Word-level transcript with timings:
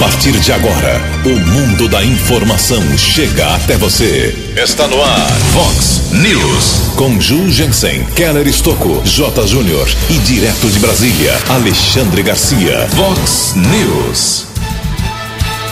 partir 0.00 0.32
de 0.32 0.50
agora, 0.50 0.98
o 1.26 1.38
mundo 1.50 1.86
da 1.86 2.02
informação 2.02 2.82
chega 2.96 3.54
até 3.54 3.76
você. 3.76 4.34
Está 4.56 4.88
no 4.88 5.00
ar, 5.02 5.30
Fox 5.52 6.10
News. 6.12 6.94
Com 6.96 7.20
Ju 7.20 7.50
Jensen, 7.50 8.06
Keller 8.16 8.48
Estocco, 8.48 9.02
J. 9.04 9.46
Júnior 9.46 9.86
e 10.08 10.14
direto 10.20 10.68
de 10.70 10.78
Brasília, 10.78 11.36
Alexandre 11.50 12.22
Garcia. 12.22 12.88
Fox 12.96 13.54
News. 13.56 14.46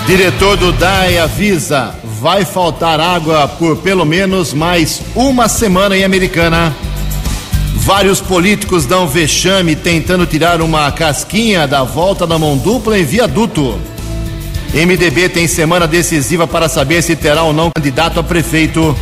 Diretor 0.07 0.59
do 0.59 0.73
DAE 0.73 1.19
avisa: 1.19 1.95
vai 2.21 2.45
faltar 2.45 3.01
água 3.01 3.49
por 3.49 3.79
pelo 3.79 4.05
menos 4.05 4.53
mais 4.53 5.01
uma 5.15 5.49
semana 5.49 5.97
em 5.97 6.05
Americana. 6.05 6.77
Vários 7.77 8.21
políticos 8.21 8.85
dão 8.85 9.09
vexame 9.09 9.75
tentando 9.75 10.27
tirar 10.27 10.61
uma 10.61 10.93
casquinha 10.93 11.67
da 11.67 11.83
volta 11.83 12.27
da 12.27 12.39
mão 12.39 12.59
dupla 12.59 12.99
em 12.99 13.05
viaduto. 13.05 13.81
MDB 14.73 15.29
tem 15.29 15.47
semana 15.47 15.87
decisiva 15.87 16.47
para 16.47 16.69
saber 16.69 17.03
se 17.03 17.17
terá 17.17 17.43
ou 17.43 17.53
não 17.53 17.71
candidato 17.75 18.21
a 18.21 18.23
prefeito. 18.23 18.97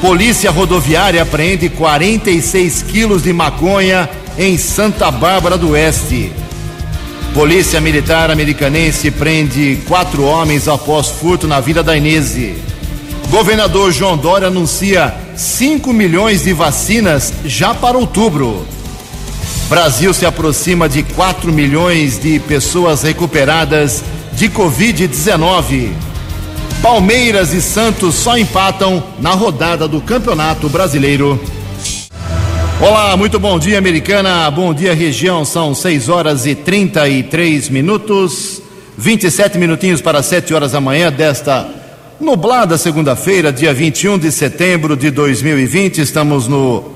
Polícia 0.00 0.50
rodoviária 0.50 1.22
apreende 1.22 1.68
46 1.68 2.82
quilos 2.82 3.22
de 3.22 3.32
maconha 3.32 4.08
em 4.38 4.56
Santa 4.56 5.10
Bárbara 5.10 5.58
do 5.58 5.70
Oeste. 5.70 6.32
Polícia 7.32 7.80
Militar 7.80 8.30
Americanense 8.30 9.10
prende 9.10 9.80
quatro 9.88 10.22
homens 10.22 10.68
após 10.68 11.08
furto 11.08 11.48
na 11.48 11.58
Vila 11.58 11.82
da 11.82 11.96
Inese. 11.96 12.54
Governador 13.28 13.90
João 13.90 14.16
Dória 14.16 14.46
anuncia 14.46 15.12
5 15.34 15.92
milhões 15.92 16.44
de 16.44 16.52
vacinas 16.52 17.32
já 17.44 17.74
para 17.74 17.98
outubro. 17.98 18.64
Brasil 19.68 20.14
se 20.14 20.24
aproxima 20.24 20.88
de 20.88 21.02
4 21.02 21.52
milhões 21.52 22.20
de 22.20 22.38
pessoas 22.38 23.02
recuperadas 23.02 24.04
de 24.36 24.48
Covid-19. 24.48 25.90
Palmeiras 26.82 27.52
e 27.52 27.62
Santos 27.62 28.14
só 28.16 28.36
empatam 28.36 29.02
na 29.20 29.30
rodada 29.30 29.88
do 29.88 30.00
Campeonato 30.00 30.68
Brasileiro. 30.68 31.40
Olá, 32.80 33.16
muito 33.16 33.38
bom 33.38 33.58
dia, 33.58 33.78
americana. 33.78 34.50
Bom 34.50 34.74
dia, 34.74 34.94
região. 34.94 35.44
São 35.44 35.74
6 35.74 36.08
horas 36.08 36.46
e 36.46 36.54
33 36.54 37.68
minutos. 37.68 38.60
27 38.98 39.58
minutinhos 39.58 40.00
para 40.00 40.22
7 40.22 40.52
horas 40.52 40.72
da 40.72 40.80
manhã 40.80 41.10
desta 41.10 41.66
nublada 42.20 42.78
segunda-feira, 42.78 43.52
dia 43.52 43.72
21 43.72 44.18
de 44.18 44.30
setembro 44.30 44.96
de 44.96 45.10
2020. 45.10 46.00
Estamos 46.00 46.46
no 46.46 46.93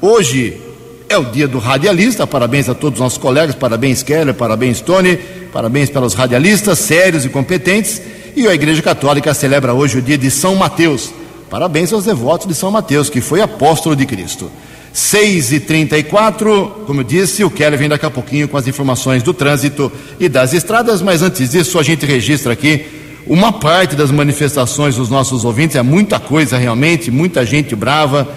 Hoje 0.00 0.60
é 1.08 1.16
o 1.16 1.24
dia 1.24 1.48
do 1.48 1.58
radialista. 1.58 2.26
Parabéns 2.26 2.68
a 2.68 2.74
todos 2.74 2.98
os 2.98 3.02
nossos 3.02 3.18
colegas. 3.18 3.54
Parabéns, 3.54 4.02
Keller. 4.02 4.34
Parabéns, 4.34 4.80
Tony. 4.80 5.16
Parabéns 5.52 5.90
pelos 5.90 6.14
radialistas 6.14 6.78
sérios 6.78 7.24
e 7.24 7.28
competentes. 7.28 8.00
E 8.36 8.46
a 8.46 8.54
Igreja 8.54 8.82
Católica 8.82 9.34
celebra 9.34 9.74
hoje 9.74 9.98
o 9.98 10.02
dia 10.02 10.18
de 10.18 10.30
São 10.30 10.54
Mateus. 10.54 11.10
Parabéns 11.48 11.92
aos 11.92 12.04
devotos 12.04 12.46
de 12.46 12.54
São 12.54 12.70
Mateus, 12.70 13.10
que 13.10 13.20
foi 13.20 13.40
apóstolo 13.40 13.96
de 13.96 14.06
Cristo. 14.06 14.50
6 14.92 15.52
e 15.52 15.60
34 15.60 16.84
como 16.86 17.00
eu 17.00 17.04
disse, 17.04 17.44
o 17.44 17.50
Kelly 17.50 17.76
vem 17.76 17.88
daqui 17.88 18.04
a 18.04 18.10
pouquinho 18.10 18.48
com 18.48 18.56
as 18.56 18.66
informações 18.66 19.22
do 19.22 19.32
trânsito 19.32 19.92
e 20.18 20.28
das 20.28 20.52
estradas, 20.52 21.00
mas 21.00 21.22
antes 21.22 21.50
disso 21.50 21.78
a 21.78 21.82
gente 21.82 22.04
registra 22.04 22.52
aqui 22.52 22.84
uma 23.26 23.52
parte 23.52 23.94
das 23.94 24.10
manifestações 24.10 24.96
dos 24.96 25.08
nossos 25.08 25.44
ouvintes, 25.44 25.76
é 25.76 25.82
muita 25.82 26.18
coisa 26.18 26.58
realmente, 26.58 27.10
muita 27.10 27.46
gente 27.46 27.76
brava, 27.76 28.28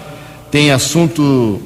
tem 0.50 0.70
assunto, 0.70 1.60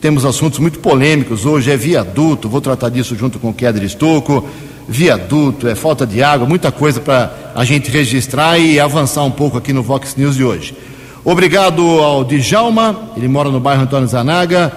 temos 0.00 0.24
assuntos 0.24 0.60
muito 0.60 0.78
polêmicos. 0.78 1.44
Hoje, 1.44 1.70
é 1.70 1.76
viaduto, 1.76 2.48
vou 2.48 2.60
tratar 2.60 2.88
disso 2.90 3.16
junto 3.16 3.40
com 3.40 3.50
o 3.50 3.54
Keller 3.54 3.82
Estocco, 3.82 4.48
viaduto, 4.88 5.66
é 5.66 5.74
falta 5.74 6.06
de 6.06 6.22
água, 6.22 6.46
muita 6.46 6.70
coisa 6.70 7.00
para 7.00 7.52
a 7.54 7.64
gente 7.64 7.90
registrar 7.90 8.58
e 8.58 8.78
avançar 8.78 9.24
um 9.24 9.30
pouco 9.32 9.58
aqui 9.58 9.72
no 9.72 9.82
Vox 9.82 10.14
News 10.16 10.36
de 10.36 10.44
hoje. 10.44 10.74
Obrigado 11.22 11.82
ao 12.00 12.24
Djalma, 12.24 13.10
ele 13.14 13.28
mora 13.28 13.50
no 13.50 13.60
bairro 13.60 13.82
Antônio 13.82 14.08
Zanaga. 14.08 14.72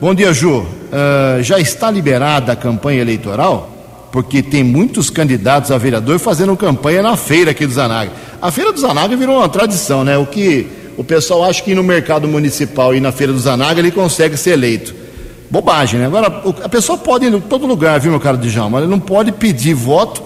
Bom 0.00 0.14
dia, 0.14 0.32
Ju. 0.32 0.58
Uh, 0.60 1.42
já 1.42 1.58
está 1.58 1.90
liberada 1.90 2.52
a 2.52 2.56
campanha 2.56 3.00
eleitoral? 3.00 3.68
Porque 4.12 4.40
tem 4.40 4.62
muitos 4.62 5.10
candidatos 5.10 5.72
a 5.72 5.76
vereador 5.76 6.20
fazendo 6.20 6.56
campanha 6.56 7.02
na 7.02 7.16
feira 7.16 7.50
aqui 7.50 7.66
do 7.66 7.72
Zanaga. 7.72 8.12
A 8.40 8.48
feira 8.52 8.72
do 8.72 8.78
Zanaga 8.78 9.16
virou 9.16 9.38
uma 9.38 9.48
tradição, 9.48 10.04
né? 10.04 10.16
O 10.16 10.24
que 10.24 10.68
o 10.96 11.02
pessoal 11.02 11.42
acha 11.42 11.64
que 11.64 11.74
no 11.74 11.82
mercado 11.82 12.28
municipal 12.28 12.94
e 12.94 13.00
na 13.00 13.10
feira 13.10 13.32
do 13.32 13.40
Zanaga 13.40 13.80
ele 13.80 13.90
consegue 13.90 14.36
ser 14.36 14.50
eleito. 14.50 14.94
Bobagem, 15.50 15.98
né? 15.98 16.06
Agora, 16.06 16.28
a 16.62 16.68
pessoa 16.68 16.96
pode 16.96 17.26
ir 17.26 17.34
em 17.34 17.40
todo 17.40 17.66
lugar, 17.66 17.98
viu, 17.98 18.12
meu 18.12 18.20
caro 18.20 18.36
Djalma? 18.36 18.78
Ele 18.78 18.86
não 18.86 19.00
pode 19.00 19.32
pedir 19.32 19.74
voto 19.74 20.22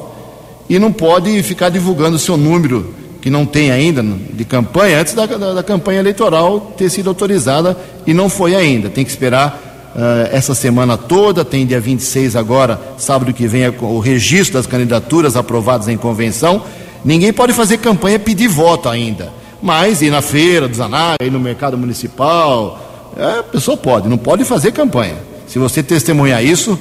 e 0.68 0.78
não 0.78 0.92
pode 0.92 1.42
ficar 1.42 1.70
divulgando 1.70 2.16
o 2.16 2.18
seu 2.18 2.36
número, 2.36 2.94
que 3.22 3.30
não 3.30 3.46
tem 3.46 3.70
ainda, 3.70 4.02
de 4.02 4.44
campanha, 4.44 5.00
antes 5.00 5.14
da, 5.14 5.24
da, 5.24 5.54
da 5.54 5.62
campanha 5.62 6.00
eleitoral 6.00 6.74
ter 6.76 6.90
sido 6.90 7.08
autorizada 7.08 7.76
e 8.04 8.12
não 8.12 8.28
foi 8.28 8.56
ainda. 8.56 8.90
Tem 8.90 9.04
que 9.04 9.10
esperar 9.12 9.92
uh, 9.94 10.28
essa 10.32 10.56
semana 10.56 10.98
toda, 10.98 11.44
tem 11.44 11.64
dia 11.64 11.80
26 11.80 12.34
agora, 12.34 12.80
sábado 12.98 13.32
que 13.32 13.46
vem, 13.46 13.68
o 13.80 14.00
registro 14.00 14.54
das 14.54 14.66
candidaturas 14.66 15.36
aprovadas 15.36 15.86
em 15.86 15.96
convenção. 15.96 16.64
Ninguém 17.04 17.32
pode 17.32 17.52
fazer 17.52 17.78
campanha 17.78 18.16
e 18.16 18.18
pedir 18.18 18.48
voto 18.48 18.88
ainda. 18.88 19.32
Mas 19.62 20.02
ir 20.02 20.10
na 20.10 20.20
feira 20.20 20.66
do 20.66 20.74
Zanaga, 20.74 21.24
ir 21.24 21.30
no 21.30 21.38
mercado 21.38 21.78
municipal, 21.78 23.12
é, 23.16 23.38
a 23.38 23.42
pessoa 23.44 23.76
pode, 23.76 24.08
não 24.08 24.18
pode 24.18 24.44
fazer 24.44 24.72
campanha. 24.72 25.14
Se 25.46 25.60
você 25.60 25.80
testemunhar 25.80 26.44
isso, 26.44 26.76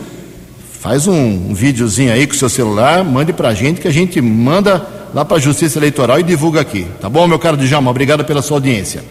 faz 0.80 1.06
um, 1.06 1.14
um 1.14 1.54
videozinho 1.54 2.12
aí 2.12 2.26
com 2.26 2.34
o 2.34 2.38
seu 2.38 2.50
celular, 2.50 3.04
mande 3.04 3.32
pra 3.32 3.54
gente 3.54 3.80
que 3.80 3.88
a 3.88 3.94
gente 3.94 4.20
manda 4.20 5.01
lá 5.14 5.26
para 5.26 5.38
a 5.38 5.40
Justiça 5.40 5.80
Eleitoral 5.80 6.20
e 6.20 6.24
divulga 6.24 6.62
aqui. 6.62 6.86
Tá 7.00 7.10
bom, 7.10 7.28
meu 7.28 7.40
caro 7.40 7.58
Djalma? 7.58 7.92
Obrigado 7.92 8.24
pela 8.24 8.42
sua 8.42 8.58
audiência. 8.58 9.04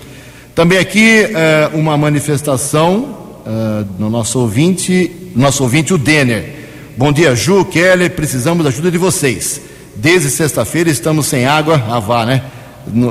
Também 0.55 0.79
aqui 0.79 1.29
é, 1.35 1.71
uma 1.73 1.97
manifestação 1.97 3.17
é, 3.47 3.85
no 3.99 4.11
nosso 4.11 4.39
ouvinte, 4.41 5.31
nosso 5.35 5.63
ouvinte, 5.63 5.95
o 5.95 5.99
Denner. 5.99 6.61
Bom 6.97 7.13
dia, 7.13 7.35
Ju, 7.35 7.65
Keller, 7.65 8.11
precisamos 8.11 8.65
da 8.65 8.71
ajuda 8.71 8.91
de 8.91 8.99
vocês. 8.99 9.61
Desde 9.97 10.31
sexta-feira 10.31 10.91
estamos 10.91 11.27
sem 11.27 11.47
água, 11.47 11.83
ah, 11.89 12.01
vá, 12.01 12.25
né? 12.27 12.43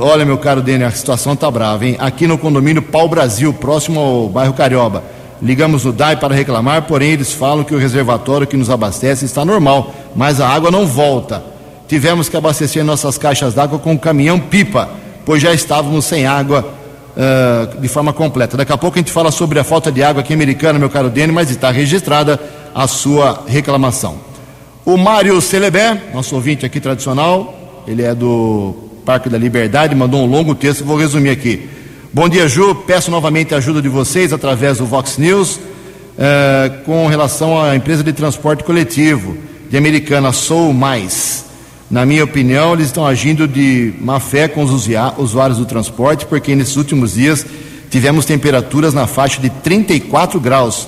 Olha, 0.01 0.25
meu 0.25 0.37
caro 0.37 0.61
Denner, 0.61 0.87
a 0.87 0.91
situação 0.91 1.35
tá 1.35 1.49
brava, 1.49 1.85
hein? 1.85 1.95
Aqui 1.99 2.27
no 2.27 2.37
condomínio 2.37 2.81
Pau 2.81 3.07
Brasil, 3.07 3.53
próximo 3.53 3.99
ao 3.99 4.29
bairro 4.29 4.53
Carioba. 4.53 5.03
Ligamos 5.41 5.85
no 5.85 5.93
DAI 5.93 6.17
para 6.17 6.35
reclamar, 6.35 6.81
porém 6.83 7.11
eles 7.11 7.31
falam 7.31 7.63
que 7.63 7.73
o 7.73 7.77
reservatório 7.77 8.45
que 8.45 8.57
nos 8.57 8.69
abastece 8.69 9.23
está 9.23 9.45
normal, 9.45 9.93
mas 10.15 10.41
a 10.41 10.49
água 10.49 10.69
não 10.69 10.85
volta. 10.85 11.41
Tivemos 11.89 12.29
que 12.29 12.37
abastecer 12.37 12.83
nossas 12.85 13.17
caixas 13.17 13.55
d'água 13.55 13.79
com 13.79 13.93
um 13.93 13.97
caminhão-pipa, 13.97 14.87
pois 15.25 15.41
já 15.41 15.51
estávamos 15.51 16.05
sem 16.05 16.25
água 16.27 16.71
uh, 17.17 17.81
de 17.81 17.87
forma 17.87 18.13
completa. 18.13 18.55
Daqui 18.55 18.71
a 18.71 18.77
pouco 18.77 18.97
a 18.97 19.01
gente 19.01 19.11
fala 19.11 19.31
sobre 19.31 19.57
a 19.57 19.63
falta 19.63 19.91
de 19.91 20.03
água 20.03 20.21
aqui 20.21 20.31
em 20.31 20.35
Americana, 20.35 20.77
meu 20.77 20.89
caro 20.89 21.09
Denner, 21.09 21.33
mas 21.33 21.49
está 21.49 21.71
registrada 21.71 22.39
a 22.75 22.87
sua 22.87 23.43
reclamação. 23.47 24.17
O 24.85 24.97
Mário 24.97 25.41
Celebé, 25.41 25.99
nosso 26.13 26.35
ouvinte 26.35 26.63
aqui 26.63 26.79
tradicional, 26.79 27.83
ele 27.87 28.03
é 28.03 28.13
do 28.13 28.75
Parque 29.03 29.27
da 29.27 29.37
Liberdade, 29.39 29.95
mandou 29.95 30.21
um 30.21 30.27
longo 30.27 30.53
texto, 30.53 30.85
vou 30.85 30.95
resumir 30.95 31.31
aqui. 31.31 31.67
Bom 32.13 32.29
dia, 32.29 32.47
Ju. 32.47 32.75
Peço 32.75 33.09
novamente 33.09 33.53
a 33.55 33.57
ajuda 33.57 33.81
de 33.81 33.89
vocês 33.89 34.31
através 34.31 34.77
do 34.77 34.85
Vox 34.85 35.17
News. 35.17 35.59
é, 36.19 36.69
com 36.85 37.07
relação 37.07 37.61
à 37.61 37.73
empresa 37.77 38.03
de 38.03 38.11
transporte 38.11 38.61
coletivo 38.63 39.37
de 39.69 39.77
Americana 39.77 40.33
Sou 40.33 40.73
Mais. 40.73 41.48
Na 41.89 42.05
minha 42.05 42.23
opinião, 42.23 42.73
eles 42.73 42.85
estão 42.85 43.05
agindo 43.05 43.47
de 43.47 43.93
má 43.99 44.19
fé 44.19 44.47
com 44.47 44.63
os 44.63 44.87
usuários 45.17 45.57
do 45.57 45.65
transporte, 45.65 46.25
porque 46.25 46.55
nesses 46.55 46.75
últimos 46.75 47.13
dias 47.13 47.43
tivemos 47.89 48.25
temperaturas 48.25 48.93
na 48.93 49.07
faixa 49.07 49.41
de 49.41 49.49
34 49.49 50.39
graus. 50.39 50.87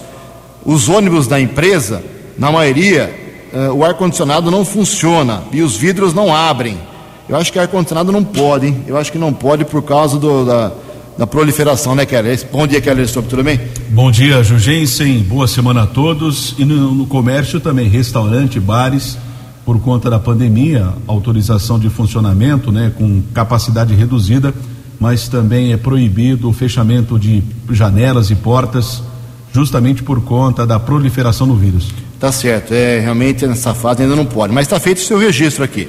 Os 0.64 0.90
ônibus 0.90 1.26
da 1.26 1.42
empresa, 1.42 2.04
na 2.38 2.52
maioria, 2.52 3.12
uh, 3.52 3.74
o 3.74 3.84
ar-condicionado 3.84 4.52
não 4.52 4.64
funciona 4.64 5.42
e 5.52 5.64
os 5.64 5.76
vidros 5.76 6.14
não 6.14 6.34
abrem. 6.34 6.78
Eu 7.28 7.36
acho 7.36 7.52
que 7.52 7.58
ar-condicionado 7.58 8.12
não 8.12 8.24
pode, 8.24 8.68
hein? 8.68 8.84
Eu 8.86 8.96
acho 8.96 9.12
que 9.12 9.18
não 9.18 9.34
pode 9.34 9.66
por 9.66 9.82
causa 9.82 10.20
do, 10.20 10.46
da, 10.46 10.72
da 11.18 11.26
proliferação, 11.26 11.96
né, 11.96 12.06
Keller? 12.06 12.40
Bom 12.52 12.68
dia, 12.68 12.80
Keller 12.80 13.06
Stop, 13.06 13.28
tudo 13.28 13.44
bem? 13.44 13.60
Bom 13.90 14.12
dia, 14.12 14.44
Jugensen, 14.44 15.20
boa 15.24 15.48
semana 15.48 15.84
a 15.84 15.88
todos. 15.88 16.54
E 16.60 16.66
no, 16.66 16.94
no 16.94 17.08
comércio 17.08 17.60
também, 17.60 17.88
restaurante, 17.88 18.60
bares, 18.60 19.18
por 19.66 19.80
conta 19.80 20.10
da 20.10 20.20
pandemia, 20.20 20.90
autorização 21.08 21.78
de 21.78 21.90
funcionamento, 21.90 22.72
né, 22.72 22.92
com 22.98 23.22
capacidade 23.34 23.94
reduzida, 23.94 24.54
mas 25.00 25.28
também 25.28 25.74
é 25.74 25.78
proibido 25.78 26.50
o 26.50 26.54
fechamento 26.54 27.18
de 27.18 27.44
janelas 27.70 28.30
e 28.30 28.36
portas, 28.36 29.04
justamente 29.54 30.04
por 30.04 30.22
conta 30.22 30.66
da 30.66 30.80
proliferação 30.80 31.48
do 31.48 31.56
vírus. 31.56 31.92
Tá 32.20 32.32
certo, 32.32 32.74
é 32.74 33.00
realmente 33.00 33.48
nessa 33.48 33.74
fase 33.74 34.04
ainda 34.04 34.16
não 34.16 34.26
pode, 34.26 34.54
mas 34.54 34.66
está 34.66 34.80
feito 34.80 35.00
o 35.00 35.02
seu 35.02 35.18
registro 35.18 35.64
aqui. 35.64 35.88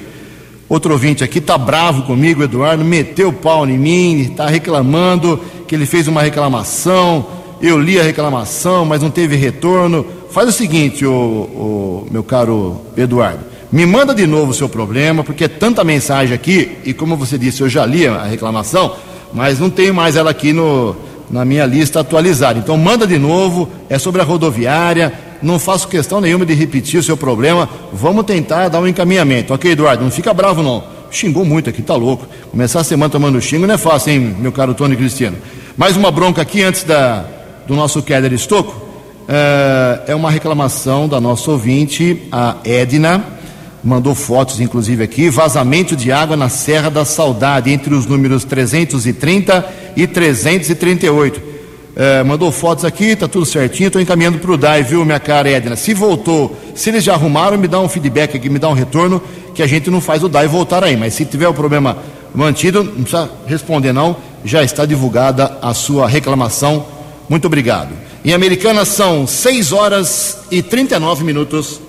Outro 0.68 0.92
ouvinte 0.92 1.22
aqui 1.22 1.38
está 1.38 1.58
bravo 1.58 2.04
comigo, 2.04 2.42
Eduardo, 2.42 2.82
meteu 2.82 3.30
pau 3.30 3.68
em 3.68 3.76
mim, 3.76 4.20
está 4.20 4.46
reclamando 4.46 5.38
que 5.68 5.74
ele 5.74 5.84
fez 5.84 6.08
uma 6.08 6.22
reclamação. 6.22 7.26
Eu 7.60 7.78
li 7.78 8.00
a 8.00 8.02
reclamação, 8.02 8.86
mas 8.86 9.02
não 9.02 9.10
teve 9.10 9.36
retorno. 9.36 10.06
Faz 10.30 10.48
o 10.48 10.52
seguinte, 10.52 11.04
o, 11.04 11.12
o 11.12 12.08
meu 12.10 12.24
caro 12.24 12.80
Eduardo, 12.96 13.44
me 13.72 13.86
manda 13.86 14.14
de 14.14 14.26
novo 14.26 14.50
o 14.50 14.54
seu 14.54 14.68
problema, 14.68 15.24
porque 15.24 15.44
é 15.44 15.48
tanta 15.48 15.82
mensagem 15.82 16.34
aqui, 16.34 16.78
e 16.84 16.92
como 16.92 17.16
você 17.16 17.38
disse, 17.38 17.62
eu 17.62 17.68
já 17.68 17.86
li 17.86 18.06
a 18.06 18.24
reclamação, 18.24 18.94
mas 19.32 19.58
não 19.58 19.70
tenho 19.70 19.94
mais 19.94 20.14
ela 20.14 20.30
aqui 20.30 20.52
no, 20.52 20.94
na 21.30 21.42
minha 21.44 21.64
lista 21.64 22.00
atualizada. 22.00 22.58
Então 22.58 22.76
manda 22.76 23.06
de 23.06 23.18
novo, 23.18 23.68
é 23.88 23.98
sobre 23.98 24.20
a 24.20 24.24
rodoviária, 24.24 25.12
não 25.42 25.58
faço 25.58 25.88
questão 25.88 26.20
nenhuma 26.20 26.44
de 26.44 26.52
repetir 26.52 27.00
o 27.00 27.02
seu 27.02 27.16
problema. 27.16 27.68
Vamos 27.92 28.26
tentar 28.26 28.68
dar 28.68 28.78
um 28.78 28.86
encaminhamento. 28.86 29.54
Ok, 29.54 29.72
Eduardo? 29.72 30.04
Não 30.04 30.10
fica 30.10 30.34
bravo, 30.34 30.62
não. 30.62 30.84
Xingou 31.10 31.44
muito 31.44 31.68
aqui, 31.70 31.82
tá 31.82 31.96
louco. 31.96 32.26
Começar 32.50 32.80
a 32.80 32.84
semana 32.84 33.10
tomando 33.10 33.40
xingo 33.40 33.66
não 33.66 33.74
é 33.74 33.78
fácil, 33.78 34.12
hein, 34.12 34.36
meu 34.38 34.52
caro 34.52 34.74
Tony 34.74 34.96
Cristiano? 34.96 35.36
Mais 35.76 35.96
uma 35.96 36.10
bronca 36.10 36.42
aqui 36.42 36.62
antes 36.62 36.84
da, 36.84 37.24
do 37.66 37.74
nosso 37.74 38.02
Keller 38.02 38.32
Estocco. 38.34 38.80
É, 39.26 40.12
é 40.12 40.14
uma 40.14 40.30
reclamação 40.30 41.08
da 41.08 41.20
nossa 41.20 41.50
ouvinte, 41.50 42.22
a 42.30 42.56
Edna. 42.64 43.40
Mandou 43.84 44.14
fotos, 44.14 44.60
inclusive, 44.60 45.02
aqui. 45.02 45.28
Vazamento 45.28 45.96
de 45.96 46.12
água 46.12 46.36
na 46.36 46.48
Serra 46.48 46.88
da 46.88 47.04
Saudade, 47.04 47.70
entre 47.70 47.92
os 47.94 48.06
números 48.06 48.44
330 48.44 49.66
e 49.96 50.06
338. 50.06 51.52
É, 51.94 52.22
mandou 52.22 52.50
fotos 52.50 52.84
aqui, 52.86 53.14
tá 53.14 53.28
tudo 53.28 53.44
certinho, 53.44 53.88
estou 53.88 54.00
encaminhando 54.00 54.38
para 54.38 54.50
o 54.50 54.56
DAI, 54.56 54.82
viu, 54.82 55.04
minha 55.04 55.20
cara 55.20 55.50
Edna? 55.50 55.76
Se 55.76 55.92
voltou, 55.92 56.56
se 56.74 56.88
eles 56.88 57.04
já 57.04 57.12
arrumaram, 57.12 57.58
me 57.58 57.68
dá 57.68 57.78
um 57.80 57.88
feedback 57.88 58.34
aqui, 58.34 58.48
me 58.48 58.58
dá 58.58 58.68
um 58.68 58.72
retorno, 58.72 59.20
que 59.54 59.62
a 59.62 59.66
gente 59.66 59.90
não 59.90 60.00
faz 60.00 60.22
o 60.24 60.28
DAI 60.28 60.48
voltar 60.48 60.82
aí. 60.82 60.96
Mas 60.96 61.12
se 61.12 61.26
tiver 61.26 61.48
o 61.48 61.52
problema 61.52 61.98
mantido, 62.34 62.82
não 62.82 63.02
precisa 63.02 63.30
responder 63.46 63.92
não, 63.92 64.16
já 64.44 64.62
está 64.62 64.86
divulgada 64.86 65.58
a 65.60 65.74
sua 65.74 66.08
reclamação. 66.08 66.86
Muito 67.28 67.46
obrigado. 67.46 67.90
Em 68.24 68.32
Americana 68.32 68.84
são 68.84 69.26
6 69.26 69.72
horas 69.72 70.38
e 70.50 70.62
39 70.62 71.24
minutos. 71.24 71.80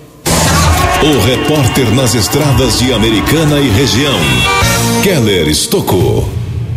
O 1.05 1.19
repórter 1.25 1.93
nas 1.93 2.15
estradas 2.15 2.79
de 2.79 2.93
Americana 2.93 3.59
e 3.59 3.69
região, 3.71 4.17
Keller 5.03 5.49
Estocou. 5.49 6.31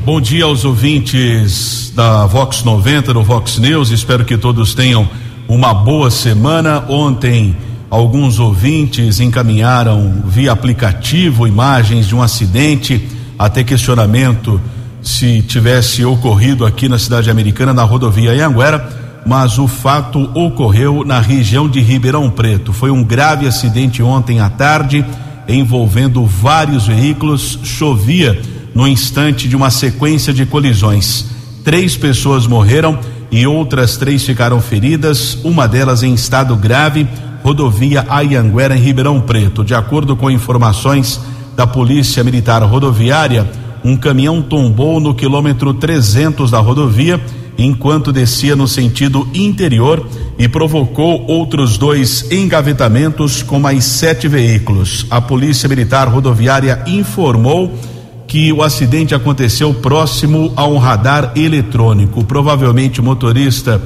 Bom 0.05 0.21
dia 0.21 0.47
aos 0.47 0.65
ouvintes 0.65 1.93
da 1.95 2.27
Vox 2.27 2.65
90, 2.65 3.15
do 3.15 3.23
Vox 3.23 3.59
News. 3.59 3.91
Espero 3.93 4.25
que 4.25 4.37
todos 4.37 4.75
tenham 4.75 5.09
uma 5.47 5.73
boa 5.73 6.11
semana. 6.11 6.85
Ontem, 6.89 7.57
alguns 7.89 8.41
ouvintes 8.41 9.21
encaminharam 9.21 10.25
via 10.27 10.51
aplicativo 10.51 11.47
imagens 11.47 12.09
de 12.09 12.17
um 12.17 12.21
acidente, 12.21 13.09
até 13.39 13.63
questionamento 13.63 14.61
se 15.01 15.41
tivesse 15.43 16.05
ocorrido 16.05 16.67
aqui 16.67 16.89
na 16.89 16.99
cidade 16.99 17.31
americana, 17.31 17.73
na 17.73 17.85
rodovia 17.85 18.33
Anhanguera, 18.33 19.06
mas 19.27 19.59
o 19.59 19.67
fato 19.67 20.31
ocorreu 20.35 21.05
na 21.05 21.19
região 21.19 21.69
de 21.69 21.81
Ribeirão 21.81 22.31
Preto. 22.31 22.73
Foi 22.73 22.93
um 22.93 23.03
grave 23.03 23.45
acidente 23.45 24.01
ontem 24.01 24.39
à 24.39 24.49
tarde 24.49 25.05
envolvendo 25.49 26.25
vários 26.25 26.87
veículos. 26.87 27.59
Chovia 27.65 28.41
no 28.73 28.87
instante 28.87 29.49
de 29.49 29.57
uma 29.57 29.69
sequência 29.69 30.33
de 30.33 30.47
colisões. 30.47 31.27
Três 31.65 31.97
pessoas 31.97 32.47
morreram 32.47 33.01
e 33.29 33.45
outras 33.45 33.97
três 33.97 34.25
ficaram 34.25 34.61
feridas, 34.61 35.37
uma 35.43 35.67
delas 35.67 36.05
em 36.05 36.15
estado 36.15 36.55
grave, 36.55 37.09
rodovia 37.43 38.07
Ayanguera, 38.09 38.77
em 38.77 38.81
Ribeirão 38.81 39.21
Preto. 39.21 39.65
De 39.65 39.75
acordo 39.75 40.15
com 40.15 40.31
informações 40.31 41.21
da 41.57 41.67
Polícia 41.67 42.23
Militar 42.23 42.63
Rodoviária, 42.63 43.51
um 43.85 43.97
caminhão 43.97 44.41
tombou 44.41 45.01
no 45.01 45.15
quilômetro 45.15 45.75
300 45.75 46.51
da 46.53 46.61
rodovia 46.61 47.21
enquanto 47.59 48.13
descia 48.13 48.55
no 48.55 48.69
sentido 48.69 49.29
interior 49.35 50.07
e 50.39 50.49
provocou 50.49 51.25
outros 51.27 51.79
dois 51.79 52.31
engavetamentos 52.31 53.43
com 53.43 53.59
mais 53.59 53.85
sete 53.85 54.29
veículos. 54.29 55.07
A 55.11 55.21
Polícia 55.21 55.69
Militar 55.69 56.09
Rodoviária 56.09 56.83
informou 56.87 57.73
que 58.27 58.53
o 58.53 58.63
acidente 58.63 59.15
aconteceu 59.15 59.73
próximo 59.73 60.53
a 60.57 60.67
um 60.67 60.79
radar 60.79 61.33
eletrônico. 61.37 62.25
Provavelmente 62.25 63.01
o 63.01 63.05
motorista 63.05 63.81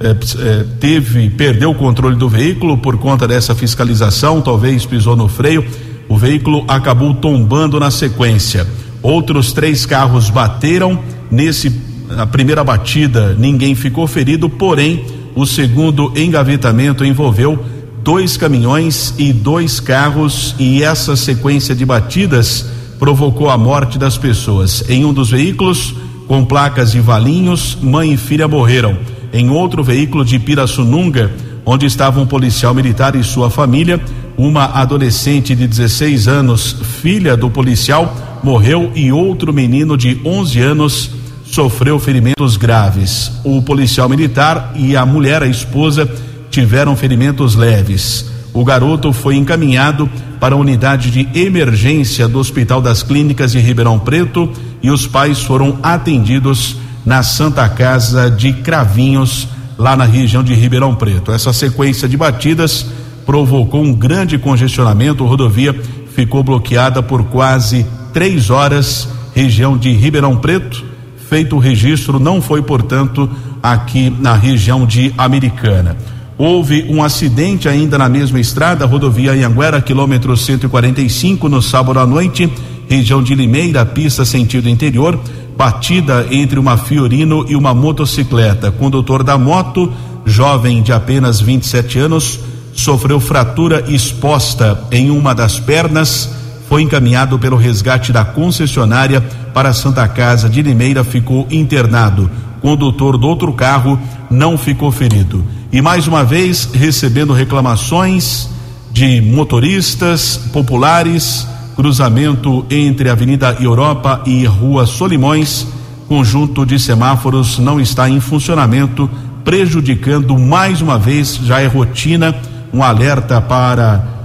eh, 0.00 0.16
eh, 0.38 0.66
teve, 0.80 1.30
perdeu 1.30 1.70
o 1.70 1.74
controle 1.74 2.16
do 2.16 2.28
veículo 2.28 2.76
por 2.78 2.98
conta 2.98 3.26
dessa 3.26 3.54
fiscalização, 3.54 4.42
talvez 4.42 4.84
pisou 4.84 5.16
no 5.16 5.28
freio. 5.28 5.64
O 6.08 6.16
veículo 6.16 6.64
acabou 6.68 7.14
tombando 7.14 7.80
na 7.80 7.90
sequência. 7.90 8.66
Outros 9.02 9.52
três 9.52 9.86
carros 9.86 10.30
bateram 10.30 10.98
nesse 11.30 11.70
a 12.16 12.26
primeira 12.26 12.62
batida, 12.62 13.34
ninguém 13.38 13.74
ficou 13.74 14.06
ferido, 14.06 14.48
porém 14.48 15.04
o 15.34 15.46
segundo 15.46 16.12
engavetamento 16.16 17.04
envolveu 17.04 17.62
dois 18.02 18.36
caminhões 18.36 19.14
e 19.18 19.32
dois 19.32 19.80
carros 19.80 20.54
e 20.58 20.82
essa 20.82 21.16
sequência 21.16 21.74
de 21.74 21.84
batidas 21.84 22.66
provocou 22.98 23.50
a 23.50 23.58
morte 23.58 23.98
das 23.98 24.16
pessoas. 24.16 24.84
Em 24.88 25.04
um 25.04 25.12
dos 25.12 25.30
veículos, 25.30 25.94
com 26.26 26.44
placas 26.44 26.92
de 26.92 27.00
Valinhos, 27.00 27.76
mãe 27.82 28.12
e 28.12 28.16
filha 28.16 28.48
morreram. 28.48 28.96
Em 29.32 29.50
outro 29.50 29.82
veículo 29.82 30.24
de 30.24 30.38
Pirassununga, 30.38 31.32
onde 31.64 31.84
estava 31.84 32.20
um 32.20 32.26
policial 32.26 32.72
militar 32.72 33.16
e 33.16 33.24
sua 33.24 33.50
família, 33.50 34.00
uma 34.38 34.66
adolescente 34.66 35.54
de 35.54 35.66
16 35.66 36.28
anos, 36.28 36.76
filha 37.02 37.36
do 37.36 37.50
policial, 37.50 38.14
morreu 38.42 38.92
e 38.94 39.10
outro 39.10 39.52
menino 39.52 39.96
de 39.96 40.20
11 40.24 40.60
anos 40.60 41.10
sofreu 41.46 41.98
ferimentos 41.98 42.56
graves. 42.56 43.32
O 43.44 43.62
policial 43.62 44.08
militar 44.08 44.72
e 44.74 44.96
a 44.96 45.06
mulher, 45.06 45.42
a 45.42 45.46
esposa, 45.46 46.08
tiveram 46.50 46.96
ferimentos 46.96 47.54
leves. 47.54 48.30
O 48.52 48.64
garoto 48.64 49.12
foi 49.12 49.36
encaminhado 49.36 50.08
para 50.40 50.54
a 50.54 50.58
unidade 50.58 51.10
de 51.10 51.28
emergência 51.38 52.26
do 52.26 52.38
Hospital 52.38 52.80
das 52.80 53.02
Clínicas 53.02 53.52
de 53.52 53.58
Ribeirão 53.58 53.98
Preto 53.98 54.50
e 54.82 54.90
os 54.90 55.06
pais 55.06 55.42
foram 55.42 55.78
atendidos 55.82 56.76
na 57.04 57.22
Santa 57.22 57.68
Casa 57.68 58.30
de 58.30 58.52
Cravinhos, 58.52 59.46
lá 59.78 59.96
na 59.96 60.04
região 60.04 60.42
de 60.42 60.54
Ribeirão 60.54 60.94
Preto. 60.94 61.32
Essa 61.32 61.52
sequência 61.52 62.08
de 62.08 62.16
batidas 62.16 62.86
provocou 63.24 63.82
um 63.82 63.92
grande 63.92 64.38
congestionamento. 64.38 65.24
A 65.24 65.28
rodovia 65.28 65.74
ficou 66.14 66.42
bloqueada 66.42 67.02
por 67.02 67.24
quase 67.24 67.84
três 68.12 68.48
horas, 68.48 69.08
região 69.34 69.76
de 69.76 69.92
Ribeirão 69.92 70.36
Preto. 70.36 70.95
Feito 71.28 71.56
o 71.56 71.58
registro, 71.58 72.20
não 72.20 72.40
foi, 72.40 72.62
portanto, 72.62 73.28
aqui 73.62 74.10
na 74.10 74.34
região 74.34 74.86
de 74.86 75.12
Americana. 75.18 75.96
Houve 76.38 76.84
um 76.88 77.02
acidente 77.02 77.68
ainda 77.68 77.96
na 77.96 78.08
mesma 78.08 78.38
estrada, 78.38 78.84
rodovia 78.84 79.32
Anhanguera, 79.32 79.80
quilômetro 79.80 80.36
145, 80.36 81.48
no 81.48 81.62
sábado 81.62 81.98
à 81.98 82.06
noite, 82.06 82.52
região 82.88 83.22
de 83.22 83.34
Limeira, 83.34 83.84
pista 83.86 84.24
sentido 84.24 84.68
interior, 84.68 85.18
batida 85.56 86.26
entre 86.30 86.58
uma 86.58 86.76
Fiorino 86.76 87.44
e 87.48 87.56
uma 87.56 87.72
motocicleta. 87.72 88.70
Condutor 88.70 89.22
da 89.22 89.38
moto, 89.38 89.90
jovem 90.26 90.82
de 90.82 90.92
apenas 90.92 91.40
27 91.40 91.98
anos, 91.98 92.38
sofreu 92.74 93.18
fratura 93.18 93.84
exposta 93.88 94.78
em 94.92 95.10
uma 95.10 95.34
das 95.34 95.58
pernas, 95.58 96.30
foi 96.68 96.82
encaminhado 96.82 97.38
pelo 97.38 97.56
resgate 97.56 98.12
da 98.12 98.24
concessionária 98.24 99.20
para 99.54 99.72
Santa 99.72 100.06
Casa 100.08 100.48
de 100.48 100.62
Limeira, 100.62 101.04
ficou 101.04 101.46
internado. 101.50 102.30
Condutor 102.60 103.16
do 103.16 103.28
outro 103.28 103.52
carro 103.52 103.98
não 104.30 104.58
ficou 104.58 104.90
ferido. 104.90 105.44
E 105.72 105.80
mais 105.80 106.06
uma 106.06 106.24
vez 106.24 106.68
recebendo 106.72 107.32
reclamações 107.32 108.48
de 108.90 109.20
motoristas 109.20 110.40
populares, 110.52 111.46
cruzamento 111.76 112.64
entre 112.70 113.10
Avenida 113.10 113.56
Europa 113.60 114.22
e 114.24 114.44
Rua 114.44 114.86
Solimões, 114.86 115.66
conjunto 116.08 116.64
de 116.64 116.78
semáforos 116.78 117.58
não 117.58 117.80
está 117.80 118.08
em 118.08 118.20
funcionamento, 118.20 119.08
prejudicando 119.44 120.38
mais 120.38 120.80
uma 120.80 120.98
vez, 120.98 121.36
já 121.36 121.60
é 121.60 121.66
rotina, 121.66 122.34
um 122.72 122.82
alerta 122.82 123.40
para 123.40 124.15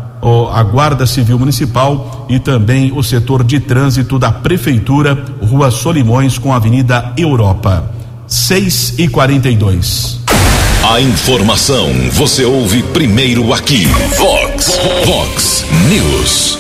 a 0.52 0.64
Guarda 0.64 1.06
Civil 1.06 1.40
Municipal 1.40 2.26
e 2.30 2.40
também 2.40 2.92
o 2.96 3.02
setor 3.02 3.44
de 3.44 3.60
trânsito 3.60 4.20
da 4.20 4.32
Prefeitura, 4.32 5.26
Rua 5.42 5.72
Solimões 5.72 6.38
com 6.38 6.54
Avenida 6.54 7.14
Europa. 7.18 7.92
6 8.28 8.96
e 9.00 9.08
42. 9.08 10.22
A 10.90 11.02
informação 11.02 11.90
você 12.12 12.46
ouve 12.46 12.82
primeiro 12.84 13.54
aqui. 13.54 13.86
Vox, 14.18 14.80
Vox 15.06 15.66
News. 15.90 16.58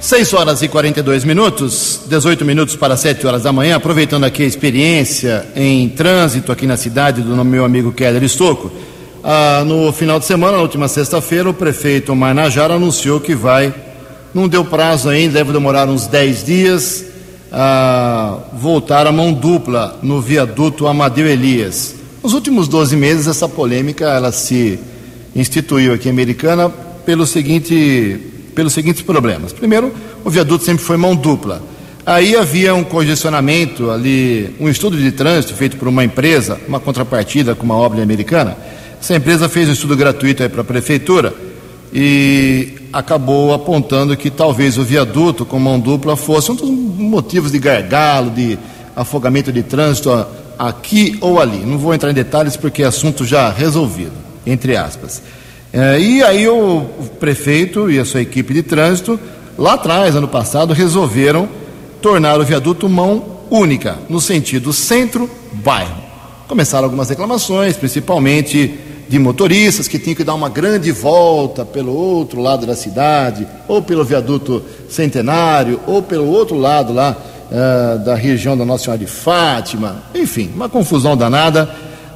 6 0.00 0.34
horas 0.34 0.60
e 0.62 0.68
42 0.68 1.24
minutos, 1.24 2.00
18 2.06 2.44
minutos 2.44 2.76
para 2.76 2.94
7 2.94 3.26
horas 3.26 3.44
da 3.44 3.52
manhã, 3.52 3.76
aproveitando 3.76 4.24
aqui 4.24 4.42
a 4.42 4.46
experiência 4.46 5.46
em 5.56 5.88
trânsito 5.88 6.52
aqui 6.52 6.66
na 6.66 6.76
cidade 6.76 7.22
do 7.22 7.42
meu 7.44 7.64
amigo 7.64 7.90
Keller 7.90 8.22
Estocco. 8.22 8.70
Ah, 9.26 9.64
no 9.66 9.90
final 9.90 10.20
de 10.20 10.26
semana, 10.26 10.58
na 10.58 10.62
última 10.62 10.86
sexta-feira, 10.86 11.48
o 11.48 11.54
prefeito 11.54 12.14
Marnajara 12.14 12.74
anunciou 12.74 13.18
que 13.18 13.34
vai, 13.34 13.74
não 14.34 14.46
deu 14.46 14.66
prazo 14.66 15.08
ainda, 15.08 15.38
deve 15.38 15.50
demorar 15.50 15.88
uns 15.88 16.06
10 16.06 16.44
dias, 16.44 17.06
a 17.50 18.36
voltar 18.52 19.06
a 19.06 19.12
mão 19.12 19.32
dupla 19.32 19.98
no 20.02 20.20
viaduto 20.20 20.86
Amadeu 20.86 21.26
Elias. 21.26 21.94
Nos 22.22 22.34
últimos 22.34 22.68
12 22.68 22.96
meses, 22.96 23.26
essa 23.26 23.48
polêmica 23.48 24.04
ela 24.04 24.30
se 24.30 24.78
instituiu 25.34 25.94
aqui 25.94 26.08
em 26.08 26.12
Americana 26.12 26.68
pelo 26.68 27.26
seguinte, 27.26 28.20
pelos 28.54 28.74
seguintes 28.74 29.00
problemas. 29.00 29.54
Primeiro, 29.54 29.90
o 30.22 30.28
viaduto 30.28 30.64
sempre 30.64 30.84
foi 30.84 30.98
mão 30.98 31.16
dupla. 31.16 31.62
Aí 32.04 32.36
havia 32.36 32.74
um 32.74 32.84
congestionamento 32.84 33.90
ali, 33.90 34.54
um 34.60 34.68
estudo 34.68 34.98
de 34.98 35.10
trânsito 35.12 35.54
feito 35.54 35.78
por 35.78 35.88
uma 35.88 36.04
empresa, 36.04 36.60
uma 36.68 36.78
contrapartida 36.78 37.54
com 37.54 37.64
uma 37.64 37.76
obra 37.76 38.02
americana 38.02 38.54
essa 39.04 39.16
empresa 39.16 39.50
fez 39.50 39.68
um 39.68 39.72
estudo 39.72 39.94
gratuito 39.94 40.48
para 40.48 40.62
a 40.62 40.64
prefeitura 40.64 41.34
e 41.92 42.88
acabou 42.90 43.52
apontando 43.52 44.16
que 44.16 44.30
talvez 44.30 44.78
o 44.78 44.82
viaduto 44.82 45.44
com 45.44 45.58
mão 45.58 45.78
dupla 45.78 46.16
fosse 46.16 46.50
um 46.50 46.54
dos 46.54 46.70
motivos 46.70 47.52
de 47.52 47.58
gargalo, 47.58 48.30
de 48.30 48.58
afogamento 48.96 49.52
de 49.52 49.62
trânsito 49.62 50.10
aqui 50.58 51.18
ou 51.20 51.38
ali. 51.38 51.58
Não 51.66 51.76
vou 51.76 51.92
entrar 51.92 52.10
em 52.10 52.14
detalhes 52.14 52.56
porque 52.56 52.82
é 52.82 52.86
assunto 52.86 53.26
já 53.26 53.50
resolvido, 53.50 54.14
entre 54.46 54.74
aspas. 54.74 55.22
É, 55.70 56.00
e 56.00 56.22
aí 56.22 56.48
o 56.48 56.86
prefeito 57.20 57.90
e 57.90 57.98
a 57.98 58.06
sua 58.06 58.22
equipe 58.22 58.54
de 58.54 58.62
trânsito, 58.62 59.20
lá 59.58 59.74
atrás, 59.74 60.16
ano 60.16 60.28
passado, 60.28 60.72
resolveram 60.72 61.46
tornar 62.00 62.40
o 62.40 62.44
viaduto 62.44 62.88
mão 62.88 63.22
única, 63.50 63.98
no 64.08 64.18
sentido 64.18 64.72
centro-bairro. 64.72 66.02
Começaram 66.48 66.84
algumas 66.84 67.10
reclamações, 67.10 67.76
principalmente 67.76 68.80
de 69.08 69.18
motoristas 69.18 69.86
que 69.86 69.98
tinham 69.98 70.16
que 70.16 70.24
dar 70.24 70.34
uma 70.34 70.48
grande 70.48 70.90
volta 70.90 71.64
pelo 71.64 71.94
outro 71.94 72.40
lado 72.40 72.66
da 72.66 72.74
cidade, 72.74 73.46
ou 73.68 73.82
pelo 73.82 74.04
viaduto 74.04 74.62
centenário, 74.88 75.80
ou 75.86 76.02
pelo 76.02 76.26
outro 76.26 76.58
lado 76.58 76.92
lá 76.92 77.16
uh, 77.50 78.04
da 78.04 78.14
região 78.14 78.56
da 78.56 78.64
Nossa 78.64 78.84
Senhora 78.84 78.98
de 78.98 79.06
Fátima, 79.06 80.02
enfim, 80.14 80.50
uma 80.54 80.68
confusão 80.68 81.16
danada. 81.16 81.68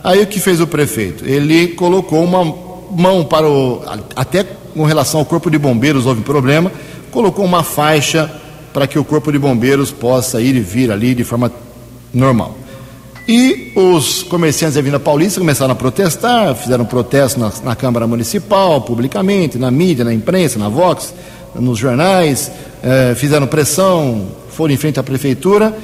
Aí 0.02 0.22
o 0.22 0.26
que 0.26 0.40
fez 0.40 0.60
o 0.60 0.66
prefeito? 0.66 1.26
Ele 1.26 1.68
colocou 1.68 2.22
uma 2.24 2.44
mão 2.90 3.24
para 3.24 3.46
o. 3.48 3.82
Até 4.16 4.44
com 4.74 4.84
relação 4.84 5.20
ao 5.20 5.26
corpo 5.26 5.50
de 5.50 5.58
bombeiros 5.58 6.06
houve 6.06 6.22
problema, 6.22 6.70
colocou 7.10 7.44
uma 7.44 7.62
faixa 7.62 8.30
para 8.72 8.86
que 8.86 8.98
o 8.98 9.04
corpo 9.04 9.32
de 9.32 9.38
bombeiros 9.38 9.90
possa 9.90 10.40
ir 10.40 10.54
e 10.54 10.60
vir 10.60 10.90
ali 10.90 11.14
de 11.14 11.24
forma 11.24 11.50
normal. 12.14 12.54
E 13.28 13.72
os 13.74 14.22
comerciantes 14.22 14.76
da 14.76 14.80
Avenida 14.80 14.98
Paulista 14.98 15.38
começaram 15.38 15.72
a 15.72 15.74
protestar, 15.74 16.54
fizeram 16.54 16.86
protesto 16.86 17.38
na, 17.38 17.52
na, 17.62 17.76
Câmara 17.76 18.06
Municipal, 18.06 18.80
publicamente, 18.80 19.58
na 19.58 19.70
mídia, 19.70 20.02
na 20.02 20.14
imprensa, 20.14 20.58
na 20.58 20.70
Vox, 20.70 21.12
nos 21.54 21.78
jornais, 21.78 22.50
eh, 22.82 23.14
fizeram 23.14 23.46
pressão, 23.46 24.28
foram 24.48 24.72
em 24.72 24.78
frente 24.78 24.98
à 24.98 25.02
Prefeitura. 25.02 25.76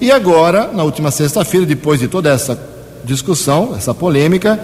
E 0.00 0.12
agora, 0.12 0.70
na 0.72 0.84
última 0.84 1.10
sexta-feira, 1.10 1.66
depois 1.66 1.98
de 1.98 2.06
toda 2.06 2.30
essa 2.30 2.56
discussão, 3.04 3.74
essa 3.76 3.92
polêmica, 3.92 4.60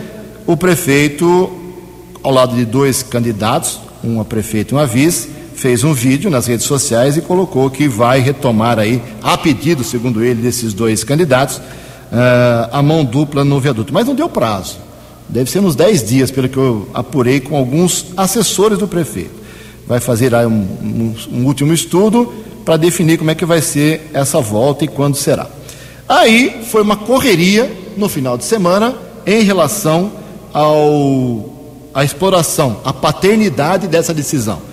o 0.46 0.56
prefeito, 0.56 1.50
ao 2.22 2.30
lado 2.30 2.54
de 2.54 2.64
dois 2.64 3.02
candidatos, 3.02 3.80
um 4.04 4.20
a 4.20 4.24
prefeito 4.24 4.74
e 4.74 4.78
um 4.78 4.78
a 4.78 4.86
vice, 4.86 5.28
fez 5.56 5.82
um 5.82 5.92
vídeo 5.92 6.30
nas 6.30 6.46
redes 6.46 6.66
sociais 6.66 7.16
e 7.16 7.20
colocou 7.20 7.68
que 7.68 7.88
vai 7.88 8.20
retomar 8.20 8.78
aí, 8.78 9.02
a 9.20 9.36
pedido, 9.36 9.82
segundo 9.82 10.22
ele, 10.22 10.40
desses 10.40 10.72
dois 10.72 11.02
candidatos, 11.02 11.60
uh, 12.12 12.68
a 12.72 12.82
mão 12.82 13.04
dupla 13.04 13.44
no 13.44 13.60
viaduto. 13.60 13.92
Mas 13.92 14.06
não 14.06 14.14
deu 14.14 14.28
prazo. 14.28 14.76
Deve 15.28 15.50
ser 15.50 15.60
uns 15.60 15.76
10 15.76 16.08
dias, 16.08 16.30
pelo 16.30 16.48
que 16.48 16.56
eu 16.56 16.88
apurei 16.94 17.40
com 17.40 17.56
alguns 17.56 18.06
assessores 18.16 18.78
do 18.78 18.88
prefeito. 18.88 19.38
Vai 19.86 20.00
fazer 20.00 20.34
aí 20.34 20.46
um, 20.46 20.50
um, 20.50 21.14
um 21.32 21.44
último 21.46 21.72
estudo 21.72 22.32
para 22.64 22.76
definir 22.76 23.18
como 23.18 23.30
é 23.30 23.34
que 23.34 23.44
vai 23.44 23.60
ser 23.60 24.10
essa 24.12 24.40
volta 24.40 24.84
e 24.84 24.88
quando 24.88 25.16
será. 25.16 25.46
Aí 26.08 26.62
foi 26.70 26.82
uma 26.82 26.96
correria 26.96 27.70
no 27.96 28.08
final 28.08 28.38
de 28.38 28.44
semana 28.44 28.94
em 29.26 29.42
relação 29.42 30.12
ao 30.52 31.54
a 31.92 32.04
exploração, 32.04 32.80
a 32.84 32.92
paternidade 32.92 33.88
dessa 33.88 34.14
decisão 34.14 34.67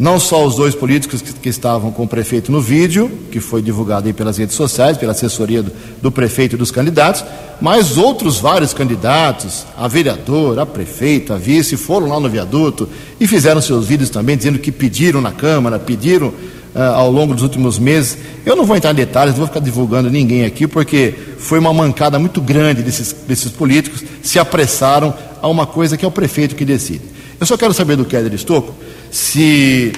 não 0.00 0.18
só 0.18 0.46
os 0.46 0.54
dois 0.56 0.74
políticos 0.74 1.20
que, 1.20 1.30
que, 1.34 1.48
estavam 1.50 1.92
com 1.92 2.04
o 2.04 2.08
prefeito 2.08 2.50
no 2.50 2.58
vídeo, 2.58 3.10
que 3.30 3.38
foi 3.38 3.60
divulgado 3.60 4.06
aí 4.06 4.14
pelas 4.14 4.38
redes 4.38 4.54
sociais, 4.56 4.96
pela 4.96 5.12
assessoria 5.12 5.62
do, 5.62 5.70
do, 6.00 6.10
prefeito 6.10 6.54
e 6.54 6.58
dos 6.58 6.70
candidatos, 6.70 7.22
mas 7.60 7.98
outros 7.98 8.38
vários 8.38 8.72
candidatos, 8.72 9.66
a 9.76 9.86
vereador, 9.86 10.58
a 10.58 10.64
prefeito, 10.64 11.34
a 11.34 11.36
vice, 11.36 11.76
foram 11.76 12.08
lá 12.08 12.18
no 12.18 12.30
viaduto 12.30 12.88
e 13.20 13.26
fizeram 13.26 13.60
seus 13.60 13.86
vídeos 13.86 14.08
também, 14.08 14.38
dizendo 14.38 14.58
que 14.58 14.72
pediram 14.72 15.20
na 15.20 15.32
Câmara, 15.32 15.78
pediram 15.78 16.28
uh, 16.28 16.80
ao 16.94 17.12
longo 17.12 17.34
dos 17.34 17.42
últimos 17.42 17.78
meses. 17.78 18.16
Eu 18.46 18.56
não 18.56 18.64
vou 18.64 18.76
entrar 18.76 18.92
em 18.92 18.94
detalhes, 18.94 19.34
não 19.34 19.40
vou 19.40 19.48
ficar 19.48 19.60
divulgando 19.60 20.08
ninguém 20.08 20.46
aqui, 20.46 20.66
porque 20.66 21.12
foi 21.36 21.58
uma 21.58 21.74
mancada 21.74 22.18
muito 22.18 22.40
grande 22.40 22.82
desses, 22.82 23.14
desses 23.28 23.52
políticos, 23.52 24.02
se 24.22 24.38
apressaram 24.38 25.12
a 25.42 25.46
uma 25.46 25.66
coisa 25.66 25.98
que 25.98 26.06
é 26.06 26.08
o 26.08 26.10
prefeito 26.10 26.56
que 26.56 26.64
decide. 26.64 27.02
Eu 27.38 27.46
só 27.46 27.58
quero 27.58 27.74
saber 27.74 27.96
do 27.96 28.06
Kéder 28.06 28.32
Estocco 28.32 28.74
se 29.10 29.92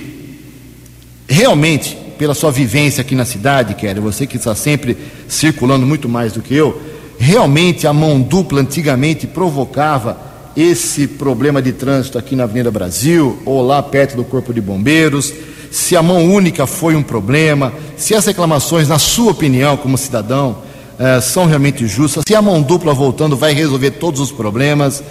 realmente, 1.28 1.96
pela 2.18 2.34
sua 2.34 2.50
vivência 2.50 3.00
aqui 3.00 3.14
na 3.14 3.24
cidade, 3.24 3.74
Kelly, 3.74 4.00
você 4.00 4.26
que 4.26 4.36
está 4.36 4.54
sempre 4.54 4.96
circulando 5.28 5.86
muito 5.86 6.08
mais 6.08 6.32
do 6.32 6.42
que 6.42 6.54
eu, 6.54 6.80
realmente 7.18 7.86
a 7.86 7.92
mão 7.92 8.20
dupla 8.20 8.60
antigamente 8.60 9.26
provocava 9.26 10.16
esse 10.56 11.06
problema 11.06 11.62
de 11.62 11.72
trânsito 11.72 12.18
aqui 12.18 12.36
na 12.36 12.44
Avenida 12.44 12.70
Brasil 12.70 13.38
ou 13.44 13.62
lá 13.62 13.82
perto 13.82 14.16
do 14.16 14.24
Corpo 14.24 14.52
de 14.52 14.60
Bombeiros, 14.60 15.32
se 15.70 15.96
a 15.96 16.02
mão 16.02 16.26
única 16.26 16.66
foi 16.66 16.94
um 16.94 17.02
problema, 17.02 17.72
se 17.96 18.14
as 18.14 18.26
reclamações, 18.26 18.88
na 18.88 18.98
sua 18.98 19.30
opinião, 19.30 19.76
como 19.76 19.96
cidadão, 19.96 20.58
eh, 20.98 21.20
são 21.22 21.46
realmente 21.46 21.86
justas, 21.86 22.24
se 22.26 22.34
a 22.34 22.42
mão 22.42 22.60
dupla 22.60 22.92
voltando 22.92 23.36
vai 23.36 23.54
resolver 23.54 23.92
todos 23.92 24.20
os 24.20 24.30
problemas. 24.30 25.02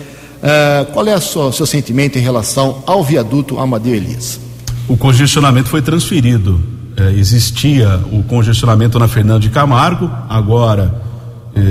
Uh, 0.42 0.92
qual 0.92 1.08
é 1.08 1.16
o 1.16 1.52
seu 1.52 1.66
sentimento 1.66 2.18
em 2.18 2.22
relação 2.22 2.84
ao 2.88 3.04
viaduto 3.04 3.60
Amadeu 3.60 3.94
Elias? 3.94 4.40
O 4.88 4.98
congestionamento 4.98 5.70
foi 5.70 5.82
transferido. 5.82 6.60
É, 6.98 7.12
existia 7.14 8.02
o 8.12 8.22
congestionamento 8.24 9.00
na 9.00 9.08
Fernando 9.08 9.42
de 9.42 9.50
Camargo, 9.50 10.12
agora 10.28 10.94
é, 11.56 11.62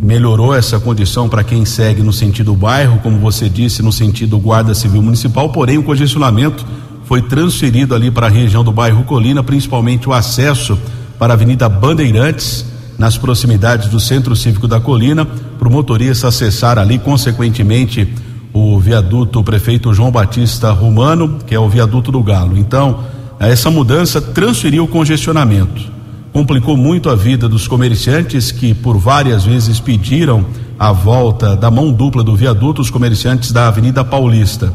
melhorou 0.00 0.54
essa 0.54 0.78
condição 0.78 1.28
para 1.28 1.42
quem 1.42 1.64
segue 1.64 2.02
no 2.02 2.12
sentido 2.12 2.54
bairro, 2.54 3.00
como 3.00 3.18
você 3.18 3.48
disse, 3.48 3.82
no 3.82 3.90
sentido 3.90 4.38
Guarda 4.38 4.74
Civil 4.74 5.02
Municipal, 5.02 5.50
porém 5.50 5.78
o 5.78 5.82
congestionamento 5.82 6.64
foi 7.04 7.22
transferido 7.22 7.94
ali 7.94 8.10
para 8.10 8.26
a 8.26 8.30
região 8.30 8.62
do 8.62 8.70
bairro 8.70 9.02
Colina, 9.04 9.42
principalmente 9.42 10.08
o 10.08 10.12
acesso 10.12 10.78
para 11.18 11.32
a 11.32 11.34
Avenida 11.34 11.68
Bandeirantes, 11.68 12.64
nas 12.98 13.16
proximidades 13.16 13.88
do 13.88 14.00
Centro 14.00 14.34
Cívico 14.34 14.66
da 14.66 14.80
Colina, 14.80 15.24
para 15.24 15.68
o 15.68 15.70
motorista 15.70 16.28
acessar 16.28 16.78
ali, 16.78 16.98
consequentemente, 16.98 18.12
o 18.52 18.78
viaduto 18.80 19.42
prefeito 19.44 19.94
João 19.94 20.10
Batista 20.10 20.72
Romano, 20.72 21.38
que 21.46 21.54
é 21.54 21.60
o 21.60 21.68
viaduto 21.68 22.10
do 22.10 22.22
Galo. 22.22 22.58
Então, 22.58 23.04
essa 23.38 23.70
mudança 23.70 24.20
transferiu 24.20 24.84
o 24.84 24.88
congestionamento. 24.88 25.96
Complicou 26.32 26.76
muito 26.76 27.08
a 27.08 27.14
vida 27.14 27.48
dos 27.48 27.68
comerciantes 27.68 28.50
que 28.50 28.74
por 28.74 28.98
várias 28.98 29.44
vezes 29.44 29.78
pediram 29.78 30.44
a 30.78 30.92
volta 30.92 31.56
da 31.56 31.70
mão 31.70 31.92
dupla 31.92 32.24
do 32.24 32.34
viaduto, 32.34 32.82
os 32.82 32.90
comerciantes 32.90 33.52
da 33.52 33.68
Avenida 33.68 34.04
Paulista. 34.04 34.72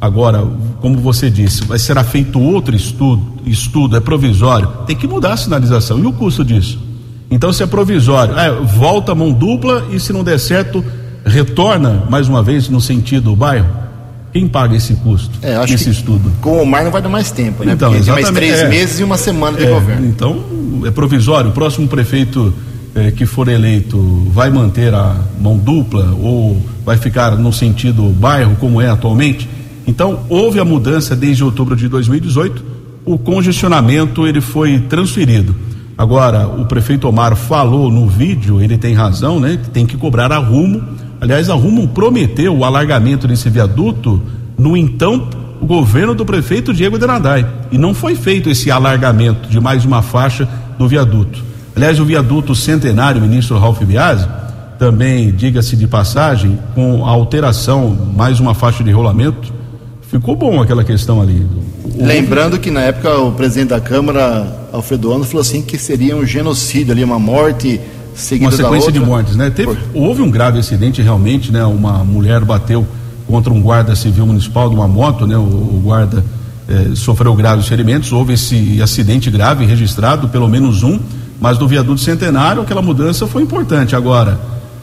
Agora, 0.00 0.46
como 0.80 0.98
você 0.98 1.30
disse, 1.30 1.64
vai 1.64 1.78
será 1.78 2.04
feito 2.04 2.38
outro 2.38 2.74
estudo, 2.74 3.22
estudo 3.46 3.96
é 3.96 4.00
provisório, 4.00 4.68
tem 4.86 4.94
que 4.94 5.06
mudar 5.08 5.32
a 5.32 5.36
sinalização. 5.36 5.98
E 5.98 6.06
o 6.06 6.12
custo 6.12 6.44
disso? 6.44 6.78
Então, 7.30 7.52
se 7.52 7.62
é 7.62 7.66
provisório, 7.66 8.38
é, 8.38 8.50
volta 8.50 9.12
a 9.12 9.14
mão 9.14 9.32
dupla 9.32 9.88
e 9.90 9.98
se 9.98 10.12
não 10.12 10.22
der 10.22 10.38
certo, 10.38 10.84
retorna 11.24 12.04
mais 12.08 12.28
uma 12.28 12.42
vez 12.42 12.68
no 12.68 12.80
sentido 12.80 13.34
bairro? 13.34 13.84
Quem 14.32 14.48
paga 14.48 14.76
esse 14.76 14.94
custo? 14.94 15.38
É, 15.42 15.54
acho 15.54 15.74
esse 15.74 15.84
que 15.84 15.90
estudo? 15.90 16.30
Com 16.40 16.60
o 16.60 16.66
mar 16.66 16.82
não 16.82 16.90
vai 16.90 17.00
dar 17.00 17.08
mais 17.08 17.30
tempo, 17.30 17.64
né? 17.64 17.72
Então, 17.72 17.92
Porque 17.92 18.10
mais 18.10 18.30
três 18.30 18.60
é. 18.60 18.68
meses 18.68 18.98
e 18.98 19.04
uma 19.04 19.16
semana 19.16 19.56
de 19.56 19.64
É, 19.64 19.70
governo. 19.70 20.06
Então, 20.06 20.44
é 20.84 20.90
provisório. 20.90 21.50
O 21.50 21.52
próximo 21.52 21.86
prefeito 21.86 22.52
eh, 22.96 23.12
que 23.12 23.26
for 23.26 23.46
eleito 23.48 23.98
vai 24.32 24.50
manter 24.50 24.92
a 24.92 25.16
mão 25.40 25.56
dupla 25.56 26.16
ou 26.20 26.60
vai 26.84 26.96
ficar 26.96 27.36
no 27.36 27.52
sentido 27.52 28.02
bairro, 28.08 28.56
como 28.56 28.80
é 28.80 28.88
atualmente? 28.88 29.48
Então, 29.86 30.20
houve 30.28 30.58
a 30.58 30.64
mudança 30.64 31.14
desde 31.14 31.44
outubro 31.44 31.76
de 31.76 31.88
2018. 31.88 32.64
O 33.04 33.16
congestionamento 33.18 34.26
ele 34.26 34.40
foi 34.40 34.80
transferido. 34.80 35.54
Agora, 35.96 36.46
o 36.48 36.64
prefeito 36.66 37.08
Omar 37.08 37.36
falou 37.36 37.90
no 37.90 38.08
vídeo, 38.08 38.60
ele 38.60 38.76
tem 38.76 38.94
razão, 38.94 39.38
né? 39.38 39.58
Que 39.62 39.70
tem 39.70 39.86
que 39.86 39.96
cobrar 39.96 40.32
a 40.32 40.38
Rumo. 40.38 40.82
Aliás, 41.20 41.48
a 41.48 41.54
Rumo 41.54 41.88
prometeu 41.88 42.56
o 42.56 42.64
alargamento 42.64 43.26
desse 43.28 43.48
viaduto 43.48 44.20
no 44.58 44.76
então 44.76 45.28
o 45.60 45.66
governo 45.66 46.14
do 46.14 46.24
prefeito 46.26 46.74
Diego 46.74 46.98
Denadai. 46.98 47.46
E 47.70 47.78
não 47.78 47.94
foi 47.94 48.14
feito 48.16 48.50
esse 48.50 48.70
alargamento 48.70 49.48
de 49.48 49.60
mais 49.60 49.84
uma 49.84 50.02
faixa 50.02 50.48
do 50.78 50.86
viaduto. 50.88 51.42
Aliás, 51.76 51.98
o 52.00 52.04
viaduto 52.04 52.54
centenário, 52.54 53.20
ministro 53.22 53.56
Ralph 53.58 53.80
Biasi, 53.82 54.26
também, 54.78 55.30
diga-se 55.30 55.76
de 55.76 55.86
passagem, 55.86 56.58
com 56.74 57.06
a 57.06 57.10
alteração, 57.10 57.96
mais 58.16 58.40
uma 58.40 58.52
faixa 58.54 58.82
de 58.82 58.90
rolamento, 58.90 59.52
ficou 60.02 60.34
bom 60.36 60.60
aquela 60.60 60.82
questão 60.84 61.22
ali. 61.22 61.46
O- 61.84 62.04
Lembrando 62.04 62.58
que 62.58 62.70
na 62.70 62.80
época 62.80 63.16
o 63.18 63.32
presidente 63.32 63.68
da 63.70 63.80
Câmara, 63.80 64.46
Alfredo 64.74 65.12
Ano, 65.12 65.24
falou 65.24 65.40
assim 65.40 65.62
que 65.62 65.78
seria 65.78 66.16
um 66.16 66.26
genocídio 66.26 66.92
ali, 66.92 67.04
uma 67.04 67.18
morte 67.18 67.80
seguida 68.14 68.50
uma 68.50 68.56
sequência 68.56 68.92
de 68.92 69.00
mortes, 69.00 69.36
né? 69.36 69.50
Teve, 69.50 69.76
houve 69.92 70.20
um 70.22 70.30
grave 70.30 70.58
acidente 70.58 71.00
realmente, 71.00 71.52
né? 71.52 71.64
Uma 71.64 72.04
mulher 72.04 72.44
bateu 72.44 72.86
contra 73.26 73.52
um 73.52 73.60
guarda 73.60 73.94
civil 73.94 74.26
municipal 74.26 74.68
de 74.68 74.74
uma 74.74 74.88
moto, 74.88 75.26
né? 75.26 75.36
O, 75.36 75.40
o 75.40 75.80
guarda 75.84 76.24
eh, 76.68 76.90
sofreu 76.94 77.34
graves 77.34 77.66
ferimentos. 77.66 78.12
Houve 78.12 78.34
esse 78.34 78.80
acidente 78.82 79.30
grave 79.30 79.64
registrado, 79.64 80.28
pelo 80.28 80.48
menos 80.48 80.82
um, 80.82 80.98
mas 81.40 81.58
no 81.58 81.68
viaduto 81.68 82.00
centenário 82.00 82.62
aquela 82.62 82.82
mudança 82.82 83.26
foi 83.26 83.42
importante. 83.42 83.94
Agora 83.94 84.40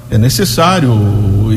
é 0.10 0.18
necessário 0.18 0.94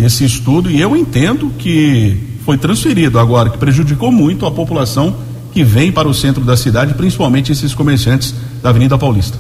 esse 0.05 0.25
estudo 0.25 0.71
e 0.71 0.81
eu 0.81 0.97
entendo 0.97 1.51
que 1.59 2.19
foi 2.45 2.59
transferido 2.59 3.19
agora, 3.19 3.51
que 3.51 3.59
prejudicou 3.59 4.13
muito 4.13 4.45
a 4.45 4.51
população 4.51 5.15
que 5.55 5.63
vem 5.63 5.93
para 5.93 6.09
o 6.09 6.13
centro 6.13 6.45
da 6.45 6.57
cidade, 6.57 6.95
principalmente 6.95 7.53
esses 7.53 7.73
comerciantes 7.73 8.35
da 8.61 8.71
Avenida 8.71 8.99
Paulista. 8.99 9.39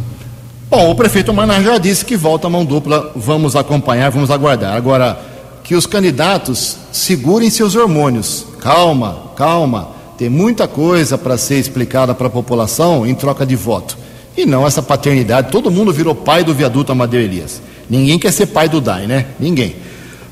Bom, 0.71 0.88
o 0.88 0.94
prefeito 0.94 1.35
Manar 1.35 1.61
já 1.61 1.76
disse 1.76 2.04
que 2.04 2.16
volta 2.16 2.47
a 2.47 2.50
mão 2.50 2.64
dupla, 2.64 3.11
vamos 3.16 3.56
acompanhar, 3.56 4.11
vamos 4.11 4.30
aguardar. 4.30 4.76
Agora, 4.76 5.18
que 5.64 5.75
os 5.75 5.87
candidatos 5.87 6.76
segurem 6.92 7.50
seus 7.50 7.75
hormônios. 7.75 8.47
Calma, 8.61 9.33
calma. 9.35 9.88
Tem 10.16 10.28
muita 10.28 10.68
coisa 10.68 11.18
para 11.18 11.37
ser 11.37 11.59
explicada 11.59 12.14
para 12.14 12.28
a 12.28 12.30
população 12.30 13.04
em 13.04 13.14
troca 13.14 13.44
de 13.44 13.56
voto. 13.56 13.99
E 14.37 14.47
não 14.47 14.64
essa 14.64 14.83
paternidade. 14.83 15.50
Todo 15.50 15.71
mundo 15.71 15.92
virou 15.92 16.14
pai 16.14 16.44
do 16.44 16.54
viaduto 16.54 16.92
Amadeu 16.92 17.21
Elias. 17.21 17.61
Ninguém 17.90 18.21
quer 18.21 18.33
ser 18.33 18.47
pai 18.47 18.68
do 18.68 18.80
DAI, 18.80 19.09
né? 19.09 19.26
Ninguém. 19.40 19.75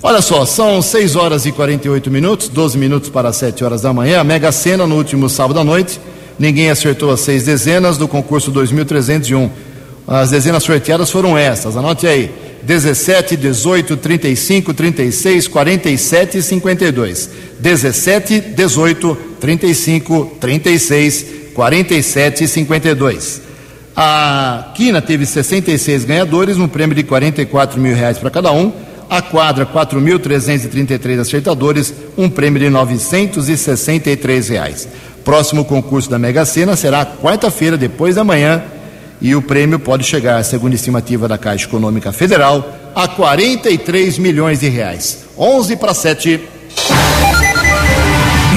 Olha 0.04 0.20
só, 0.20 0.44
são 0.44 0.82
6 0.82 1.14
horas 1.14 1.46
e 1.46 1.52
48 1.52 2.10
minutos, 2.10 2.48
12 2.48 2.76
minutos 2.76 3.08
para 3.08 3.32
7 3.32 3.62
horas 3.62 3.82
da 3.82 3.92
manhã. 3.92 4.18
A 4.18 4.24
Mega 4.24 4.50
Sena 4.50 4.84
no 4.84 4.96
último 4.96 5.28
sábado 5.28 5.60
à 5.60 5.64
noite. 5.64 6.00
Ninguém 6.36 6.70
acertou 6.70 7.12
as 7.12 7.20
seis 7.20 7.44
dezenas 7.44 7.96
do 7.96 8.08
concurso 8.08 8.50
2301. 8.50 9.48
As 10.08 10.30
dezenas 10.30 10.64
sorteadas 10.64 11.08
foram 11.08 11.38
essas, 11.38 11.76
anote 11.76 12.08
aí: 12.08 12.32
17, 12.64 13.36
18, 13.36 13.96
35, 13.96 14.74
36, 14.74 15.46
47 15.46 16.38
e 16.38 16.42
52. 16.42 17.30
17, 17.60 18.40
18, 18.40 19.18
35, 19.38 20.36
36, 20.40 21.26
47 21.54 22.42
e 22.42 22.48
52. 22.48 23.42
A 23.94 24.72
Quina 24.74 25.00
teve 25.00 25.24
66 25.24 26.04
ganhadores, 26.04 26.56
um 26.56 26.66
prêmio 26.66 26.96
de 26.96 27.04
44 27.04 27.80
mil 27.80 27.94
reais 27.94 28.18
para 28.18 28.30
cada 28.30 28.50
um. 28.50 28.72
A 29.12 29.20
quadra, 29.20 29.66
4.333 29.66 31.20
acertadores, 31.20 31.92
um 32.16 32.30
prêmio 32.30 32.58
de 32.58 32.70
963 32.70 34.48
reais. 34.48 34.88
Próximo 35.22 35.66
concurso 35.66 36.08
da 36.08 36.18
Mega 36.18 36.46
Sena 36.46 36.74
será 36.76 37.04
quarta-feira, 37.04 37.76
depois 37.76 38.14
da 38.14 38.24
manhã, 38.24 38.62
e 39.20 39.34
o 39.34 39.42
prêmio 39.42 39.78
pode 39.78 40.02
chegar, 40.02 40.42
segundo 40.46 40.72
a 40.72 40.76
estimativa 40.76 41.28
da 41.28 41.36
Caixa 41.36 41.66
Econômica 41.66 42.10
Federal, 42.10 42.66
a 42.94 43.06
43 43.06 44.16
milhões 44.16 44.60
de 44.60 44.70
reais. 44.70 45.26
11 45.36 45.76
para 45.76 45.92
7. 45.92 46.40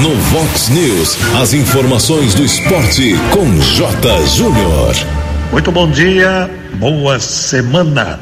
No 0.02 0.16
Vox 0.16 0.70
News, 0.70 1.18
as 1.36 1.54
informações 1.54 2.34
do 2.34 2.46
esporte 2.46 3.14
com 3.30 3.60
J. 3.60 4.26
Júnior. 4.28 4.96
Muito 5.52 5.70
bom 5.70 5.92
dia, 5.92 6.50
boa 6.80 7.20
semana. 7.20 8.22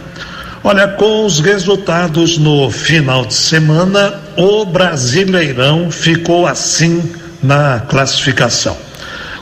Olha, 0.65 0.87
com 0.87 1.25
os 1.25 1.41
resultados 1.41 2.37
no 2.37 2.71
final 2.71 3.25
de 3.25 3.33
semana, 3.33 4.13
o 4.37 4.63
Brasileirão 4.63 5.91
ficou 5.91 6.47
assim 6.47 7.03
na 7.43 7.81
classificação. 7.81 8.77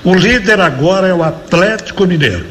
O 0.04 0.16
líder 0.16 0.60
agora 0.60 1.08
é 1.08 1.14
o 1.14 1.22
Atlético 1.22 2.08
Mineiro, 2.08 2.44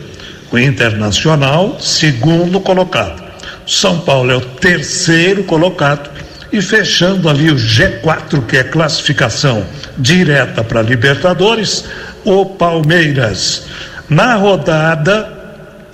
o 0.53 0.57
Internacional, 0.57 1.81
segundo 1.81 2.61
colocado. 2.61 3.21
São 3.67 3.99
Paulo 3.99 4.31
é 4.31 4.37
o 4.37 4.41
terceiro 4.41 5.43
colocado 5.43 6.09
e 6.53 6.63
fechando 6.63 7.29
ali 7.29 7.51
o 7.51 7.57
G4, 7.57 8.47
que 8.47 8.57
é 8.57 8.63
classificação 8.63 9.67
direta 9.99 10.63
para 10.63 10.81
Libertadores, 10.81 11.87
o 12.25 12.47
Palmeiras. 12.47 13.65
Na 14.09 14.37
rodada, 14.37 15.39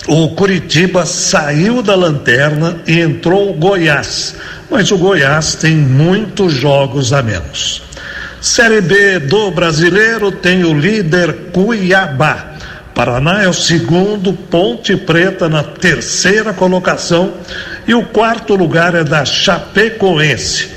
o 0.06 0.28
Curitiba 0.30 1.04
saiu 1.04 1.82
da 1.82 1.94
lanterna 1.94 2.76
e 2.86 3.00
entrou 3.00 3.50
o 3.50 3.54
Goiás, 3.54 4.36
mas 4.70 4.90
o 4.92 4.98
Goiás 4.98 5.56
tem 5.56 5.74
muitos 5.74 6.52
jogos 6.52 7.12
a 7.12 7.22
menos. 7.22 7.82
Série 8.40 8.80
B 8.80 9.18
do 9.18 9.50
Brasileiro 9.50 10.30
tem 10.30 10.64
o 10.64 10.72
líder 10.72 11.50
Cuiabá. 11.52 12.52
Paraná 12.94 13.42
é 13.42 13.48
o 13.48 13.52
segundo, 13.52 14.32
Ponte 14.32 14.96
Preta 14.96 15.48
na 15.48 15.62
terceira 15.62 16.52
colocação 16.52 17.34
e 17.86 17.94
o 17.94 18.04
quarto 18.04 18.54
lugar 18.54 18.94
é 18.94 19.02
da 19.02 19.24
Chapecoense. 19.24 20.70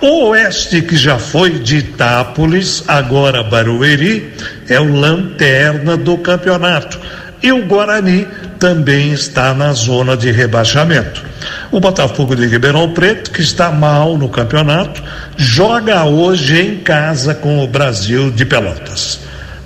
O 0.00 0.28
Oeste, 0.28 0.82
que 0.82 0.96
já 0.96 1.18
foi 1.18 1.58
de 1.58 1.78
Itápolis, 1.78 2.84
agora 2.86 3.42
Barueri, 3.42 4.34
é 4.68 4.78
o 4.78 4.94
lanterna 4.94 5.96
do 5.96 6.18
campeonato. 6.18 7.00
E 7.42 7.50
o 7.50 7.64
Guarani 7.64 8.26
também 8.58 9.12
está 9.12 9.54
na 9.54 9.72
zona 9.72 10.16
de 10.16 10.30
rebaixamento. 10.30 11.22
O 11.70 11.80
Botafogo 11.80 12.34
de 12.34 12.46
Ribeirão 12.46 12.92
Preto, 12.92 13.30
que 13.30 13.42
está 13.42 13.70
mal 13.70 14.16
no 14.16 14.28
campeonato, 14.28 15.02
joga 15.36 16.04
hoje 16.04 16.60
em 16.60 16.76
casa 16.78 17.34
com 17.34 17.62
o 17.62 17.66
Brasil 17.66 18.30
de 18.30 18.44
Pelotas. 18.44 19.20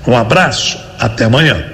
Um 0.07 0.17
abraço, 0.17 0.79
até 0.99 1.25
amanhã. 1.25 1.65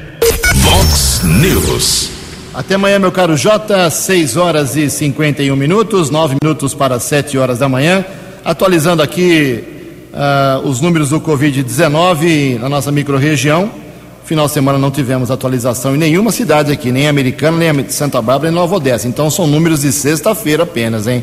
Vox 0.56 1.22
News. 1.24 2.10
Até 2.52 2.74
amanhã, 2.74 2.98
meu 2.98 3.10
caro 3.10 3.36
Jota, 3.36 3.88
6 3.90 4.36
horas 4.36 4.76
e 4.76 4.88
51 4.88 5.56
minutos, 5.56 6.10
9 6.10 6.36
minutos 6.42 6.74
para 6.74 7.00
7 7.00 7.36
horas 7.38 7.58
da 7.58 7.68
manhã. 7.68 8.04
Atualizando 8.44 9.02
aqui 9.02 9.64
ah, 10.12 10.60
os 10.64 10.80
números 10.80 11.10
do 11.10 11.20
Covid-19 11.20 12.58
na 12.58 12.68
nossa 12.68 12.92
microrregião. 12.92 13.83
Final 14.24 14.46
de 14.46 14.52
semana 14.52 14.78
não 14.78 14.90
tivemos 14.90 15.30
atualização 15.30 15.94
em 15.94 15.98
nenhuma 15.98 16.32
cidade 16.32 16.72
aqui, 16.72 16.90
nem 16.90 17.08
Americana, 17.08 17.58
nem 17.58 17.90
Santa 17.90 18.22
Bárbara, 18.22 18.50
nem 18.50 18.58
Nova 18.58 18.76
Odessa. 18.76 19.06
Então 19.06 19.30
são 19.30 19.46
números 19.46 19.82
de 19.82 19.92
sexta-feira 19.92 20.62
apenas, 20.62 21.06
hein? 21.06 21.22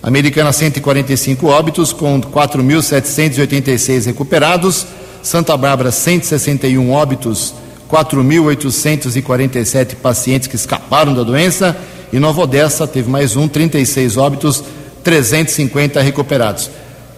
Americana 0.00 0.52
145 0.52 1.44
óbitos 1.48 1.92
com 1.92 2.20
4.786 2.20 4.06
recuperados. 4.06 4.86
Santa 5.24 5.56
Bárbara 5.56 5.90
161 5.90 6.92
óbitos, 6.92 7.52
4.847 7.90 9.96
pacientes 9.96 10.46
que 10.46 10.54
escaparam 10.54 11.12
da 11.12 11.24
doença. 11.24 11.76
E 12.12 12.20
Nova 12.20 12.42
Odessa 12.42 12.86
teve 12.86 13.10
mais 13.10 13.34
um, 13.34 13.48
36 13.48 14.16
óbitos, 14.16 14.62
350 15.02 16.00
recuperados. 16.00 16.70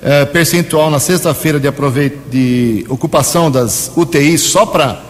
É, 0.02 0.24
percentual 0.24 0.90
na 0.90 0.98
sexta-feira 0.98 1.60
de, 1.60 1.70
de 2.30 2.86
ocupação 2.88 3.50
das 3.50 3.92
UTIs 3.94 4.40
só 4.40 4.64
para 4.64 5.06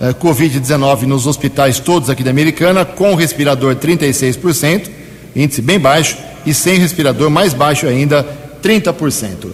é, 0.00 0.12
Covid-19 0.12 1.02
nos 1.02 1.26
hospitais 1.26 1.78
todos 1.78 2.08
aqui 2.08 2.24
da 2.24 2.30
Americana, 2.30 2.84
com 2.84 3.14
respirador 3.14 3.76
36%, 3.76 4.88
índice 5.36 5.60
bem 5.60 5.78
baixo, 5.78 6.16
e 6.46 6.54
sem 6.54 6.78
respirador 6.78 7.28
mais 7.28 7.52
baixo 7.52 7.86
ainda, 7.86 8.26
30%. 8.62 9.48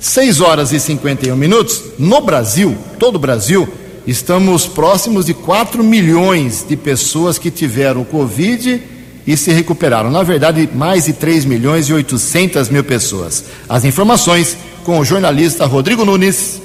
6 0.00 0.40
horas 0.40 0.72
e 0.72 0.80
51 0.80 1.36
minutos, 1.36 1.80
no 1.98 2.20
Brasil, 2.20 2.76
todo 2.98 3.14
o 3.14 3.20
Brasil, 3.20 3.68
estamos 4.04 4.66
próximos 4.66 5.26
de 5.26 5.34
4 5.34 5.84
milhões 5.84 6.66
de 6.68 6.76
pessoas 6.76 7.38
que 7.38 7.52
tiveram 7.52 8.02
Covid 8.02 8.82
e 9.24 9.36
se 9.36 9.52
recuperaram. 9.52 10.10
Na 10.10 10.24
verdade, 10.24 10.68
mais 10.74 11.04
de 11.04 11.12
3 11.12 11.44
milhões 11.44 11.88
e 11.88 11.92
800 11.92 12.68
mil 12.68 12.82
pessoas. 12.82 13.44
As 13.68 13.84
informações 13.84 14.56
com 14.82 14.98
o 14.98 15.04
jornalista 15.04 15.66
Rodrigo 15.66 16.04
Nunes. 16.04 16.60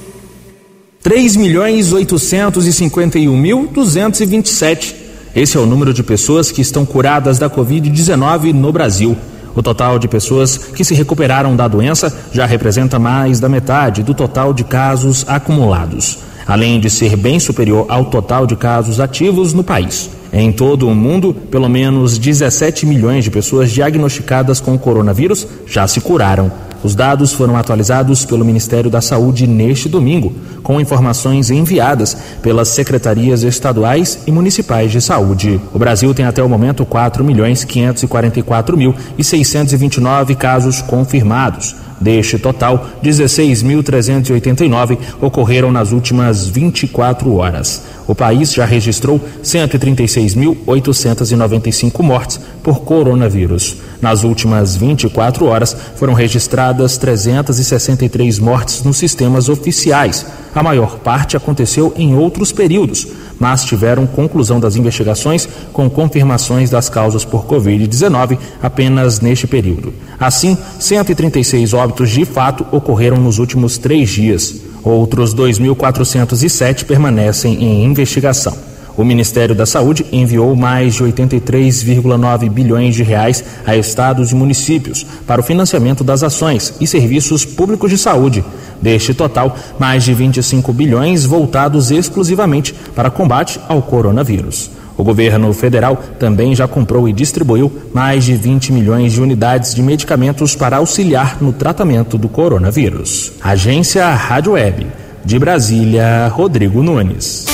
3 1.08 1.38
milhões 1.38 1.94
851 1.94 3.38
mil 3.38 3.70
227. 3.74 4.94
Esse 5.34 5.56
é 5.56 5.60
o 5.62 5.66
número 5.66 5.94
de 5.94 6.04
pessoas 6.04 6.52
que 6.52 6.62
estão 6.62 6.86
curadas 6.86 7.40
da 7.40 7.50
Covid-19 7.50 8.52
no 8.52 8.74
Brasil. 8.74 9.16
O 9.56 9.64
total 9.64 9.98
de 10.00 10.10
pessoas 10.10 10.58
que 10.58 10.84
se 10.84 10.94
recuperaram 10.94 11.56
da 11.56 11.66
doença 11.66 12.14
já 12.34 12.46
representa 12.46 13.00
mais 13.00 13.40
da 13.40 13.48
metade 13.48 14.04
do 14.04 14.14
total 14.14 14.54
de 14.54 14.66
casos 14.66 15.24
acumulados, 15.30 16.18
além 16.46 16.78
de 16.78 16.90
ser 16.90 17.16
bem 17.16 17.40
superior 17.40 17.86
ao 17.88 18.08
total 18.08 18.46
de 18.46 18.58
casos 18.58 19.00
ativos 19.00 19.54
no 19.54 19.64
país. 19.64 20.10
Em 20.34 20.52
todo 20.52 20.90
o 20.90 20.94
mundo, 20.94 21.34
pelo 21.34 21.70
menos 21.70 22.18
17 22.18 22.86
milhões 22.86 23.24
de 23.24 23.32
pessoas 23.32 23.72
diagnosticadas 23.72 24.60
com 24.60 24.76
o 24.76 24.80
coronavírus 24.80 25.48
já 25.66 25.88
se 25.88 26.02
curaram. 26.02 26.67
Os 26.84 26.96
dados 26.96 27.34
foram 27.34 27.56
atualizados 27.56 28.26
pelo 28.26 28.46
Ministério 28.46 28.90
da 28.90 29.02
Saúde 29.02 29.48
neste 29.48 29.90
domingo, 29.90 30.34
com 30.62 30.80
informações 30.80 31.50
enviadas 31.50 32.16
pelas 32.42 32.68
secretarias 32.70 33.44
estaduais 33.44 34.20
e 34.28 34.32
municipais 34.32 34.92
de 34.92 35.02
saúde. 35.02 35.60
O 35.74 35.80
Brasil 35.80 36.14
tem 36.14 36.26
até 36.26 36.44
o 36.44 36.50
momento 36.50 36.86
4 36.86 37.24
milhões 37.24 37.64
544 37.64 38.78
mil 38.78 38.94
e 39.18 39.24
629 39.24 40.36
casos 40.36 40.82
confirmados. 40.82 41.87
Deste 42.00 42.38
total, 42.38 42.92
16.389 43.04 45.00
ocorreram 45.20 45.72
nas 45.72 45.92
últimas 45.92 46.48
24 46.48 47.34
horas. 47.36 47.82
O 48.08 48.14
país 48.14 48.54
já 48.54 48.66
registrou 48.66 49.20
136.895 49.44 52.04
mortes 52.04 52.40
por 52.62 52.82
coronavírus. 52.82 53.78
Nas 54.00 54.24
últimas 54.24 54.78
24 54.78 55.48
horas, 55.48 55.76
foram 55.96 56.14
registradas 56.14 56.98
363 56.98 58.38
mortes 58.40 58.84
nos 58.84 58.98
sistemas 58.98 59.50
oficiais. 59.50 60.24
A 60.58 60.64
maior 60.64 60.98
parte 60.98 61.38
aconteceu 61.38 61.94
em 61.96 62.16
outros 62.16 62.52
períodos, 62.52 63.08
mas 63.40 63.64
tiveram 63.64 64.08
conclusão 64.08 64.60
das 64.60 64.76
investigações 64.76 65.48
com 65.72 65.88
confirmações 65.88 66.72
das 66.72 66.90
causas 66.90 67.24
por 67.24 67.46
Covid-19 67.46 68.40
apenas 68.60 69.20
neste 69.20 69.46
período. 69.46 69.94
Assim, 70.20 70.58
136 70.80 71.76
óbitos 71.76 72.10
de 72.10 72.26
fato 72.26 72.66
ocorreram 72.72 73.18
nos 73.18 73.38
últimos 73.38 73.78
três 73.78 74.10
dias. 74.10 74.56
Outros 74.84 75.36
2.407 75.36 76.86
permanecem 76.86 77.64
em 77.64 77.86
investigação. 77.86 78.58
O 78.98 79.04
Ministério 79.04 79.54
da 79.54 79.68
Saúde 79.68 80.08
enviou 80.12 80.56
mais 80.56 80.96
de 80.96 81.04
83,9 81.04 82.50
bilhões 82.50 82.96
de 82.96 83.04
reais 83.04 83.44
a 83.64 83.78
estados 83.78 84.32
e 84.32 84.36
municípios 84.36 85.06
para 85.28 85.40
o 85.40 85.44
financiamento 85.44 86.04
das 86.04 86.24
ações 86.24 86.74
e 86.82 86.88
serviços 86.88 87.46
públicos 87.46 87.92
de 87.92 87.98
saúde. 88.00 88.44
Deste 88.82 89.14
total, 89.14 89.56
mais 89.80 90.04
de 90.04 90.14
25 90.14 90.72
bilhões 90.74 91.26
voltados 91.26 91.92
exclusivamente 91.92 92.74
para 92.96 93.10
combate 93.10 93.60
ao 93.68 93.82
coronavírus. 93.82 94.72
O 94.98 95.04
governo 95.04 95.54
federal 95.54 96.02
também 96.20 96.56
já 96.56 96.68
comprou 96.68 97.08
e 97.08 97.14
distribuiu 97.14 97.72
mais 97.94 98.26
de 98.26 98.36
20 98.36 98.74
milhões 98.74 99.14
de 99.14 99.22
unidades 99.22 99.76
de 99.76 99.84
medicamentos 99.84 100.56
para 100.56 100.78
auxiliar 100.78 101.38
no 101.40 101.54
tratamento 101.54 102.18
do 102.18 102.28
coronavírus. 102.28 103.32
Agência 103.42 104.10
Rádio 104.10 104.54
Web. 104.54 104.88
De 105.24 105.38
Brasília, 105.38 106.28
Rodrigo 106.30 106.82
Nunes. 106.82 107.46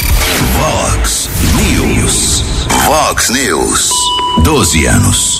Vox 0.54 1.30
News. 1.58 2.44
Vox 2.86 3.30
News. 3.30 3.92
12 4.44 4.86
anos. 4.86 5.33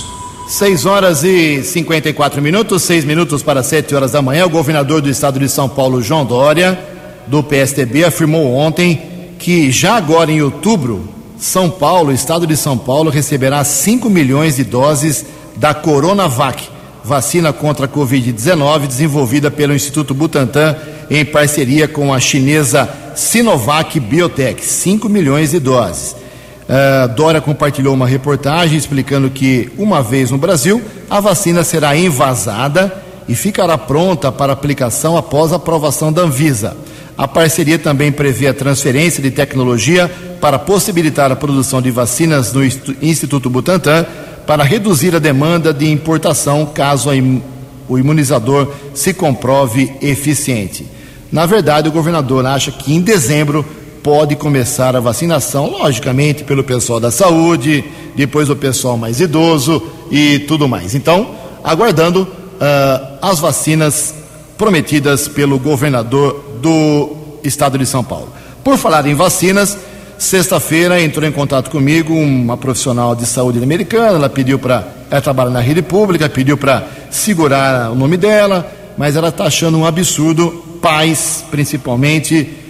6 0.54 0.86
horas 0.86 1.24
e 1.24 1.64
54 1.64 2.40
minutos, 2.40 2.84
6 2.84 3.06
minutos 3.06 3.42
para 3.42 3.64
7 3.64 3.96
horas 3.96 4.12
da 4.12 4.22
manhã. 4.22 4.46
O 4.46 4.50
governador 4.52 5.02
do 5.02 5.10
estado 5.10 5.40
de 5.40 5.50
São 5.50 5.68
Paulo, 5.68 6.00
João 6.00 6.24
Dória, 6.24 6.80
do 7.26 7.42
PSDB, 7.42 8.06
afirmou 8.06 8.54
ontem 8.54 9.02
que 9.40 9.72
já 9.72 9.96
agora 9.96 10.32
em 10.32 10.44
outubro 10.44 11.10
são 11.40 11.72
Paulo, 11.72 12.12
o 12.12 12.14
estado 12.14 12.46
de 12.46 12.56
São 12.56 12.78
Paulo, 12.78 13.10
receberá 13.10 13.64
5 13.64 14.08
milhões 14.12 14.58
de 14.58 14.64
doses 14.64 15.26
da 15.56 15.74
Coronavac, 15.74 16.70
vacina 17.04 17.52
contra 17.52 17.88
a 17.88 17.90
Covid-19, 17.90 18.86
desenvolvida 18.86 19.50
pelo 19.50 19.74
Instituto 19.74 20.14
Butantan 20.14 20.76
em 21.10 21.26
parceria 21.26 21.88
com 21.88 22.14
a 22.14 22.20
chinesa 22.20 22.88
Sinovac 23.16 24.00
Biotech. 24.00 24.64
5 24.64 25.10
milhões 25.10 25.50
de 25.50 25.60
doses. 25.60 26.16
Uh, 26.64 27.14
Dória 27.14 27.42
compartilhou 27.42 27.94
uma 27.94 28.08
reportagem 28.08 28.78
explicando 28.78 29.30
que, 29.30 29.70
uma 29.78 30.02
vez 30.02 30.32
no 30.32 30.38
Brasil, 30.38 30.82
a 31.10 31.20
vacina 31.20 31.64
será 31.64 31.96
envasada 31.96 33.04
e 33.28 33.36
ficará 33.36 33.78
pronta 33.78 34.32
para 34.32 34.54
aplicação 34.54 35.18
após 35.18 35.52
a 35.52 35.58
aprovação 35.58 36.12
da 36.12 36.22
Anvisa. 36.22 36.76
A 37.18 37.28
parceria 37.28 37.78
também 37.78 38.12
prevê 38.12 38.48
a 38.48 38.54
transferência 38.54 39.22
de 39.22 39.30
tecnologia 39.30 40.10
para 40.42 40.58
possibilitar 40.58 41.32
a 41.32 41.36
produção 41.36 41.82
de 41.82 41.92
vacinas 41.92 42.52
no 42.54 42.64
Instituto 42.64 43.50
Butantan 43.50 44.06
para 44.48 44.64
reduzir 44.64 45.16
a 45.16 45.20
demanda 45.20 45.74
de 45.74 45.90
importação 45.90 46.66
caso 46.66 47.10
o 47.88 48.00
imunizador 48.00 48.72
se 48.94 49.14
comprove 49.14 49.94
eficiente. 50.02 50.88
Na 51.32 51.46
verdade, 51.46 51.90
o 51.90 51.92
governador 51.92 52.46
acha 52.46 52.72
que 52.72 52.94
em 52.94 53.02
dezembro 53.02 53.66
pode 54.04 54.36
começar 54.36 54.96
a 54.98 55.00
vacinação, 55.00 55.72
logicamente 55.72 56.44
pelo 56.44 56.62
pessoal 56.62 57.00
da 57.00 57.10
saúde, 57.10 57.86
depois 58.16 58.50
o 58.50 58.56
pessoal 58.56 58.98
mais 58.98 59.22
idoso 59.22 59.82
e 60.12 60.40
tudo 60.40 60.68
mais. 60.68 60.94
Então, 60.94 61.34
aguardando 61.64 62.24
uh, 62.24 63.18
as 63.22 63.40
vacinas 63.40 64.14
prometidas 64.58 65.30
pelo 65.30 65.58
governador 65.58 66.44
do 66.62 67.16
estado 67.44 67.78
de 67.78 67.86
São 67.86 68.04
Paulo. 68.04 68.28
Por 68.62 68.78
falar 68.78 69.08
em 69.08 69.16
vacinas, 69.16 69.78
sexta-feira 70.18 71.02
entrou 71.02 71.28
em 71.28 71.32
contato 71.32 71.72
comigo 71.72 72.14
uma 72.14 72.58
profissional 72.58 73.16
de 73.16 73.26
saúde 73.26 73.64
americana. 73.64 74.18
Ela 74.18 74.30
pediu 74.30 74.60
para. 74.60 74.86
Ela 75.10 75.22
trabalha 75.22 75.50
na 75.50 75.60
rede 75.60 75.82
pública, 75.82 76.28
pediu 76.28 76.58
para 76.58 76.88
segurar 77.10 77.92
o 77.92 77.96
nome 77.96 78.18
dela, 78.18 78.70
mas 78.98 79.16
ela 79.16 79.30
está 79.30 79.46
achando 79.46 79.78
um 79.78 79.86
absurdo, 79.86 80.64
pais 80.82 81.46
principalmente, 81.52 82.63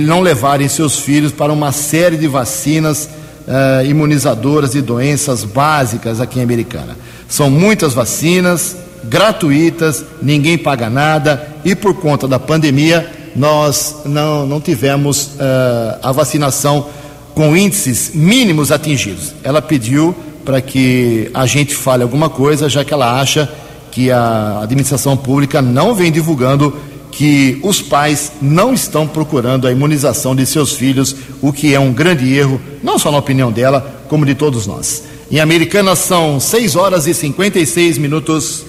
não 0.00 0.20
levarem 0.20 0.68
seus 0.68 0.98
filhos 0.98 1.30
para 1.30 1.52
uma 1.52 1.70
série 1.72 2.16
de 2.16 2.26
vacinas 2.26 3.08
uh, 3.46 3.84
imunizadoras 3.86 4.72
de 4.72 4.82
doenças 4.82 5.44
básicas 5.44 6.20
aqui 6.20 6.40
em 6.40 6.42
Americana. 6.42 6.96
São 7.28 7.50
muitas 7.50 7.94
vacinas 7.94 8.76
gratuitas, 9.04 10.04
ninguém 10.20 10.58
paga 10.58 10.90
nada 10.90 11.48
e 11.64 11.74
por 11.74 11.94
conta 11.94 12.26
da 12.26 12.38
pandemia 12.38 13.08
nós 13.36 13.98
não, 14.04 14.46
não 14.46 14.60
tivemos 14.60 15.26
uh, 15.26 15.98
a 16.02 16.12
vacinação 16.12 16.88
com 17.34 17.56
índices 17.56 18.10
mínimos 18.14 18.72
atingidos. 18.72 19.32
Ela 19.44 19.62
pediu 19.62 20.14
para 20.44 20.60
que 20.60 21.30
a 21.32 21.46
gente 21.46 21.74
fale 21.74 22.02
alguma 22.02 22.28
coisa, 22.28 22.68
já 22.68 22.84
que 22.84 22.92
ela 22.92 23.20
acha 23.20 23.48
que 23.92 24.10
a 24.10 24.60
administração 24.62 25.16
pública 25.16 25.62
não 25.62 25.94
vem 25.94 26.10
divulgando 26.10 26.76
que 27.10 27.58
os 27.62 27.80
pais 27.80 28.32
não 28.40 28.72
estão 28.72 29.06
procurando 29.06 29.66
a 29.66 29.72
imunização 29.72 30.34
de 30.36 30.46
seus 30.46 30.72
filhos, 30.72 31.14
o 31.40 31.52
que 31.52 31.74
é 31.74 31.80
um 31.80 31.92
grande 31.92 32.32
erro, 32.32 32.60
não 32.82 32.98
só 32.98 33.10
na 33.10 33.18
opinião 33.18 33.50
dela, 33.50 34.04
como 34.08 34.26
de 34.26 34.34
todos 34.34 34.66
nós. 34.66 35.04
Em 35.30 35.40
Americana 35.40 35.94
são 35.94 36.40
6 36.40 36.76
horas 36.76 37.06
e 37.06 37.12
56 37.12 37.98
minutos. 37.98 38.64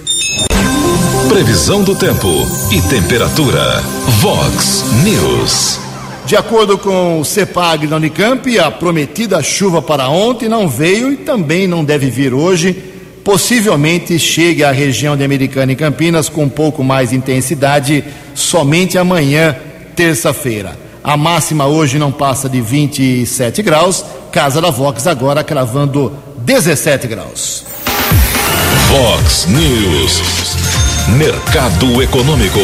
Previsão 1.29 1.83
do 1.83 1.95
tempo 1.95 2.27
e 2.71 2.81
temperatura. 2.89 3.81
Vox 4.19 4.83
News. 5.03 5.79
De 6.25 6.35
acordo 6.35 6.77
com 6.77 7.19
o 7.19 7.25
CEPAG 7.25 7.87
da 7.87 7.95
Unicamp, 7.95 8.59
a 8.59 8.69
prometida 8.69 9.41
chuva 9.41 9.81
para 9.81 10.09
ontem 10.09 10.49
não 10.49 10.67
veio 10.67 11.11
e 11.11 11.17
também 11.17 11.65
não 11.67 11.83
deve 11.83 12.09
vir 12.09 12.33
hoje. 12.33 12.75
Possivelmente 13.23 14.19
chegue 14.19 14.63
à 14.63 14.71
região 14.71 15.15
de 15.15 15.23
Americana 15.23 15.71
e 15.71 15.75
Campinas 15.75 16.29
com 16.29 16.43
um 16.43 16.49
pouco 16.49 16.83
mais 16.83 17.11
de 17.11 17.15
intensidade 17.15 18.03
somente 18.39 18.97
amanhã, 18.97 19.55
terça-feira. 19.95 20.77
A 21.03 21.15
máxima 21.15 21.65
hoje 21.65 21.97
não 21.97 22.11
passa 22.11 22.49
de 22.49 22.61
27 22.61 23.61
graus. 23.61 24.03
Casa 24.31 24.61
da 24.61 24.69
Vox 24.69 25.07
agora 25.07 25.43
cravando 25.43 26.13
17 26.37 27.07
graus. 27.07 27.65
Vox 28.89 29.47
News. 29.47 30.21
Mercado 31.17 32.01
Econômico. 32.01 32.59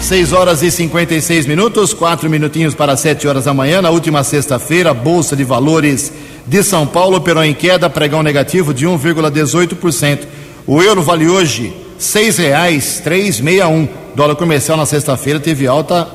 6 0.00 0.32
horas 0.32 0.62
e 0.62 0.70
56 0.70 1.46
minutos, 1.46 1.92
quatro 1.92 2.30
minutinhos 2.30 2.74
para 2.74 2.96
7 2.96 3.26
horas 3.26 3.44
da 3.44 3.52
manhã. 3.52 3.82
Na 3.82 3.90
última 3.90 4.24
sexta-feira, 4.24 4.90
a 4.90 4.94
Bolsa 4.94 5.36
de 5.36 5.44
Valores 5.44 6.12
de 6.46 6.62
São 6.62 6.86
Paulo 6.86 7.16
operou 7.16 7.44
em 7.44 7.52
queda, 7.52 7.90
pregão 7.90 8.22
negativo 8.22 8.72
de 8.72 8.86
1,18%. 8.86 10.20
O 10.66 10.80
euro 10.80 11.02
vale 11.02 11.28
hoje 11.28 11.64
R$ 11.64 11.74
6,361. 11.98 14.07
Dólar 14.18 14.34
comercial 14.34 14.76
na 14.76 14.84
sexta-feira 14.84 15.38
teve 15.38 15.68
alta 15.68 16.08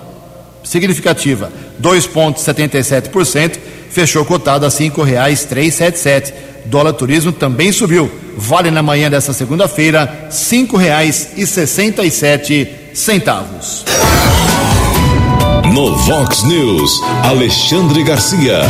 significativa, 0.61 1.49
2,77%, 1.81 3.57
fechou 3.89 4.25
cotado 4.25 4.65
a 4.65 4.67
R$ 4.67 4.75
5,377. 4.75 6.33
Dólar 6.65 6.91
turismo 6.91 7.31
também 7.31 7.71
subiu 7.71 8.11
vale 8.35 8.69
na 8.69 8.83
manhã 8.83 9.09
desta 9.09 9.31
segunda-feira 9.31 10.27
cinco 10.29 10.75
reais 10.75 11.31
e 11.37 11.47
sessenta 11.47 12.03
e 12.03 12.11
sete 12.11 12.69
centavos. 12.93 13.85
No 15.73 15.95
Vox 15.95 16.43
News, 16.43 16.91
Alexandre 17.23 18.03
Garcia. 18.03 18.63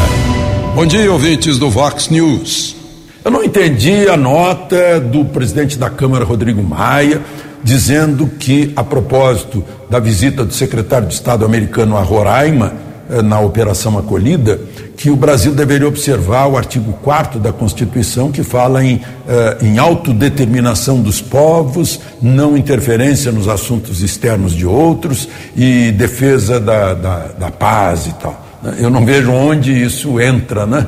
Bom 0.75 0.85
dia, 0.85 1.11
ouvintes 1.11 1.57
do 1.57 1.71
Vox 1.71 2.07
News. 2.09 2.75
Eu 3.25 3.31
não 3.31 3.43
entendi 3.43 4.07
a 4.07 4.15
nota 4.15 4.99
do 4.99 5.25
presidente 5.25 5.75
da 5.79 5.89
Câmara, 5.89 6.23
Rodrigo 6.23 6.61
Maia, 6.61 7.19
dizendo 7.63 8.27
que, 8.27 8.73
a 8.75 8.83
propósito 8.83 9.63
da 9.89 9.99
visita 9.99 10.43
do 10.43 10.53
secretário 10.53 11.07
de 11.07 11.13
Estado 11.13 11.45
americano 11.45 11.97
a 11.97 12.01
Roraima, 12.01 12.73
eh, 13.09 13.21
na 13.21 13.39
Operação 13.39 13.97
Acolhida, 13.97 14.59
que 14.97 15.09
o 15.09 15.15
Brasil 15.15 15.53
deveria 15.53 15.87
observar 15.87 16.47
o 16.47 16.57
artigo 16.57 16.93
4 17.01 17.39
da 17.39 17.51
Constituição, 17.51 18.31
que 18.31 18.43
fala 18.43 18.83
em, 18.83 19.01
eh, 19.27 19.57
em 19.61 19.77
autodeterminação 19.77 21.01
dos 21.01 21.21
povos, 21.21 21.99
não 22.21 22.57
interferência 22.57 23.31
nos 23.31 23.47
assuntos 23.47 24.01
externos 24.01 24.53
de 24.53 24.65
outros 24.65 25.27
e 25.55 25.91
defesa 25.91 26.59
da, 26.59 26.93
da, 26.93 27.27
da 27.39 27.51
paz 27.51 28.07
e 28.07 28.13
tal. 28.13 28.45
Eu 28.77 28.89
não 28.89 29.05
vejo 29.05 29.31
onde 29.31 29.71
isso 29.71 30.19
entra, 30.21 30.65
né? 30.65 30.87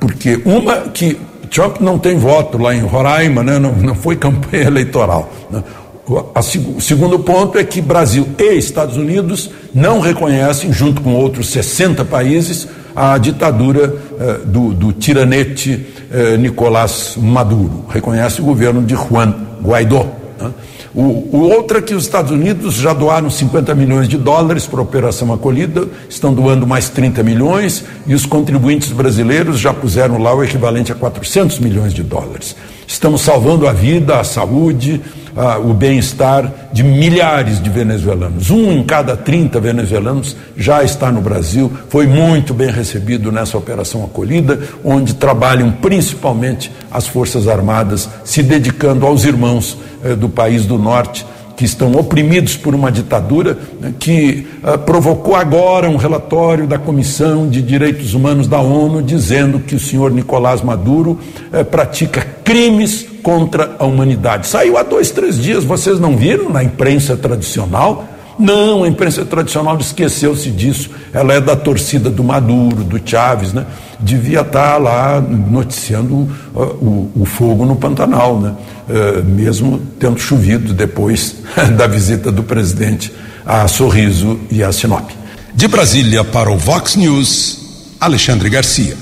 Porque 0.00 0.42
uma 0.44 0.88
que 0.88 1.16
Trump 1.52 1.80
não 1.80 1.98
tem 1.98 2.16
voto 2.16 2.56
lá 2.56 2.74
em 2.74 2.80
Roraima, 2.80 3.42
né? 3.44 3.58
não, 3.58 3.72
não 3.72 3.94
foi 3.94 4.16
campanha 4.16 4.64
eleitoral. 4.64 5.30
Né? 5.50 5.62
O 6.06 6.80
segundo 6.80 7.18
ponto 7.20 7.56
é 7.56 7.64
que 7.64 7.80
Brasil 7.80 8.26
e 8.38 8.56
Estados 8.56 8.96
Unidos 8.96 9.50
não 9.72 10.00
reconhecem, 10.00 10.72
junto 10.72 11.00
com 11.00 11.14
outros 11.14 11.50
60 11.50 12.04
países, 12.04 12.66
a 12.94 13.16
ditadura 13.18 13.94
eh, 14.18 14.40
do, 14.44 14.74
do, 14.74 14.92
tiranete 14.92 15.86
eh, 16.10 16.36
Nicolás 16.36 17.14
Maduro. 17.16 17.86
Reconhece 17.88 18.40
o 18.40 18.44
governo 18.44 18.82
de 18.82 18.94
Juan 18.94 19.34
Guaidó. 19.62 20.06
Né? 20.38 20.50
O, 20.94 21.00
o 21.32 21.48
outro 21.48 21.78
é 21.78 21.82
que 21.82 21.94
os 21.94 22.04
Estados 22.04 22.30
Unidos 22.32 22.74
já 22.74 22.92
doaram 22.92 23.30
50 23.30 23.74
milhões 23.74 24.08
de 24.08 24.18
dólares 24.18 24.66
para 24.66 24.80
a 24.80 24.82
Operação 24.82 25.32
Acolhida, 25.32 25.88
estão 26.08 26.34
doando 26.34 26.66
mais 26.66 26.90
30 26.90 27.22
milhões 27.22 27.84
e 28.06 28.14
os 28.14 28.26
contribuintes 28.26 28.92
brasileiros 28.92 29.58
já 29.58 29.72
puseram 29.72 30.18
lá 30.18 30.34
o 30.34 30.44
equivalente 30.44 30.92
a 30.92 30.94
400 30.94 31.60
milhões 31.60 31.94
de 31.94 32.02
dólares. 32.02 32.54
Estamos 32.86 33.22
salvando 33.22 33.66
a 33.66 33.72
vida, 33.72 34.20
a 34.20 34.24
saúde, 34.24 35.00
ah, 35.36 35.58
o 35.58 35.72
bem-estar 35.72 36.52
de 36.72 36.82
milhares 36.82 37.62
de 37.62 37.70
venezuelanos. 37.70 38.50
Um 38.50 38.72
em 38.72 38.84
cada 38.84 39.16
30 39.16 39.60
venezuelanos 39.60 40.36
já 40.56 40.82
está 40.82 41.10
no 41.10 41.20
Brasil, 41.20 41.70
foi 41.88 42.06
muito 42.06 42.52
bem 42.54 42.70
recebido 42.70 43.32
nessa 43.32 43.56
operação 43.56 44.04
acolhida, 44.04 44.58
onde 44.84 45.14
trabalham 45.14 45.70
principalmente 45.70 46.70
as 46.90 47.06
Forças 47.06 47.48
Armadas, 47.48 48.08
se 48.24 48.42
dedicando 48.42 49.06
aos 49.06 49.24
irmãos 49.24 49.78
eh, 50.04 50.14
do 50.14 50.28
país 50.28 50.66
do 50.66 50.78
norte 50.78 51.24
que 51.62 51.66
estão 51.66 51.92
oprimidos 51.92 52.56
por 52.56 52.74
uma 52.74 52.90
ditadura 52.90 53.56
né, 53.80 53.94
que 53.96 54.48
uh, 54.64 54.76
provocou 54.78 55.36
agora 55.36 55.88
um 55.88 55.94
relatório 55.94 56.66
da 56.66 56.76
Comissão 56.76 57.48
de 57.48 57.62
Direitos 57.62 58.14
Humanos 58.14 58.48
da 58.48 58.58
ONU 58.58 59.00
dizendo 59.00 59.60
que 59.60 59.76
o 59.76 59.78
senhor 59.78 60.10
Nicolás 60.10 60.60
Maduro 60.60 61.20
uh, 61.52 61.64
pratica 61.64 62.26
crimes 62.42 63.06
contra 63.22 63.76
a 63.78 63.84
humanidade. 63.84 64.48
Saiu 64.48 64.76
há 64.76 64.82
dois, 64.82 65.12
três 65.12 65.38
dias, 65.38 65.62
vocês 65.62 66.00
não 66.00 66.16
viram 66.16 66.48
na 66.48 66.64
imprensa 66.64 67.16
tradicional? 67.16 68.08
Não, 68.38 68.84
a 68.84 68.88
imprensa 68.88 69.24
tradicional 69.24 69.76
esqueceu-se 69.78 70.50
disso. 70.50 70.90
Ela 71.12 71.34
é 71.34 71.40
da 71.40 71.54
torcida 71.54 72.10
do 72.10 72.24
Maduro, 72.24 72.82
do 72.82 73.00
Chaves, 73.04 73.52
né? 73.52 73.66
Devia 74.00 74.40
estar 74.40 74.78
lá 74.78 75.20
noticiando 75.20 76.14
uh, 76.14 76.60
o, 76.60 77.12
o, 77.14 77.24
fogo 77.24 77.64
no 77.64 77.76
Pantanal, 77.76 78.40
né? 78.40 78.54
Uh, 78.88 79.24
mesmo 79.24 79.80
tendo 79.98 80.18
chovido 80.18 80.72
depois 80.72 81.36
da 81.76 81.86
visita 81.86 82.32
do 82.32 82.42
presidente 82.42 83.12
a 83.44 83.66
Sorriso 83.68 84.38
e 84.50 84.62
a 84.62 84.72
Sinop. 84.72 85.10
De 85.54 85.68
Brasília 85.68 86.24
para 86.24 86.50
o 86.50 86.56
Vox 86.56 86.96
News, 86.96 87.96
Alexandre 88.00 88.48
Garcia. 88.48 88.96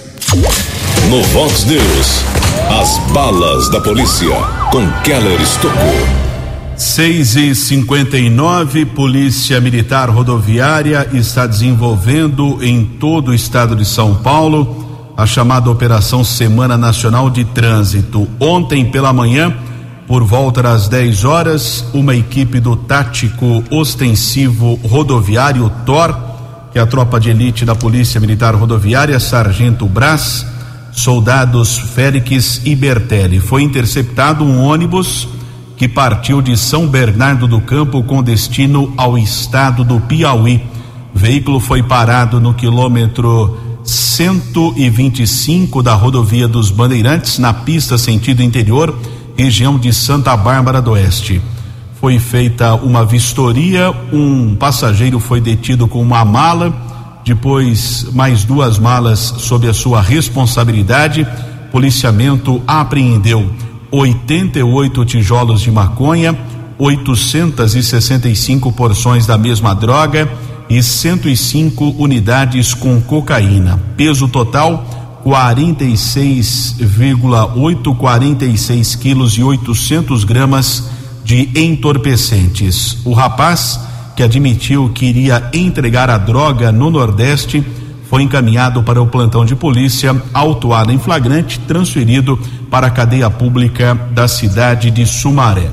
No 1.08 1.22
Vox 1.24 1.64
News, 1.64 2.24
as 2.80 2.98
balas 3.12 3.70
da 3.70 3.80
polícia 3.80 4.28
com 4.70 4.86
Keller 5.02 5.40
Estocou. 5.40 6.29
6 6.80 7.36
e 7.36 7.54
59 7.54 8.86
Polícia 8.86 9.60
Militar 9.60 10.08
Rodoviária 10.08 11.06
está 11.12 11.46
desenvolvendo 11.46 12.58
em 12.64 12.86
todo 12.86 13.28
o 13.28 13.34
estado 13.34 13.76
de 13.76 13.84
São 13.84 14.14
Paulo 14.14 15.12
a 15.14 15.26
chamada 15.26 15.70
Operação 15.70 16.24
Semana 16.24 16.78
Nacional 16.78 17.28
de 17.28 17.44
Trânsito. 17.44 18.26
Ontem 18.40 18.90
pela 18.90 19.12
manhã, 19.12 19.54
por 20.08 20.24
volta 20.24 20.62
das 20.62 20.88
10 20.88 21.24
horas, 21.26 21.84
uma 21.92 22.16
equipe 22.16 22.58
do 22.58 22.74
Tático 22.74 23.62
Ostensivo 23.70 24.76
Rodoviário 24.82 25.70
TOR, 25.84 26.18
que 26.72 26.78
é 26.78 26.82
a 26.82 26.86
tropa 26.86 27.20
de 27.20 27.28
elite 27.28 27.66
da 27.66 27.74
Polícia 27.74 28.18
Militar 28.18 28.54
Rodoviária, 28.54 29.20
Sargento 29.20 29.84
Brás, 29.84 30.46
soldados 30.92 31.76
Félix 31.76 32.62
e 32.64 32.74
Bertelli, 32.74 33.38
foi 33.38 33.62
interceptado 33.64 34.42
um 34.42 34.64
ônibus 34.64 35.28
que 35.80 35.88
partiu 35.88 36.42
de 36.42 36.58
São 36.58 36.86
Bernardo 36.86 37.48
do 37.48 37.58
Campo 37.58 38.02
com 38.02 38.22
destino 38.22 38.92
ao 38.98 39.16
estado 39.16 39.82
do 39.82 39.98
Piauí. 39.98 40.62
O 41.14 41.18
veículo 41.18 41.58
foi 41.58 41.82
parado 41.82 42.38
no 42.38 42.52
quilômetro 42.52 43.56
125 43.82 45.82
da 45.82 45.94
rodovia 45.94 46.46
dos 46.46 46.70
Bandeirantes, 46.70 47.38
na 47.38 47.54
pista 47.54 47.96
sentido 47.96 48.42
interior, 48.42 48.94
região 49.34 49.78
de 49.78 49.90
Santa 49.90 50.36
Bárbara 50.36 50.82
do 50.82 50.90
Oeste. 50.90 51.40
Foi 51.98 52.18
feita 52.18 52.74
uma 52.74 53.02
vistoria, 53.02 53.90
um 54.12 54.54
passageiro 54.56 55.18
foi 55.18 55.40
detido 55.40 55.88
com 55.88 56.02
uma 56.02 56.26
mala, 56.26 56.74
depois 57.24 58.06
mais 58.12 58.44
duas 58.44 58.78
malas 58.78 59.20
sob 59.38 59.66
a 59.66 59.72
sua 59.72 60.02
responsabilidade. 60.02 61.26
Policiamento 61.72 62.60
apreendeu 62.66 63.50
88 63.90 65.04
tijolos 65.04 65.60
de 65.60 65.70
maconha, 65.70 66.34
865 66.78 68.72
porções 68.72 69.26
da 69.26 69.36
mesma 69.36 69.74
droga 69.74 70.26
e 70.68 70.82
105 70.82 71.96
unidades 71.98 72.72
com 72.72 72.98
cocaína. 73.00 73.78
Peso 73.96 74.28
total 74.28 74.86
46,8 75.24 77.96
46 77.96 78.94
quilos 78.94 79.32
e 79.34 79.42
800 79.42 80.22
gramas 80.24 80.88
de 81.24 81.50
entorpecentes. 81.54 82.98
O 83.04 83.12
rapaz 83.12 83.80
que 84.16 84.22
admitiu 84.22 84.88
que 84.90 85.06
iria 85.06 85.50
entregar 85.52 86.08
a 86.10 86.18
droga 86.18 86.70
no 86.72 86.90
Nordeste 86.90 87.64
foi 88.10 88.24
encaminhado 88.24 88.82
para 88.82 89.00
o 89.00 89.06
plantão 89.06 89.44
de 89.44 89.54
polícia, 89.54 90.20
autuado 90.34 90.90
em 90.90 90.98
flagrante, 90.98 91.60
transferido 91.60 92.36
para 92.68 92.88
a 92.88 92.90
cadeia 92.90 93.30
pública 93.30 93.94
da 94.10 94.26
cidade 94.26 94.90
de 94.90 95.06
Sumaré. 95.06 95.70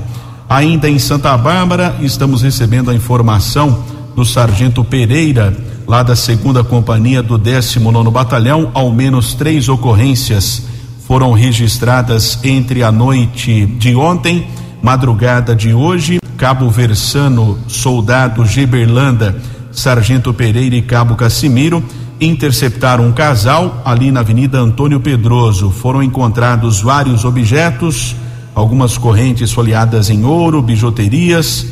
Ainda 0.48 0.88
em 0.88 1.00
Santa 1.00 1.36
Bárbara, 1.36 1.96
estamos 2.00 2.40
recebendo 2.40 2.92
a 2.92 2.94
informação 2.94 3.82
do 4.14 4.24
sargento 4.24 4.84
Pereira, 4.84 5.52
lá 5.84 6.04
da 6.04 6.14
segunda 6.14 6.62
companhia 6.62 7.24
do 7.24 7.36
19 7.36 8.08
Batalhão, 8.12 8.70
ao 8.72 8.92
menos 8.92 9.34
três 9.34 9.68
ocorrências 9.68 10.62
foram 11.08 11.32
registradas 11.32 12.38
entre 12.44 12.84
a 12.84 12.92
noite 12.92 13.66
de 13.66 13.96
ontem, 13.96 14.46
madrugada 14.80 15.56
de 15.56 15.74
hoje. 15.74 16.20
Cabo 16.36 16.70
Versano, 16.70 17.58
soldado 17.66 18.46
Geberlanda, 18.46 19.34
sargento 19.72 20.32
Pereira 20.32 20.76
e 20.76 20.82
cabo 20.82 21.16
Cassimiro 21.16 21.82
interceptaram 22.20 23.06
um 23.06 23.12
casal 23.12 23.80
ali 23.84 24.10
na 24.10 24.20
Avenida 24.20 24.58
Antônio 24.58 25.00
Pedroso. 25.00 25.70
Foram 25.70 26.02
encontrados 26.02 26.80
vários 26.80 27.24
objetos, 27.24 28.16
algumas 28.54 28.98
correntes 28.98 29.52
folheadas 29.52 30.10
em 30.10 30.24
ouro, 30.24 30.60
bijuterias, 30.60 31.66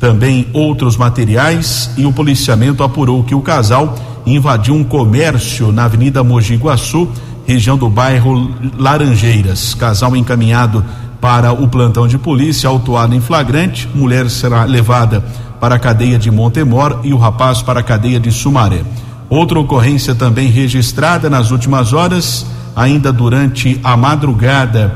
também 0.00 0.48
outros 0.52 0.96
materiais, 0.96 1.90
e 1.96 2.04
o 2.04 2.12
policiamento 2.12 2.82
apurou 2.82 3.22
que 3.22 3.34
o 3.34 3.40
casal 3.40 3.96
invadiu 4.26 4.74
um 4.74 4.82
comércio 4.82 5.70
na 5.70 5.84
Avenida 5.84 6.24
Mogi 6.24 6.56
Guaçu, 6.56 7.08
região 7.46 7.76
do 7.76 7.88
bairro 7.88 8.50
Laranjeiras. 8.76 9.74
Casal 9.74 10.16
encaminhado 10.16 10.84
para 11.20 11.52
o 11.52 11.68
plantão 11.68 12.08
de 12.08 12.18
polícia, 12.18 12.68
autuado 12.68 13.14
em 13.14 13.20
flagrante. 13.20 13.88
Mulher 13.94 14.28
será 14.28 14.64
levada 14.64 15.24
para 15.60 15.76
a 15.76 15.78
cadeia 15.78 16.18
de 16.18 16.32
Montemor 16.32 16.98
e 17.04 17.14
o 17.14 17.16
rapaz 17.16 17.62
para 17.62 17.78
a 17.78 17.82
cadeia 17.84 18.18
de 18.18 18.32
Sumaré. 18.32 18.82
Outra 19.32 19.58
ocorrência 19.58 20.14
também 20.14 20.50
registrada 20.50 21.30
nas 21.30 21.50
últimas 21.50 21.94
horas, 21.94 22.44
ainda 22.76 23.10
durante 23.10 23.80
a 23.82 23.96
madrugada, 23.96 24.94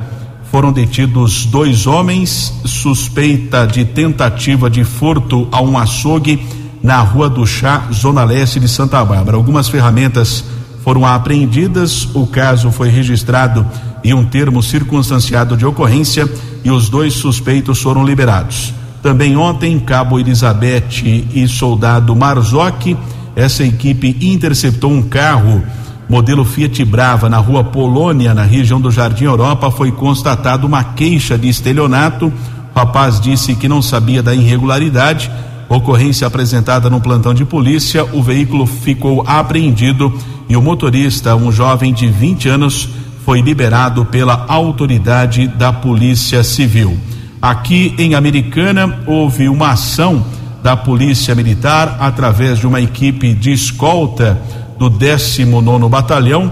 foram 0.53 0.70
detidos 0.70 1.46
dois 1.46 1.87
homens 1.87 2.53
suspeita 2.66 3.66
de 3.66 3.87
tentativa 3.87 4.68
de 4.68 4.85
furto 4.85 5.49
a 5.51 5.62
um 5.62 5.79
açougue 5.79 6.46
na 6.83 7.01
Rua 7.01 7.31
do 7.31 7.46
Chá, 7.46 7.88
Zona 7.90 8.25
Leste 8.25 8.61
de 8.61 8.68
Santa 8.68 9.03
Bárbara. 9.03 9.38
Algumas 9.38 9.70
ferramentas 9.70 10.44
foram 10.85 11.07
apreendidas, 11.07 12.07
o 12.14 12.27
caso 12.27 12.70
foi 12.70 12.90
registrado 12.90 13.66
e 14.05 14.12
um 14.12 14.22
termo 14.22 14.62
circunstanciado 14.62 15.57
de 15.57 15.64
ocorrência 15.64 16.31
e 16.62 16.70
os 16.70 16.90
dois 16.90 17.14
suspeitos 17.14 17.81
foram 17.81 18.05
liberados. 18.05 18.75
Também 19.03 19.35
ontem, 19.35 19.81
Cabo 19.81 20.20
Elizabeth 20.20 21.03
e 21.33 21.49
soldado 21.49 22.14
Marzocchi, 22.14 22.99
essa 23.37 23.62
equipe 23.62 24.16
interceptou 24.20 24.90
um 24.90 25.03
carro 25.03 25.62
modelo 26.09 26.42
Fiat 26.42 26.83
Brava 26.87 27.29
na 27.29 27.37
rua 27.37 27.62
Polônia, 27.62 28.33
na 28.33 28.44
região 28.44 28.81
do 28.81 28.90
Jardim 28.90 29.25
Europa, 29.25 29.70
foi 29.70 29.92
constatado 29.92 30.66
uma 30.66 30.83
queixa 30.83 31.37
de 31.37 31.46
estelionato. 31.46 32.29
O 32.29 32.79
rapaz 32.79 33.20
disse 33.20 33.55
que 33.55 33.68
não 33.68 33.83
sabia 33.83 34.22
da 34.22 34.35
irregularidade. 34.35 35.31
Ocorrência 35.68 36.27
apresentada 36.27 36.88
no 36.88 37.01
plantão 37.01 37.35
de 37.35 37.44
polícia, 37.44 38.05
o 38.14 38.22
veículo 38.22 38.64
ficou 38.66 39.22
apreendido 39.27 40.16
e 40.49 40.57
o 40.57 40.62
motorista, 40.62 41.35
um 41.37 41.53
jovem 41.53 41.92
de 41.92 42.07
20 42.07 42.49
anos, 42.49 42.88
foi 43.25 43.40
liberado 43.40 44.05
pela 44.05 44.46
autoridade 44.49 45.49
da 45.49 45.72
Polícia 45.72 46.42
Civil. 46.44 46.96
Aqui 47.42 47.94
em 47.99 48.14
Americana 48.14 49.01
houve 49.07 49.49
uma 49.49 49.70
ação 49.70 50.25
da 50.66 50.76
Polícia 50.76 51.33
Militar 51.33 51.96
através 52.00 52.59
de 52.59 52.66
uma 52.66 52.81
equipe 52.81 53.33
de 53.33 53.52
escolta 53.52 54.37
do 54.76 54.90
19 54.90 55.88
Batalhão. 55.88 56.50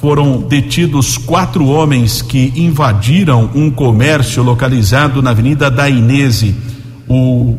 Foram 0.00 0.40
detidos 0.40 1.18
quatro 1.18 1.66
homens 1.66 2.22
que 2.22 2.54
invadiram 2.56 3.50
um 3.54 3.70
comércio 3.70 4.42
localizado 4.42 5.20
na 5.20 5.28
Avenida 5.28 5.70
da 5.70 5.90
Inese. 5.90 6.56
O, 7.06 7.58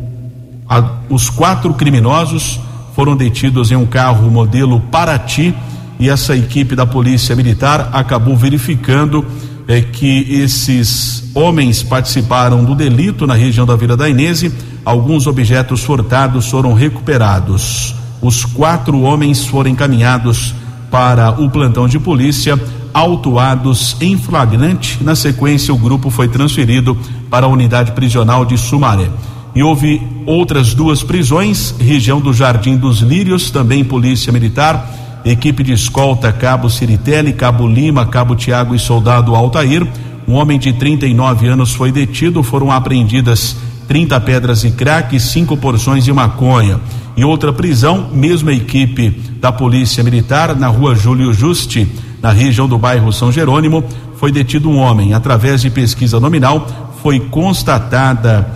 a, 0.68 0.90
os 1.08 1.30
quatro 1.30 1.72
criminosos 1.72 2.58
foram 2.96 3.14
detidos 3.14 3.70
em 3.70 3.76
um 3.76 3.86
carro 3.86 4.28
modelo 4.28 4.80
Paraty 4.90 5.54
e 6.00 6.10
essa 6.10 6.36
equipe 6.36 6.74
da 6.74 6.84
Polícia 6.84 7.36
Militar 7.36 7.90
acabou 7.92 8.36
verificando 8.36 9.24
é, 9.68 9.80
que 9.80 10.26
esses 10.32 11.30
homens 11.34 11.82
participaram 11.82 12.64
do 12.64 12.74
delito 12.74 13.26
na 13.26 13.34
região 13.34 13.66
da 13.66 13.76
Vila 13.76 13.96
da 13.96 14.08
Inese. 14.08 14.52
Alguns 14.84 15.26
objetos 15.26 15.82
furtados 15.82 16.48
foram 16.48 16.72
recuperados. 16.72 17.94
Os 18.22 18.44
quatro 18.44 19.00
homens 19.02 19.44
foram 19.44 19.70
encaminhados 19.70 20.54
para 20.90 21.30
o 21.40 21.50
plantão 21.50 21.88
de 21.88 21.98
polícia, 21.98 22.58
autuados 22.94 23.96
em 24.00 24.16
flagrante. 24.16 25.02
Na 25.02 25.14
sequência, 25.14 25.74
o 25.74 25.78
grupo 25.78 26.10
foi 26.10 26.28
transferido 26.28 26.96
para 27.28 27.46
a 27.46 27.48
unidade 27.48 27.92
prisional 27.92 28.44
de 28.44 28.56
Sumaré. 28.56 29.10
E 29.54 29.62
houve 29.62 30.00
outras 30.26 30.74
duas 30.74 31.02
prisões, 31.02 31.74
região 31.78 32.20
do 32.20 32.32
Jardim 32.32 32.76
dos 32.76 33.00
Lírios, 33.00 33.50
também 33.50 33.82
polícia 33.82 34.32
militar, 34.32 35.05
equipe 35.32 35.62
de 35.62 35.72
escolta 35.72 36.32
Cabo 36.32 36.70
Ciritelli, 36.70 37.32
Cabo 37.32 37.66
Lima, 37.66 38.06
Cabo 38.06 38.36
Tiago 38.36 38.74
e 38.74 38.78
Soldado 38.78 39.34
Altair. 39.34 39.86
Um 40.26 40.34
homem 40.34 40.58
de 40.58 40.72
39 40.72 41.48
anos 41.48 41.74
foi 41.74 41.90
detido, 41.90 42.42
foram 42.42 42.70
apreendidas 42.70 43.56
30 43.88 44.20
pedras 44.20 44.62
de 44.62 44.70
crack 44.70 45.18
cinco 45.18 45.56
porções 45.56 46.04
de 46.04 46.12
maconha. 46.12 46.80
Em 47.16 47.24
outra 47.24 47.52
prisão, 47.52 48.10
mesma 48.12 48.52
equipe 48.52 49.10
da 49.40 49.50
Polícia 49.50 50.04
Militar, 50.04 50.54
na 50.54 50.68
rua 50.68 50.94
Júlio 50.94 51.32
Juste, 51.32 51.88
na 52.20 52.30
região 52.30 52.68
do 52.68 52.78
bairro 52.78 53.12
São 53.12 53.32
Jerônimo, 53.32 53.84
foi 54.16 54.30
detido 54.30 54.68
um 54.68 54.78
homem. 54.78 55.14
Através 55.14 55.62
de 55.62 55.70
pesquisa 55.70 56.20
nominal, 56.20 56.92
foi 57.02 57.20
constatada 57.20 58.46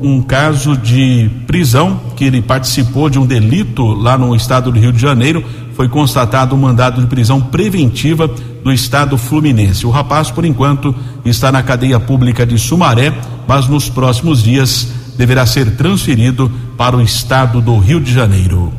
um 0.00 0.22
caso 0.22 0.76
de 0.76 1.30
prisão, 1.46 2.00
que 2.16 2.24
ele 2.24 2.40
participou 2.40 3.10
de 3.10 3.18
um 3.18 3.26
delito 3.26 3.84
lá 3.84 4.16
no 4.16 4.34
estado 4.34 4.70
do 4.70 4.78
Rio 4.78 4.92
de 4.92 5.00
Janeiro. 5.00 5.44
Foi 5.78 5.88
constatado 5.88 6.56
um 6.56 6.58
mandado 6.58 7.00
de 7.00 7.06
prisão 7.06 7.40
preventiva 7.40 8.26
do 8.26 8.72
estado 8.72 9.16
fluminense. 9.16 9.86
O 9.86 9.90
rapaz, 9.90 10.28
por 10.28 10.44
enquanto, 10.44 10.92
está 11.24 11.52
na 11.52 11.62
cadeia 11.62 12.00
pública 12.00 12.44
de 12.44 12.58
Sumaré, 12.58 13.14
mas 13.46 13.68
nos 13.68 13.88
próximos 13.88 14.42
dias 14.42 14.88
deverá 15.16 15.46
ser 15.46 15.76
transferido 15.76 16.50
para 16.76 16.96
o 16.96 17.00
estado 17.00 17.60
do 17.60 17.78
Rio 17.78 18.00
de 18.00 18.12
Janeiro. 18.12 18.72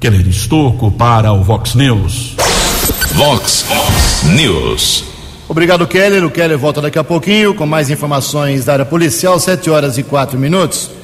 Keller 0.00 0.26
Estocco 0.26 0.90
para 0.90 1.34
o 1.34 1.44
Vox 1.44 1.74
News. 1.74 2.34
Vox 3.12 3.66
News. 4.34 5.04
Obrigado, 5.50 5.86
Keller. 5.86 6.24
O 6.24 6.30
Keller 6.30 6.56
volta 6.56 6.80
daqui 6.80 6.98
a 6.98 7.04
pouquinho 7.04 7.52
com 7.52 7.66
mais 7.66 7.90
informações 7.90 8.64
da 8.64 8.72
área 8.72 8.86
policial, 8.86 9.38
7 9.38 9.68
horas 9.68 9.98
e 9.98 10.02
quatro 10.02 10.38
minutos. 10.38 10.97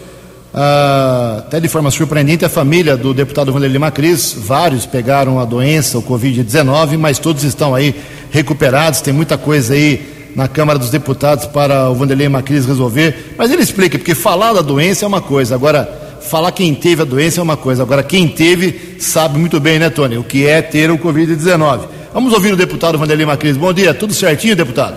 Ah, 0.57 1.39
até 1.41 1.59
de 1.59 1.67
forma 1.67 1.91
surpreendente, 1.91 2.45
a 2.45 2.49
família 2.49 2.97
do 2.97 3.13
deputado 3.13 3.53
Vanderlei 3.53 3.73
Lima 3.73 3.91
Cris, 3.91 4.33
vários 4.39 4.87
pegaram 4.87 5.41
a 5.41 5.45
doença, 5.45 5.99
o 5.99 6.03
Covid-19, 6.03 6.97
mas 6.97 7.19
todos 7.19 7.43
estão 7.43 7.75
aí 7.75 7.93
recuperados. 8.31 9.01
Tem 9.01 9.13
muita 9.13 9.37
coisa 9.37 9.75
aí 9.75 10.31
na 10.37 10.47
Câmara 10.47 10.79
dos 10.79 10.91
Deputados 10.91 11.47
para 11.47 11.91
o 11.91 11.95
Vanderlei 11.95 12.29
Macris 12.29 12.67
resolver. 12.67 13.35
Mas 13.37 13.51
ele 13.51 13.63
explica, 13.63 13.99
porque 13.99 14.15
falar 14.15 14.53
da 14.53 14.63
doença 14.63 15.05
é 15.05 15.09
uma 15.09 15.21
coisa, 15.21 15.57
agora 15.57 16.03
falar 16.21 16.53
quem 16.53 16.73
teve 16.73 17.03
a 17.03 17.05
doença 17.05 17.41
é 17.41 17.43
uma 17.43 17.57
coisa, 17.57 17.83
agora 17.83 18.03
quem 18.03 18.29
teve 18.29 18.97
sabe 19.01 19.39
muito 19.39 19.59
bem, 19.59 19.79
né, 19.79 19.91
Tony, 19.91 20.17
o 20.17 20.25
que 20.25 20.47
é 20.47 20.63
ter 20.63 20.89
o 20.91 20.99
Covid-19. 20.99 21.81
Vamos 22.13 22.33
ouvir 22.33 22.53
o 22.53 22.57
deputado 22.57 22.97
Vanderlei 22.97 23.27
Macris. 23.27 23.57
Bom 23.57 23.73
dia, 23.73 23.93
tudo 23.93 24.15
certinho, 24.15 24.55
deputado? 24.55 24.95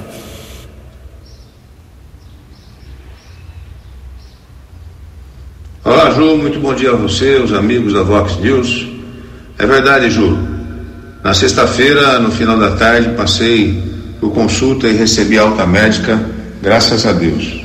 Olá, 5.88 6.12
Ju, 6.12 6.36
muito 6.36 6.60
bom 6.60 6.74
dia 6.74 6.92
a 6.92 6.96
você, 6.98 7.38
os 7.38 7.54
amigos 7.54 7.94
da 7.94 8.04
Vox 8.04 8.38
News. 8.42 8.90
É 9.58 9.66
verdade, 9.66 10.10
Ju. 10.10 10.38
Na 11.24 11.34
sexta-feira, 11.34 12.20
no 12.20 12.30
final 12.30 12.60
da 12.60 12.72
tarde, 12.72 13.16
passei 13.16 13.82
por 14.20 14.34
consulta 14.34 14.86
e 14.90 14.92
recebi 14.92 15.38
alta 15.38 15.66
médica, 15.66 16.20
graças 16.62 17.06
a 17.06 17.14
Deus. 17.14 17.62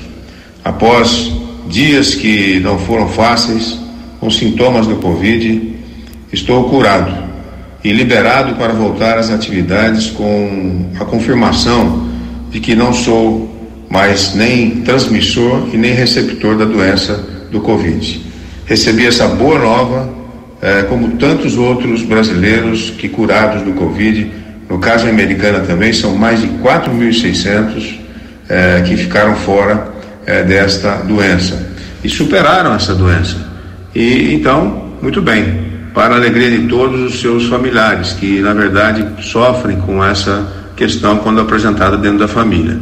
Após 0.64 1.32
dias 1.66 2.14
que 2.14 2.60
não 2.60 2.78
foram 2.78 3.08
fáceis, 3.08 3.76
com 4.20 4.30
sintomas 4.30 4.86
do 4.86 4.94
Covid, 4.98 5.74
estou 6.32 6.70
curado 6.70 7.12
e 7.82 7.92
liberado 7.92 8.54
para 8.54 8.72
voltar 8.72 9.18
às 9.18 9.30
atividades 9.30 10.10
com 10.10 10.92
a 11.00 11.04
confirmação 11.04 12.08
de 12.52 12.60
que 12.60 12.76
não 12.76 12.92
sou 12.92 13.50
mais 13.90 14.32
nem 14.32 14.82
transmissor 14.82 15.66
e 15.72 15.76
nem 15.76 15.92
receptor 15.92 16.56
da 16.56 16.64
doença 16.64 17.31
do 17.52 17.60
Covid. 17.60 18.26
Recebi 18.66 19.06
essa 19.06 19.28
boa 19.28 19.58
nova, 19.58 20.08
eh, 20.60 20.82
como 20.88 21.16
tantos 21.16 21.56
outros 21.56 22.02
brasileiros 22.02 22.90
que 22.90 23.08
curados 23.08 23.62
do 23.62 23.72
Covid 23.74 24.42
no 24.72 24.78
caso 24.78 25.06
americana 25.06 25.60
também, 25.60 25.92
são 25.92 26.16
mais 26.16 26.40
de 26.40 26.48
4.600 26.48 28.00
é, 28.48 28.80
que 28.80 28.96
ficaram 28.96 29.36
fora 29.36 29.92
é, 30.24 30.42
desta 30.42 30.94
doença 30.96 31.74
e 32.02 32.08
superaram 32.08 32.74
essa 32.74 32.94
doença. 32.94 33.36
E 33.94 34.32
então, 34.32 34.92
muito 35.02 35.20
bem, 35.20 35.72
para 35.92 36.14
a 36.14 36.16
alegria 36.16 36.50
de 36.50 36.68
todos 36.68 37.02
os 37.02 37.20
seus 37.20 37.48
familiares, 37.48 38.14
que 38.14 38.40
na 38.40 38.54
verdade 38.54 39.06
sofrem 39.22 39.78
com 39.78 40.02
essa 40.02 40.50
questão 40.74 41.18
quando 41.18 41.42
apresentada 41.42 41.98
dentro 41.98 42.20
da 42.20 42.28
família. 42.28 42.78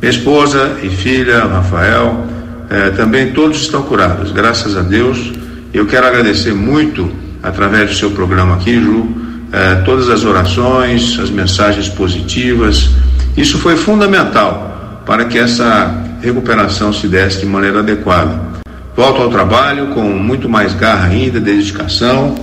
Minha 0.00 0.10
esposa 0.10 0.76
e 0.82 0.88
filha, 0.88 1.44
Rafael, 1.44 2.26
eh, 2.70 2.90
também 2.90 3.32
todos 3.32 3.62
estão 3.62 3.82
curados, 3.82 4.32
graças 4.32 4.76
a 4.76 4.82
Deus. 4.82 5.32
Eu 5.72 5.86
quero 5.86 6.06
agradecer 6.06 6.52
muito, 6.52 7.10
através 7.42 7.90
do 7.90 7.96
seu 7.96 8.10
programa 8.10 8.56
aqui, 8.56 8.80
Ju, 8.80 9.08
eh, 9.52 9.82
todas 9.84 10.08
as 10.08 10.24
orações, 10.24 11.18
as 11.18 11.30
mensagens 11.30 11.88
positivas. 11.88 12.90
Isso 13.36 13.58
foi 13.58 13.76
fundamental 13.76 15.02
para 15.06 15.24
que 15.24 15.38
essa 15.38 16.04
recuperação 16.20 16.92
se 16.92 17.06
desse 17.06 17.40
de 17.40 17.46
maneira 17.46 17.78
adequada. 17.78 18.48
Volto 18.94 19.22
ao 19.22 19.30
trabalho 19.30 19.88
com 19.88 20.02
muito 20.02 20.48
mais 20.48 20.74
garra 20.74 21.06
ainda, 21.06 21.38
dedicação 21.38 22.34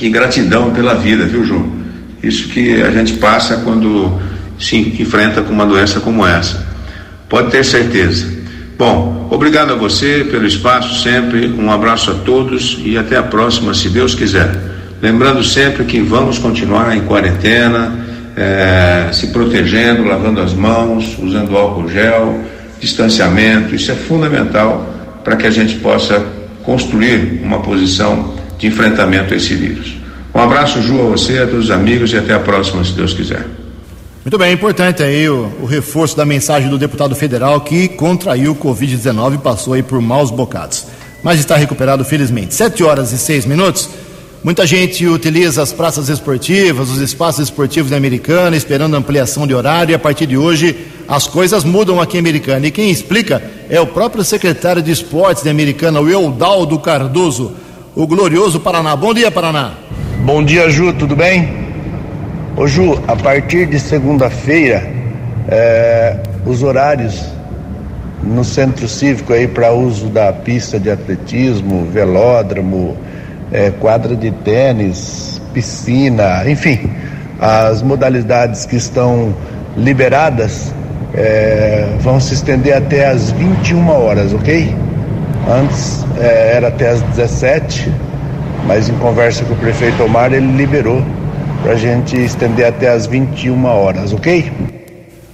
e 0.00 0.08
gratidão 0.08 0.70
pela 0.70 0.94
vida, 0.94 1.26
viu, 1.26 1.44
João? 1.44 1.70
Isso 2.22 2.48
que 2.48 2.80
a 2.80 2.90
gente 2.90 3.14
passa 3.14 3.58
quando 3.58 4.18
se 4.58 4.76
enfrenta 4.76 5.42
com 5.42 5.52
uma 5.52 5.66
doença 5.66 6.00
como 6.00 6.26
essa. 6.26 6.66
Pode 7.28 7.50
ter 7.50 7.64
certeza. 7.64 8.26
Bom, 8.78 9.21
obrigado 9.34 9.72
a 9.72 9.76
você 9.76 10.26
pelo 10.30 10.46
espaço 10.46 11.02
sempre. 11.02 11.46
Um 11.46 11.70
abraço 11.70 12.10
a 12.10 12.14
todos 12.14 12.78
e 12.84 12.98
até 12.98 13.16
a 13.16 13.22
próxima, 13.22 13.72
se 13.72 13.88
Deus 13.88 14.14
quiser. 14.14 14.50
Lembrando 15.00 15.42
sempre 15.42 15.84
que 15.84 16.00
vamos 16.00 16.38
continuar 16.38 16.94
em 16.96 17.00
quarentena, 17.02 17.98
é, 18.36 19.08
se 19.12 19.28
protegendo, 19.28 20.04
lavando 20.04 20.40
as 20.40 20.52
mãos, 20.52 21.16
usando 21.18 21.56
álcool 21.56 21.88
gel, 21.88 22.40
distanciamento. 22.78 23.74
Isso 23.74 23.90
é 23.90 23.94
fundamental 23.94 24.94
para 25.24 25.36
que 25.36 25.46
a 25.46 25.50
gente 25.50 25.76
possa 25.76 26.24
construir 26.62 27.40
uma 27.42 27.60
posição 27.60 28.34
de 28.58 28.66
enfrentamento 28.66 29.34
a 29.34 29.36
esse 29.36 29.54
vírus. 29.54 29.94
Um 30.34 30.40
abraço, 30.40 30.80
Ju, 30.82 31.00
a 31.00 31.04
você, 31.04 31.38
a 31.38 31.46
todos 31.46 31.66
os 31.66 31.70
amigos 31.70 32.12
e 32.12 32.16
até 32.16 32.34
a 32.34 32.38
próxima, 32.38 32.84
se 32.84 32.92
Deus 32.92 33.12
quiser. 33.12 33.44
Muito 34.24 34.38
bem, 34.38 34.52
importante 34.52 35.02
aí 35.02 35.28
o, 35.28 35.50
o 35.60 35.66
reforço 35.66 36.16
da 36.16 36.24
mensagem 36.24 36.70
do 36.70 36.78
deputado 36.78 37.12
federal 37.12 37.60
que 37.60 37.88
contraiu 37.88 38.52
o 38.52 38.54
Covid-19 38.54 39.34
e 39.34 39.38
passou 39.38 39.74
aí 39.74 39.82
por 39.82 40.00
maus 40.00 40.30
bocados. 40.30 40.86
Mas 41.24 41.40
está 41.40 41.56
recuperado, 41.56 42.04
felizmente. 42.04 42.54
Sete 42.54 42.84
horas 42.84 43.10
e 43.10 43.18
seis 43.18 43.44
minutos. 43.44 43.90
Muita 44.44 44.64
gente 44.64 45.04
utiliza 45.08 45.60
as 45.60 45.72
praças 45.72 46.08
esportivas, 46.08 46.88
os 46.88 46.98
espaços 46.98 47.42
esportivos 47.42 47.90
da 47.90 47.96
Americana, 47.96 48.56
esperando 48.56 48.94
ampliação 48.94 49.44
de 49.44 49.54
horário, 49.54 49.90
e 49.90 49.94
a 49.94 49.98
partir 49.98 50.26
de 50.26 50.36
hoje 50.36 50.86
as 51.08 51.26
coisas 51.26 51.64
mudam 51.64 52.00
aqui 52.00 52.16
em 52.16 52.20
Americana. 52.20 52.64
E 52.68 52.70
quem 52.70 52.92
explica 52.92 53.42
é 53.68 53.80
o 53.80 53.88
próprio 53.88 54.22
secretário 54.22 54.82
de 54.82 54.92
esportes 54.92 55.42
da 55.42 55.50
Americana, 55.50 56.00
o 56.00 56.08
Eudaldo 56.08 56.78
Cardoso, 56.78 57.56
o 57.92 58.06
glorioso 58.06 58.60
Paraná. 58.60 58.94
Bom 58.94 59.12
dia, 59.12 59.32
Paraná. 59.32 59.72
Bom 60.24 60.44
dia, 60.44 60.70
Ju, 60.70 60.92
tudo 60.92 61.16
bem? 61.16 61.61
Ô 62.54 62.66
Ju, 62.66 63.02
a 63.08 63.16
partir 63.16 63.64
de 63.64 63.80
segunda-feira, 63.80 64.82
é, 65.48 66.16
os 66.44 66.62
horários 66.62 67.24
no 68.22 68.44
centro 68.44 68.86
cívico 68.86 69.32
aí 69.32 69.48
para 69.48 69.72
uso 69.72 70.10
da 70.10 70.30
pista 70.34 70.78
de 70.78 70.90
atletismo, 70.90 71.86
velódromo, 71.86 72.94
é, 73.50 73.70
quadra 73.70 74.14
de 74.14 74.30
tênis, 74.30 75.40
piscina, 75.54 76.42
enfim, 76.46 76.90
as 77.40 77.82
modalidades 77.82 78.66
que 78.66 78.76
estão 78.76 79.34
liberadas 79.74 80.74
é, 81.14 81.88
vão 82.00 82.20
se 82.20 82.34
estender 82.34 82.76
até 82.76 83.08
às 83.08 83.30
21 83.30 83.88
horas, 83.88 84.34
ok? 84.34 84.76
Antes 85.50 86.04
é, 86.20 86.52
era 86.56 86.68
até 86.68 86.90
às 86.90 87.00
17, 87.00 87.90
mas 88.66 88.90
em 88.90 88.94
conversa 88.98 89.42
com 89.42 89.54
o 89.54 89.56
prefeito 89.56 90.02
Omar 90.04 90.34
ele 90.34 90.54
liberou 90.54 91.02
para 91.62 91.72
a 91.72 91.76
gente 91.76 92.16
estender 92.16 92.66
até 92.66 92.88
às 92.88 93.06
21 93.06 93.64
horas, 93.64 94.12
ok? 94.12 94.52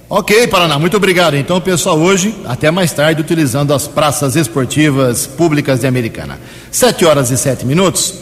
Ok, 0.07 0.47
Paraná, 0.47 0.77
muito 0.77 0.95
obrigado. 0.95 1.35
Então, 1.35 1.59
pessoal, 1.59 1.97
hoje, 1.99 2.35
até 2.45 2.69
mais 2.69 2.91
tarde, 2.91 3.21
utilizando 3.21 3.73
as 3.73 3.87
praças 3.87 4.35
esportivas 4.35 5.25
públicas 5.25 5.79
de 5.79 5.87
Americana. 5.87 6.39
Sete 6.71 7.03
horas 7.03 7.31
e 7.31 7.37
sete 7.37 7.65
minutos. 7.65 8.13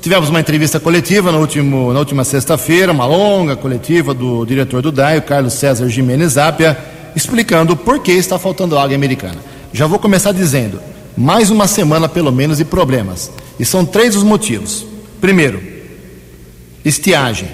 Tivemos 0.00 0.28
uma 0.28 0.40
entrevista 0.40 0.78
coletiva 0.78 1.32
no 1.32 1.40
último, 1.40 1.92
na 1.92 1.98
última 1.98 2.24
sexta-feira, 2.24 2.92
uma 2.92 3.06
longa 3.06 3.56
coletiva 3.56 4.12
do 4.12 4.44
diretor 4.44 4.82
do 4.82 4.92
DAI, 4.92 5.22
Carlos 5.22 5.54
César 5.54 5.88
Jimenez 5.88 6.36
Apia, 6.36 6.76
explicando 7.16 7.74
por 7.74 8.00
que 8.00 8.12
está 8.12 8.38
faltando 8.38 8.78
água 8.78 8.92
em 8.92 8.96
Americana. 8.96 9.38
Já 9.72 9.86
vou 9.86 9.98
começar 9.98 10.32
dizendo, 10.32 10.80
mais 11.16 11.48
uma 11.48 11.66
semana 11.66 12.08
pelo 12.08 12.30
menos 12.30 12.58
de 12.58 12.64
problemas. 12.64 13.30
E 13.58 13.64
são 13.64 13.84
três 13.84 14.14
os 14.14 14.22
motivos. 14.22 14.84
Primeiro, 15.20 15.73
estiagem, 16.84 17.48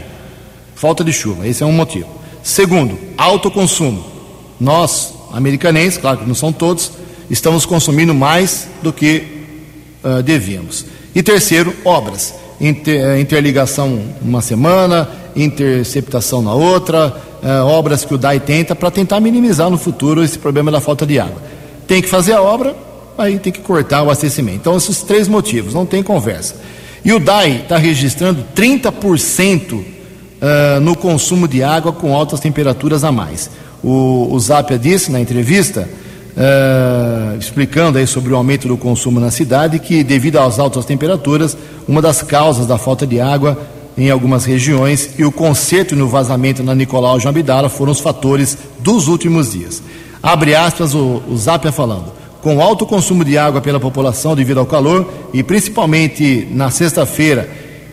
falta 0.74 1.05
de 1.05 1.12
chuva, 1.12 1.47
esse 1.47 1.62
é 1.62 1.66
um 1.66 1.72
motivo. 1.72 2.09
Segundo, 2.43 2.99
alto 3.16 3.51
consumo. 3.51 4.05
Nós, 4.59 5.14
americanenses, 5.33 5.99
claro 5.99 6.18
que 6.18 6.26
não 6.26 6.35
são 6.35 6.53
todos, 6.53 6.93
estamos 7.31 7.64
consumindo 7.64 8.14
mais 8.14 8.68
do 8.83 8.93
que 8.93 9.47
uh, 10.05 10.22
devíamos. 10.22 10.85
E 11.14 11.22
terceiro, 11.22 11.74
obras. 11.85 12.35
Inter, 12.61 13.18
interligação 13.18 14.03
uma 14.20 14.43
semana, 14.43 15.09
interceptação 15.35 16.43
na 16.43 16.53
outra, 16.53 17.16
uh, 17.43 17.66
obras 17.66 18.05
que 18.05 18.14
o 18.14 18.18
DAI 18.18 18.41
tenta 18.41 18.74
para 18.74 18.91
tentar 18.91 19.18
minimizar 19.20 19.70
no 19.70 19.78
futuro 19.78 20.22
esse 20.22 20.39
problema 20.39 20.70
da 20.70 20.81
falta 20.81 21.07
de 21.07 21.18
água. 21.18 21.41
Tem 21.87 22.03
que 22.03 22.09
fazer 22.09 22.35
a 22.35 22.43
obra, 22.43 22.76
aí 23.16 23.39
tem 23.39 23.53
que 23.53 23.61
cortar 23.61 24.01
o 24.01 24.05
abastecimento. 24.05 24.59
Então, 24.59 24.76
esses 24.76 25.03
três 25.03 25.26
motivos, 25.26 25.72
não 25.72 25.87
tem 25.87 26.03
conversa. 26.03 26.55
E 27.05 27.12
o 27.12 27.18
DAI 27.18 27.62
está 27.62 27.78
registrando 27.78 28.44
30% 28.55 29.72
uh, 29.72 30.80
no 30.80 30.96
consumo 30.96 31.48
de 31.48 31.62
água 31.62 31.92
com 31.92 32.14
altas 32.14 32.40
temperaturas 32.40 33.05
a 33.05 33.12
mais. 33.12 33.51
O, 33.82 34.28
o 34.30 34.38
Zapia 34.38 34.78
disse 34.78 35.11
na 35.11 35.20
entrevista, 35.20 35.88
uh, 36.36 37.38
explicando 37.38 37.98
aí 37.98 38.07
sobre 38.07 38.32
o 38.32 38.36
aumento 38.36 38.68
do 38.68 38.76
consumo 38.76 39.18
na 39.18 39.30
cidade, 39.30 39.78
que 39.78 40.05
devido 40.05 40.38
às 40.38 40.59
altas 40.59 40.84
temperaturas, 40.84 41.57
uma 41.88 42.03
das 42.03 42.22
causas 42.22 42.66
da 42.66 42.76
falta 42.76 43.07
de 43.07 43.20
água 43.20 43.59
em 43.96 44.11
algumas 44.11 44.44
regiões 44.44 45.11
e 45.18 45.24
o 45.24 45.32
conserto 45.32 45.96
no 45.96 46.09
vazamento 46.09 46.62
na 46.62 46.74
Nicolau 46.74 47.18
Abdala 47.22 47.68
foram 47.68 47.92
os 47.92 48.01
fatores 48.01 48.57
dos 48.78 49.09
últimos 49.09 49.53
dias. 49.53 49.82
Abre 50.22 50.55
aspas 50.55 50.94
o, 50.94 51.22
o 51.28 51.36
Zapia 51.36 51.72
falando. 51.72 52.20
Com 52.43 52.61
alto 52.61 52.86
consumo 52.86 53.24
de 53.24 53.36
água 53.36 53.61
pela 53.61 53.78
população 53.78 54.34
devido 54.34 54.61
ao 54.61 54.66
calor 54.66 55.12
e 55.32 55.43
principalmente 55.43 56.49
na 56.51 56.70
sexta-feira, 56.70 57.49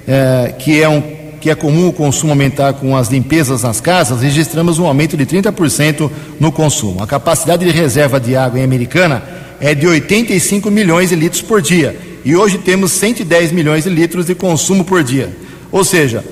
eh, 0.07 0.55
que 0.57 0.81
é 0.81 0.87
um 0.87 1.17
que 1.39 1.51
é 1.51 1.55
comum 1.55 1.87
o 1.87 1.93
consumo 1.93 2.31
aumentar 2.31 2.73
com 2.73 2.97
as 2.97 3.09
limpezas 3.09 3.61
nas 3.61 3.79
casas, 3.79 4.21
registramos 4.21 4.79
um 4.79 4.87
aumento 4.87 5.15
de 5.15 5.25
30% 5.25 6.09
no 6.39 6.51
consumo. 6.51 7.03
A 7.03 7.07
capacidade 7.07 7.63
de 7.63 7.71
reserva 7.71 8.19
de 8.19 8.35
água 8.35 8.59
em 8.59 8.63
Americana 8.63 9.23
é 9.61 9.75
de 9.75 9.87
85 9.87 10.69
milhões 10.71 11.09
de 11.09 11.15
litros 11.15 11.41
por 11.41 11.61
dia 11.61 11.95
e 12.25 12.35
hoje 12.35 12.57
temos 12.57 12.91
110 12.91 13.51
milhões 13.51 13.83
de 13.83 13.89
litros 13.89 14.25
de 14.25 14.35
consumo 14.35 14.83
por 14.83 15.03
dia. 15.03 15.29
Ou 15.71 15.83
seja, 15.83 16.23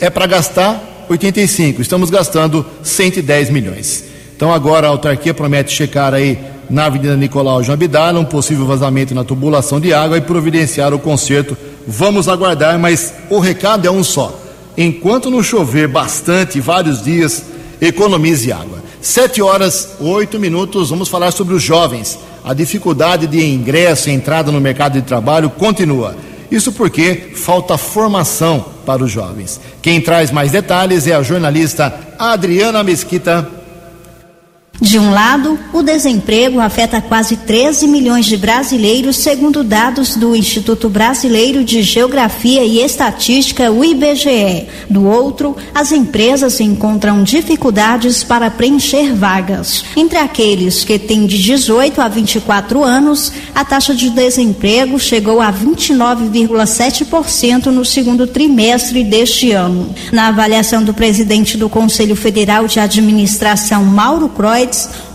é 0.00 0.10
para 0.10 0.26
gastar 0.26 1.06
85, 1.08 1.80
estamos 1.82 2.10
gastando 2.10 2.64
110 2.82 3.50
milhões. 3.50 4.11
Então 4.42 4.52
agora 4.52 4.88
a 4.88 4.90
autarquia 4.90 5.32
promete 5.32 5.72
checar 5.72 6.12
aí 6.12 6.36
na 6.68 6.86
Avenida 6.86 7.16
Nicolau 7.16 7.60
Abdala 7.60 8.18
um 8.18 8.24
possível 8.24 8.66
vazamento 8.66 9.14
na 9.14 9.22
tubulação 9.22 9.78
de 9.78 9.94
água 9.94 10.18
e 10.18 10.20
providenciar 10.20 10.92
o 10.92 10.98
conserto. 10.98 11.56
Vamos 11.86 12.26
aguardar, 12.26 12.76
mas 12.76 13.14
o 13.30 13.38
recado 13.38 13.86
é 13.86 13.90
um 13.92 14.02
só 14.02 14.36
enquanto 14.76 15.30
não 15.30 15.44
chover 15.44 15.86
bastante, 15.86 16.58
vários 16.58 17.04
dias, 17.04 17.44
economize 17.80 18.50
água. 18.50 18.82
Sete 19.00 19.40
horas, 19.40 19.90
oito 20.00 20.40
minutos, 20.40 20.90
vamos 20.90 21.08
falar 21.08 21.30
sobre 21.30 21.54
os 21.54 21.62
jovens. 21.62 22.18
A 22.44 22.52
dificuldade 22.52 23.28
de 23.28 23.46
ingresso 23.46 24.10
e 24.10 24.12
entrada 24.12 24.50
no 24.50 24.60
mercado 24.60 24.94
de 24.94 25.02
trabalho 25.02 25.50
continua. 25.50 26.16
Isso 26.50 26.72
porque 26.72 27.30
falta 27.36 27.78
formação 27.78 28.64
para 28.84 29.04
os 29.04 29.10
jovens. 29.12 29.60
Quem 29.80 30.00
traz 30.00 30.32
mais 30.32 30.50
detalhes 30.50 31.06
é 31.06 31.14
a 31.14 31.22
jornalista 31.22 31.94
Adriana 32.18 32.82
Mesquita. 32.82 33.61
De 34.82 34.98
um 34.98 35.10
lado, 35.12 35.58
o 35.72 35.80
desemprego 35.80 36.58
afeta 36.58 37.00
quase 37.00 37.36
13 37.36 37.86
milhões 37.86 38.26
de 38.26 38.36
brasileiros, 38.36 39.16
segundo 39.16 39.62
dados 39.62 40.16
do 40.16 40.34
Instituto 40.34 40.88
Brasileiro 40.88 41.62
de 41.62 41.82
Geografia 41.82 42.64
e 42.64 42.80
Estatística, 42.80 43.70
o 43.70 43.84
IBGE. 43.84 44.66
Do 44.90 45.06
outro, 45.06 45.56
as 45.72 45.92
empresas 45.92 46.58
encontram 46.58 47.22
dificuldades 47.22 48.24
para 48.24 48.50
preencher 48.50 49.14
vagas. 49.14 49.84
Entre 49.96 50.18
aqueles 50.18 50.82
que 50.82 50.98
têm 50.98 51.26
de 51.26 51.40
18 51.40 52.00
a 52.00 52.08
24 52.08 52.82
anos, 52.82 53.32
a 53.54 53.64
taxa 53.64 53.94
de 53.94 54.10
desemprego 54.10 54.98
chegou 54.98 55.40
a 55.40 55.52
29,7% 55.52 57.66
no 57.66 57.84
segundo 57.84 58.26
trimestre 58.26 59.04
deste 59.04 59.52
ano. 59.52 59.94
Na 60.10 60.26
avaliação 60.26 60.82
do 60.82 60.92
presidente 60.92 61.56
do 61.56 61.68
Conselho 61.68 62.16
Federal 62.16 62.66
de 62.66 62.80
Administração, 62.80 63.84
Mauro 63.84 64.28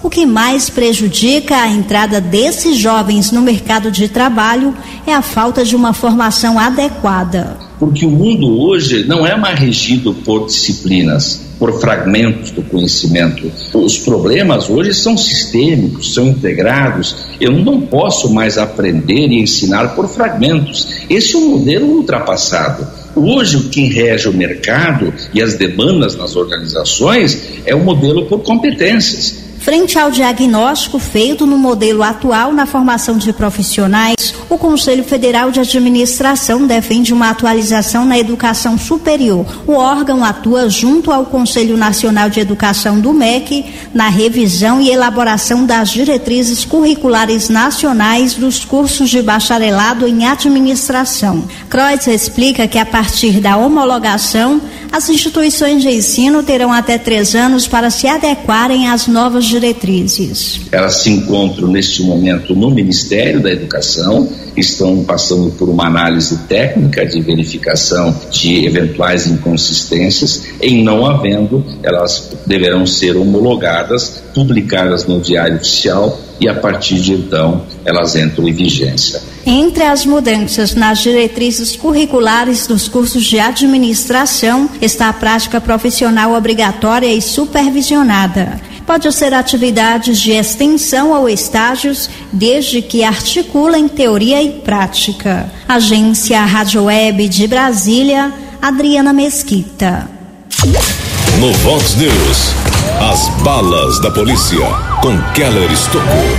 O 0.04 0.10
que 0.10 0.26
mais 0.26 0.70
prejudica 0.70 1.56
a 1.56 1.68
entrada 1.68 2.22
desses 2.22 2.78
jovens 2.78 3.32
no 3.32 3.42
mercado 3.42 3.92
de 3.92 4.08
trabalho 4.08 4.76
é 5.06 5.14
a 5.14 5.22
falta 5.22 5.66
de 5.66 5.76
uma 5.76 5.94
formação 5.94 6.60
adequada. 6.60 7.58
Porque 7.80 8.06
o 8.06 8.12
mundo 8.12 8.60
hoje 8.60 9.06
não 9.06 9.26
é 9.26 9.36
mais 9.36 9.60
regido 9.60 10.14
por 10.14 10.46
disciplinas, 10.46 11.48
por 11.60 11.80
fragmentos 11.80 12.52
do 12.52 12.62
conhecimento. 12.64 13.52
Os 13.74 13.98
problemas 13.98 14.70
hoje 14.70 14.94
são 14.94 15.18
sistêmicos, 15.18 16.14
são 16.14 16.28
integrados. 16.28 17.16
Eu 17.40 17.52
não 17.52 17.82
posso 17.82 18.34
mais 18.34 18.58
aprender 18.58 19.28
e 19.28 19.42
ensinar 19.42 19.96
por 19.96 20.08
fragmentos. 20.08 20.88
Esse 21.10 21.36
é 21.36 21.38
um 21.38 21.50
modelo 21.58 21.88
ultrapassado. 21.88 22.88
Hoje, 23.16 23.58
o 23.58 23.70
que 23.70 23.88
rege 23.88 24.30
o 24.30 24.34
mercado 24.34 25.12
e 25.34 25.42
as 25.42 25.56
demandas 25.56 26.16
nas 26.16 26.36
organizações 26.36 27.62
é 27.66 27.74
o 27.74 27.84
modelo 27.84 28.26
por 28.26 28.40
competências. 28.40 29.47
Frente 29.68 30.00
ao 30.00 30.10
diagnóstico 30.10 30.98
feito 30.98 31.46
no 31.46 31.58
modelo 31.58 32.02
atual 32.02 32.54
na 32.54 32.66
formação 32.66 33.18
de 33.18 33.34
profissionais, 33.34 34.34
o 34.50 34.58
Conselho 34.58 35.04
Federal 35.04 35.52
de 35.52 35.60
Administração 35.60 36.66
defende 36.66 37.14
uma 37.14 37.30
atualização 37.32 38.06
na 38.06 38.18
educação 38.18 38.78
superior. 38.78 39.46
O 39.68 39.74
órgão 39.74 40.24
atua 40.24 40.70
junto 40.70 41.12
ao 41.12 41.26
Conselho 41.26 41.76
Nacional 41.76 42.30
de 42.30 42.40
Educação 42.40 42.98
do 42.98 43.12
MEC 43.12 43.66
na 43.94 44.08
revisão 44.08 44.80
e 44.80 44.90
elaboração 44.90 45.66
das 45.66 45.90
diretrizes 45.90 46.64
curriculares 46.64 47.50
nacionais 47.50 48.36
dos 48.36 48.64
cursos 48.64 49.10
de 49.10 49.22
bacharelado 49.22 50.08
em 50.08 50.26
administração. 50.26 51.44
Kreutz 51.70 52.08
explica 52.08 52.70
que 52.70 52.80
a 52.80 52.86
partir 52.86 53.42
da 53.42 53.58
homologação, 53.58 54.62
as 54.94 55.10
instituições 55.10 55.82
de 55.82 55.90
ensino 55.90 56.42
terão 56.42 56.72
até 56.72 56.98
três 56.98 57.36
anos 57.36 57.68
para 57.68 57.90
se 57.90 58.08
adequarem 58.08 58.88
às 58.88 59.08
novas 59.08 59.44
diretrizes 59.44 59.57
diretrizes. 59.60 60.62
Elas 60.72 60.96
se 60.98 61.10
encontram 61.10 61.68
neste 61.68 62.04
momento 62.04 62.56
no 62.56 62.70
Ministério 62.70 63.42
da 63.42 63.52
Educação, 63.52 64.30
estão 64.56 65.04
passando 65.04 65.52
por 65.52 65.70
uma 65.70 65.86
análise 65.88 66.38
técnica 66.48 67.06
de 67.06 67.20
verificação 67.22 68.16
de 68.32 68.66
eventuais 68.66 69.28
inconsistências. 69.28 70.44
Em 70.62 70.84
não 70.84 71.06
havendo, 71.06 71.64
elas 71.84 72.32
deverão 72.46 72.86
ser 72.86 73.16
homologadas, 73.18 74.24
publicadas 74.34 75.06
no 75.06 75.20
Diário 75.20 75.58
Oficial 75.58 76.20
e 76.40 76.48
a 76.48 76.54
partir 76.54 77.00
de 77.00 77.14
então 77.14 77.64
elas 77.84 78.16
entram 78.16 78.48
em 78.48 78.54
vigência. 78.54 79.22
Entre 79.46 79.84
as 79.84 80.06
mudanças 80.06 80.76
nas 80.76 81.00
diretrizes 81.00 81.76
curriculares 81.76 82.68
dos 82.68 82.88
cursos 82.88 83.24
de 83.24 83.40
administração 83.40 84.70
está 84.82 85.10
a 85.10 85.14
prática 85.14 85.60
profissional 85.60 86.34
obrigatória 86.34 87.08
e 87.08 87.22
supervisionada. 87.22 88.60
Pode 88.88 89.12
ser 89.12 89.34
atividades 89.34 90.18
de 90.18 90.32
extensão 90.32 91.12
ou 91.12 91.28
estágios, 91.28 92.10
desde 92.32 92.82
que 92.82 93.04
articulem 93.04 93.86
teoria 93.86 94.42
e 94.42 94.62
prática. 94.62 95.52
Agência 95.68 96.40
Rádio 96.46 96.86
Web 96.86 97.28
de 97.28 97.48
Brasília, 97.48 98.32
Adriana 98.62 99.12
Mesquita. 99.12 100.10
No 101.38 101.52
Vox 101.52 101.98
News, 101.98 102.54
as 103.12 103.28
balas 103.44 104.02
da 104.02 104.10
polícia 104.10 104.66
com 105.02 105.22
Keller 105.34 105.70
Estocou. 105.70 106.38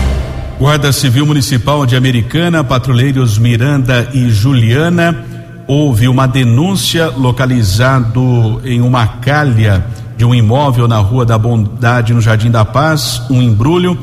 Guarda 0.58 0.90
Civil 0.90 1.26
Municipal 1.26 1.84
de 1.84 1.96
Americana, 1.96 2.64
patrulheiros 2.64 3.36
Miranda 3.36 4.08
e 4.14 4.30
Juliana, 4.30 5.22
houve 5.66 6.08
uma 6.08 6.26
denúncia 6.26 7.08
localizado 7.10 8.62
em 8.64 8.80
uma 8.80 9.06
calha 9.06 9.84
de 10.18 10.24
um 10.24 10.34
imóvel 10.34 10.88
na 10.88 10.98
Rua 10.98 11.24
da 11.24 11.38
Bondade, 11.38 12.12
no 12.12 12.20
Jardim 12.20 12.50
da 12.50 12.64
Paz, 12.64 13.22
um 13.30 13.40
embrulho. 13.40 13.96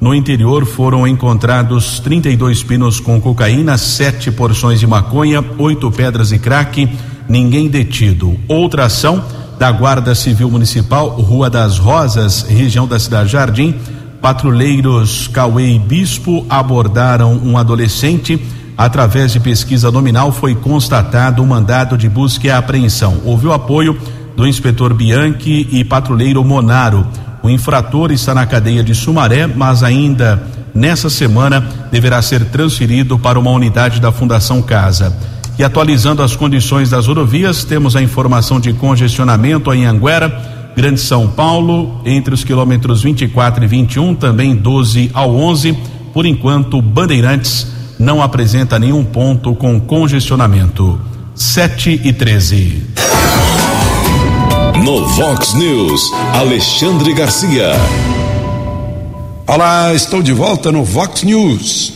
No 0.00 0.14
interior 0.14 0.64
foram 0.64 1.06
encontrados 1.06 2.00
32 2.00 2.62
pinos 2.62 2.98
com 2.98 3.20
cocaína, 3.20 3.76
sete 3.76 4.32
porções 4.32 4.80
de 4.80 4.86
maconha, 4.86 5.44
oito 5.58 5.90
pedras 5.90 6.32
e 6.32 6.38
crack, 6.38 6.88
ninguém 7.28 7.68
detido. 7.68 8.34
Outra 8.48 8.86
ação 8.86 9.22
da 9.58 9.70
Guarda 9.70 10.14
Civil 10.14 10.50
Municipal, 10.50 11.10
Rua 11.10 11.50
das 11.50 11.78
Rosas, 11.78 12.42
região 12.48 12.88
da 12.88 12.98
Cidade 12.98 13.30
Jardim 13.30 13.74
patrulheiros 14.20 15.28
Cauê 15.28 15.74
e 15.74 15.78
Bispo 15.78 16.44
abordaram 16.48 17.34
um 17.34 17.56
adolescente. 17.56 18.40
Através 18.76 19.32
de 19.32 19.40
pesquisa 19.40 19.90
nominal, 19.90 20.30
foi 20.30 20.54
constatado 20.54 21.42
um 21.42 21.46
mandado 21.46 21.98
de 21.98 22.08
busca 22.08 22.46
e 22.46 22.50
apreensão. 22.50 23.20
Houve 23.24 23.48
o 23.48 23.52
apoio 23.52 23.98
do 24.38 24.46
inspetor 24.46 24.94
Bianchi 24.94 25.66
e 25.72 25.82
patrulheiro 25.82 26.44
Monaro. 26.44 27.04
O 27.42 27.50
infrator 27.50 28.12
está 28.12 28.32
na 28.32 28.46
cadeia 28.46 28.84
de 28.84 28.94
Sumaré, 28.94 29.48
mas 29.48 29.82
ainda 29.82 30.40
nessa 30.72 31.10
semana 31.10 31.60
deverá 31.90 32.22
ser 32.22 32.44
transferido 32.44 33.18
para 33.18 33.36
uma 33.36 33.50
unidade 33.50 34.00
da 34.00 34.12
Fundação 34.12 34.62
Casa. 34.62 35.12
E 35.58 35.64
atualizando 35.64 36.22
as 36.22 36.36
condições 36.36 36.88
das 36.88 37.08
rodovias, 37.08 37.64
temos 37.64 37.96
a 37.96 38.00
informação 38.00 38.60
de 38.60 38.72
congestionamento 38.72 39.74
em 39.74 39.86
Anguera 39.86 40.56
Grande 40.76 41.00
São 41.00 41.26
Paulo, 41.26 42.00
entre 42.04 42.32
os 42.32 42.44
quilômetros 42.44 43.02
24 43.02 43.64
e 43.64 43.66
21, 43.66 44.14
também 44.14 44.54
12 44.54 45.10
ao 45.12 45.34
11. 45.34 45.76
Por 46.14 46.24
enquanto, 46.24 46.80
Bandeirantes 46.80 47.66
não 47.98 48.22
apresenta 48.22 48.78
nenhum 48.78 49.04
ponto 49.04 49.52
com 49.56 49.80
congestionamento. 49.80 50.96
7 51.34 52.02
e 52.04 52.12
13. 52.12 53.07
No 54.84 55.06
Vox 55.06 55.54
News, 55.54 56.12
Alexandre 56.34 57.12
Garcia. 57.12 57.72
Olá, 59.46 59.92
estou 59.94 60.22
de 60.22 60.32
volta 60.32 60.70
no 60.70 60.84
Vox 60.84 61.22
News. 61.22 61.92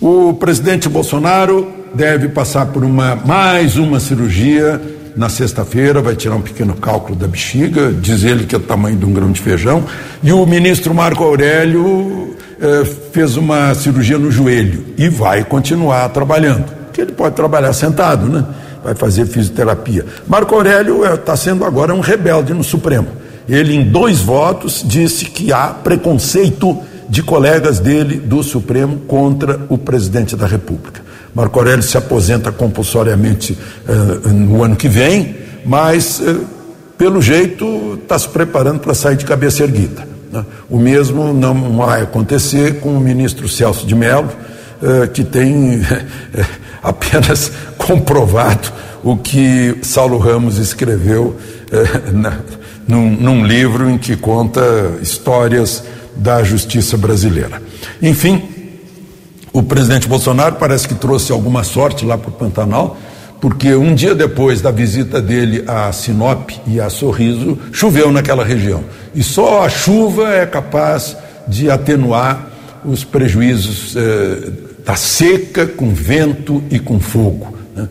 O 0.00 0.34
presidente 0.34 0.88
Bolsonaro 0.88 1.72
deve 1.94 2.28
passar 2.28 2.66
por 2.66 2.84
uma 2.84 3.16
mais 3.16 3.76
uma 3.76 4.00
cirurgia 4.00 4.80
na 5.18 5.28
sexta-feira 5.28 6.00
vai 6.00 6.14
tirar 6.14 6.36
um 6.36 6.40
pequeno 6.40 6.74
cálculo 6.74 7.16
da 7.16 7.26
bexiga, 7.26 7.92
diz 7.92 8.22
ele 8.22 8.46
que 8.46 8.54
é 8.54 8.58
o 8.58 8.60
tamanho 8.60 8.96
de 8.96 9.04
um 9.04 9.12
grão 9.12 9.32
de 9.32 9.40
feijão. 9.40 9.84
E 10.22 10.32
o 10.32 10.46
ministro 10.46 10.94
Marco 10.94 11.24
Aurélio 11.24 12.36
eh, 12.60 12.84
fez 13.12 13.36
uma 13.36 13.74
cirurgia 13.74 14.16
no 14.16 14.30
joelho 14.30 14.84
e 14.96 15.08
vai 15.08 15.42
continuar 15.42 16.08
trabalhando, 16.10 16.66
porque 16.84 17.00
ele 17.00 17.10
pode 17.10 17.34
trabalhar 17.34 17.72
sentado, 17.72 18.26
né? 18.26 18.44
Vai 18.82 18.94
fazer 18.94 19.26
fisioterapia. 19.26 20.04
Marco 20.26 20.54
Aurélio 20.54 21.04
está 21.04 21.32
eh, 21.32 21.36
sendo 21.36 21.64
agora 21.64 21.94
um 21.94 22.00
rebelde 22.00 22.54
no 22.54 22.64
Supremo. 22.64 23.08
Ele, 23.48 23.74
em 23.74 23.84
dois 23.84 24.20
votos, 24.20 24.84
disse 24.86 25.24
que 25.24 25.52
há 25.52 25.68
preconceito 25.68 26.78
de 27.08 27.22
colegas 27.22 27.80
dele 27.80 28.16
do 28.16 28.42
Supremo 28.42 28.98
contra 29.06 29.60
o 29.68 29.78
presidente 29.78 30.36
da 30.36 30.46
República. 30.46 31.00
Marco 31.34 31.58
Aurélio 31.58 31.82
se 31.82 31.96
aposenta 31.96 32.52
compulsoriamente 32.52 33.56
uh, 33.88 34.28
no 34.28 34.62
ano 34.62 34.76
que 34.76 34.88
vem, 34.88 35.36
mas, 35.64 36.20
uh, 36.20 36.44
pelo 36.96 37.22
jeito, 37.22 37.98
está 38.02 38.18
se 38.18 38.28
preparando 38.28 38.80
para 38.80 38.92
sair 38.92 39.16
de 39.16 39.24
cabeça 39.24 39.62
erguida. 39.62 40.06
Né? 40.32 40.44
O 40.68 40.78
mesmo 40.78 41.32
não 41.32 41.76
vai 41.76 42.02
acontecer 42.02 42.80
com 42.80 42.90
o 42.90 43.00
ministro 43.00 43.48
Celso 43.48 43.86
de 43.86 43.94
Mello, 43.94 44.30
uh, 44.82 45.08
que 45.08 45.24
tem 45.24 45.80
apenas 46.82 47.52
comprovado 47.88 48.70
o 49.02 49.16
que 49.16 49.78
Saulo 49.80 50.18
Ramos 50.18 50.58
escreveu 50.58 51.34
na, 52.12 52.40
num, 52.86 53.10
num 53.10 53.46
livro 53.46 53.88
em 53.88 53.96
que 53.96 54.14
conta 54.14 54.60
histórias 55.00 55.82
da 56.14 56.42
justiça 56.42 56.98
brasileira. 56.98 57.62
Enfim, 58.02 58.42
o 59.54 59.62
presidente 59.62 60.06
Bolsonaro 60.06 60.56
parece 60.56 60.86
que 60.86 60.94
trouxe 60.94 61.32
alguma 61.32 61.64
sorte 61.64 62.04
lá 62.04 62.18
para 62.18 62.28
o 62.28 62.32
Pantanal, 62.32 62.98
porque 63.40 63.74
um 63.74 63.94
dia 63.94 64.14
depois 64.14 64.60
da 64.60 64.70
visita 64.70 65.22
dele 65.22 65.64
a 65.66 65.90
Sinop 65.90 66.50
e 66.66 66.78
a 66.78 66.90
Sorriso, 66.90 67.58
choveu 67.72 68.12
naquela 68.12 68.44
região. 68.44 68.84
E 69.14 69.22
só 69.22 69.64
a 69.64 69.68
chuva 69.70 70.34
é 70.34 70.44
capaz 70.44 71.16
de 71.46 71.70
atenuar 71.70 72.50
os 72.84 73.02
prejuízos 73.02 73.96
eh, 73.96 74.50
da 74.84 74.94
seca 74.94 75.66
com 75.66 75.94
vento 75.94 76.62
e 76.70 76.78
com 76.78 77.00
fogo 77.00 77.57
né? 77.78 77.88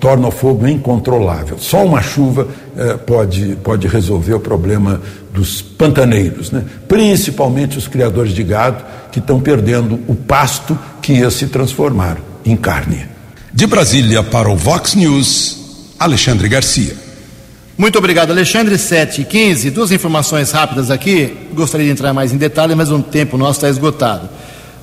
torna 0.00 0.28
o 0.28 0.30
fogo 0.30 0.66
incontrolável. 0.66 1.58
Só 1.58 1.84
uma 1.84 2.02
chuva 2.02 2.48
eh, 2.76 2.94
pode, 2.94 3.56
pode 3.62 3.86
resolver 3.86 4.34
o 4.34 4.40
problema 4.40 5.00
dos 5.32 5.60
pantaneiros, 5.60 6.50
né? 6.50 6.64
principalmente 6.88 7.76
os 7.76 7.86
criadores 7.86 8.32
de 8.32 8.42
gado 8.42 8.82
que 9.12 9.18
estão 9.18 9.38
perdendo 9.38 10.00
o 10.08 10.14
pasto 10.14 10.78
que 11.02 11.14
ia 11.14 11.30
se 11.30 11.48
transformar 11.48 12.18
em 12.44 12.56
carne. 12.56 13.06
De 13.52 13.66
Brasília 13.66 14.22
para 14.22 14.48
o 14.48 14.56
Vox 14.56 14.94
News, 14.94 15.94
Alexandre 15.98 16.48
Garcia. 16.48 16.94
Muito 17.76 17.98
obrigado, 17.98 18.30
Alexandre. 18.30 18.78
7 18.78 19.20
e 19.20 19.24
15. 19.24 19.70
Duas 19.70 19.92
informações 19.92 20.50
rápidas 20.50 20.90
aqui. 20.90 21.34
Gostaria 21.52 21.86
de 21.86 21.92
entrar 21.92 22.14
mais 22.14 22.32
em 22.32 22.38
detalhes, 22.38 22.74
mas 22.74 22.90
o 22.90 23.02
tempo 23.02 23.36
nosso 23.36 23.58
está 23.58 23.68
esgotado. 23.68 24.30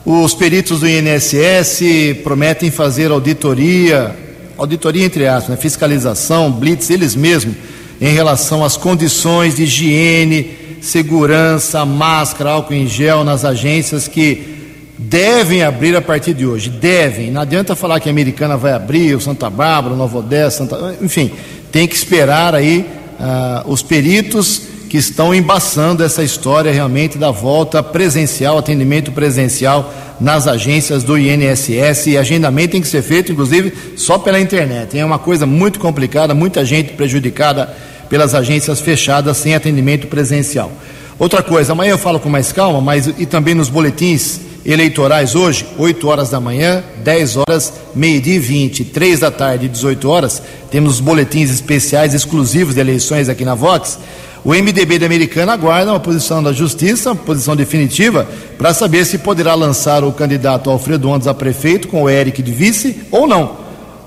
Os 0.06 0.36
peritos 0.36 0.82
do 0.82 0.88
INSS 0.88 1.82
prometem 2.24 2.70
fazer 2.70 3.10
auditoria 3.10 4.23
auditoria 4.64 5.06
entre 5.06 5.28
aspas, 5.28 5.50
né, 5.50 5.58
fiscalização, 5.58 6.52
blitz, 6.52 6.90
eles 6.90 7.16
mesmos, 7.16 7.56
em 8.02 8.14
relação 8.14 8.64
às 8.64 8.76
condições 8.76 9.56
de 9.56 9.64
higiene, 9.64 10.78
segurança, 10.82 11.86
máscara, 11.86 12.52
álcool 12.52 12.74
em 12.74 12.88
gel 12.88 13.24
nas 13.24 13.46
agências 13.46 14.08
que 14.08 14.54
devem 14.98 15.64
abrir 15.64 15.96
a 15.96 16.02
partir 16.02 16.34
de 16.34 16.46
hoje. 16.46 16.70
Devem. 16.70 17.32
Não 17.32 17.42
adianta 17.42 17.76
falar 17.76 18.00
que 18.00 18.10
a 18.10 18.12
americana 18.12 18.58
vai 18.58 18.74
abrir, 18.74 19.16
o 19.16 19.22
Santa 19.22 19.50
Bárbara, 19.50 19.94
o 19.94 19.98
Nova 19.98 20.18
Odessa, 20.18 20.58
Santa... 20.60 20.96
enfim, 21.02 21.32
tem 21.72 21.88
que 21.88 21.96
esperar 21.96 22.56
aí 22.56 22.86
uh, 23.20 23.72
os 23.72 23.82
peritos 23.82 24.73
que 24.94 24.98
estão 25.00 25.34
embaçando 25.34 26.04
essa 26.04 26.22
história 26.22 26.72
realmente 26.72 27.18
da 27.18 27.32
volta 27.32 27.82
presencial, 27.82 28.60
atendimento 28.60 29.12
presencial 29.12 29.92
nas 30.22 30.46
agências 30.46 31.02
do 31.02 31.18
INSS 31.18 32.06
e 32.06 32.16
agendamento 32.16 32.74
tem 32.74 32.82
que 32.82 32.88
ser 32.88 33.02
feito, 33.02 33.32
inclusive, 33.32 33.74
só 33.96 34.20
pela 34.20 34.40
internet. 34.40 34.96
É 34.96 35.04
uma 35.04 35.18
coisa 35.18 35.48
muito 35.48 35.80
complicada, 35.80 36.36
muita 36.36 36.64
gente 36.64 36.94
prejudicada 36.94 37.76
pelas 38.08 38.36
agências 38.36 38.82
fechadas 38.82 39.38
sem 39.38 39.56
atendimento 39.56 40.06
presencial. 40.06 40.72
Outra 41.18 41.42
coisa, 41.42 41.72
amanhã 41.72 41.94
eu 41.94 41.98
falo 41.98 42.20
com 42.20 42.30
mais 42.30 42.52
calma, 42.52 42.80
mas 42.80 43.08
e 43.18 43.26
também 43.26 43.56
nos 43.56 43.70
boletins 43.70 44.42
eleitorais 44.64 45.34
hoje, 45.34 45.66
8 45.76 46.08
horas 46.08 46.30
da 46.30 46.40
manhã, 46.40 46.84
10 47.04 47.38
horas, 47.38 47.74
meio-dia 47.96 48.36
e 48.36 48.40
20, 48.40 48.86
3 48.86 49.22
da 49.22 49.32
tarde 49.32 49.66
e 49.66 49.70
18 49.70 50.08
horas, 50.08 50.40
temos 50.70 50.94
os 50.94 51.00
boletins 51.00 51.50
especiais 51.50 52.14
exclusivos 52.14 52.76
de 52.76 52.80
eleições 52.80 53.28
aqui 53.28 53.44
na 53.44 53.56
Vox. 53.56 53.98
O 54.44 54.54
MDB 54.54 55.00
da 55.00 55.06
Americana 55.06 55.54
aguarda 55.54 55.92
uma 55.92 56.00
posição 56.00 56.44
da 56.44 56.52
Justiça, 56.52 57.12
uma 57.12 57.16
posição 57.16 57.56
definitiva, 57.56 58.28
para 58.58 58.74
saber 58.74 59.06
se 59.06 59.18
poderá 59.18 59.56
lançar 59.56 60.04
o 60.04 60.12
candidato 60.12 60.70
Alfredo 60.70 61.08
Ondas 61.08 61.28
a 61.28 61.34
prefeito 61.34 61.88
com 61.88 62.04
o 62.04 62.10
Eric 62.10 62.42
de 62.42 62.52
vice 62.52 63.04
ou 63.10 63.26
não. 63.26 63.64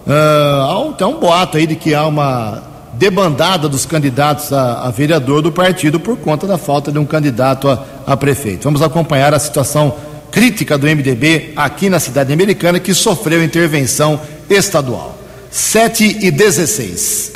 Uh, 0.07 0.93
tem 0.93 1.07
um 1.07 1.19
boato 1.19 1.57
aí 1.57 1.67
de 1.67 1.75
que 1.75 1.95
há 1.95 2.07
uma 2.07 2.63
debandada 2.93 3.69
dos 3.69 3.87
candidatos 3.87 4.53
a, 4.53 4.83
a, 4.83 4.91
vereador 4.91 5.43
do 5.43 5.51
partido 5.51 5.99
por 5.99 6.17
conta 6.19 6.47
da 6.47 6.59
falta 6.59 6.93
de 6.93 6.99
um 6.99 7.05
candidato 7.05 7.69
a, 7.69 7.85
a, 8.07 8.17
prefeito. 8.17 8.65
Vamos 8.65 8.83
acompanhar 8.83 9.33
a 9.33 9.39
situação 9.39 9.95
crítica 10.31 10.77
do 10.77 10.87
MDB 10.87 11.53
aqui 11.57 11.89
na 11.89 11.99
cidade 11.99 12.33
americana 12.33 12.79
que 12.79 12.93
sofreu 12.93 13.43
intervenção 13.43 14.21
estadual. 14.51 15.19
7 15.51 16.19
e 16.21 16.31
16. 16.31 17.36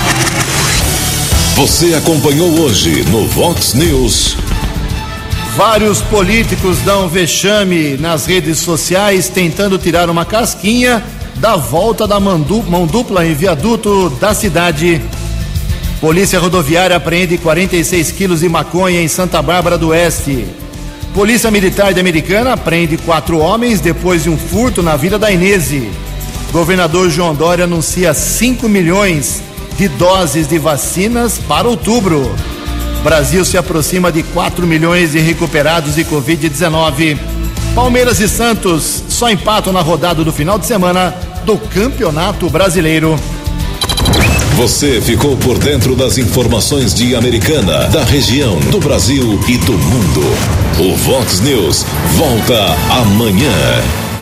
Você 1.55 1.93
acompanhou 1.93 2.49
hoje 2.61 3.03
no 3.09 3.27
Vox 3.27 3.73
News. 3.73 4.37
Vários 5.55 6.01
políticos 6.01 6.79
dão 6.79 7.09
vexame 7.09 7.97
nas 7.97 8.25
redes 8.25 8.59
sociais 8.59 9.27
tentando 9.27 9.77
tirar 9.77 10.09
uma 10.09 10.25
casquinha 10.25 11.03
da 11.35 11.57
volta 11.57 12.07
da 12.07 12.19
mão 12.19 12.39
dupla 12.87 13.27
em 13.27 13.35
viaduto 13.35 14.09
da 14.11 14.33
cidade. 14.33 15.01
Polícia 15.99 16.39
Rodoviária 16.39 16.95
apreende 16.95 17.37
46 17.37 18.11
quilos 18.11 18.39
de 18.39 18.49
maconha 18.49 19.01
em 19.01 19.07
Santa 19.07 19.41
Bárbara 19.41 19.77
do 19.77 19.89
Oeste. 19.89 20.47
Polícia 21.13 21.51
Militar 21.51 21.93
de 21.93 21.99
Americana 21.99 22.55
prende 22.55 22.97
quatro 22.97 23.37
homens 23.37 23.81
depois 23.81 24.23
de 24.23 24.29
um 24.29 24.37
furto 24.37 24.81
na 24.81 24.95
Vila 24.95 25.19
da 25.19 25.29
Inese. 25.29 25.91
Governador 26.51 27.09
João 27.09 27.35
Dória 27.35 27.65
anuncia 27.65 28.13
5 28.13 28.67
milhões 28.67 29.43
de 29.81 29.87
doses 29.87 30.47
de 30.47 30.59
vacinas 30.59 31.39
para 31.39 31.67
outubro. 31.67 32.35
Brasil 33.03 33.43
se 33.43 33.57
aproxima 33.57 34.11
de 34.11 34.21
4 34.21 34.67
milhões 34.67 35.13
de 35.13 35.19
recuperados 35.19 35.95
de 35.95 36.05
Covid-19. 36.05 37.17
Palmeiras 37.73 38.19
e 38.19 38.29
Santos 38.29 39.03
só 39.09 39.27
empatam 39.31 39.73
na 39.73 39.81
rodada 39.81 40.23
do 40.23 40.31
final 40.31 40.59
de 40.59 40.67
semana 40.67 41.15
do 41.45 41.57
Campeonato 41.57 42.47
Brasileiro. 42.47 43.19
Você 44.55 45.01
ficou 45.01 45.35
por 45.35 45.57
dentro 45.57 45.95
das 45.95 46.19
informações 46.19 46.93
de 46.93 47.15
Americana, 47.15 47.87
da 47.87 48.03
região, 48.03 48.59
do 48.69 48.79
Brasil 48.79 49.39
e 49.47 49.57
do 49.57 49.73
mundo. 49.73 50.21
O 50.79 50.95
Vox 50.95 51.39
News 51.39 51.87
volta 52.17 52.75
amanhã. 53.01 54.10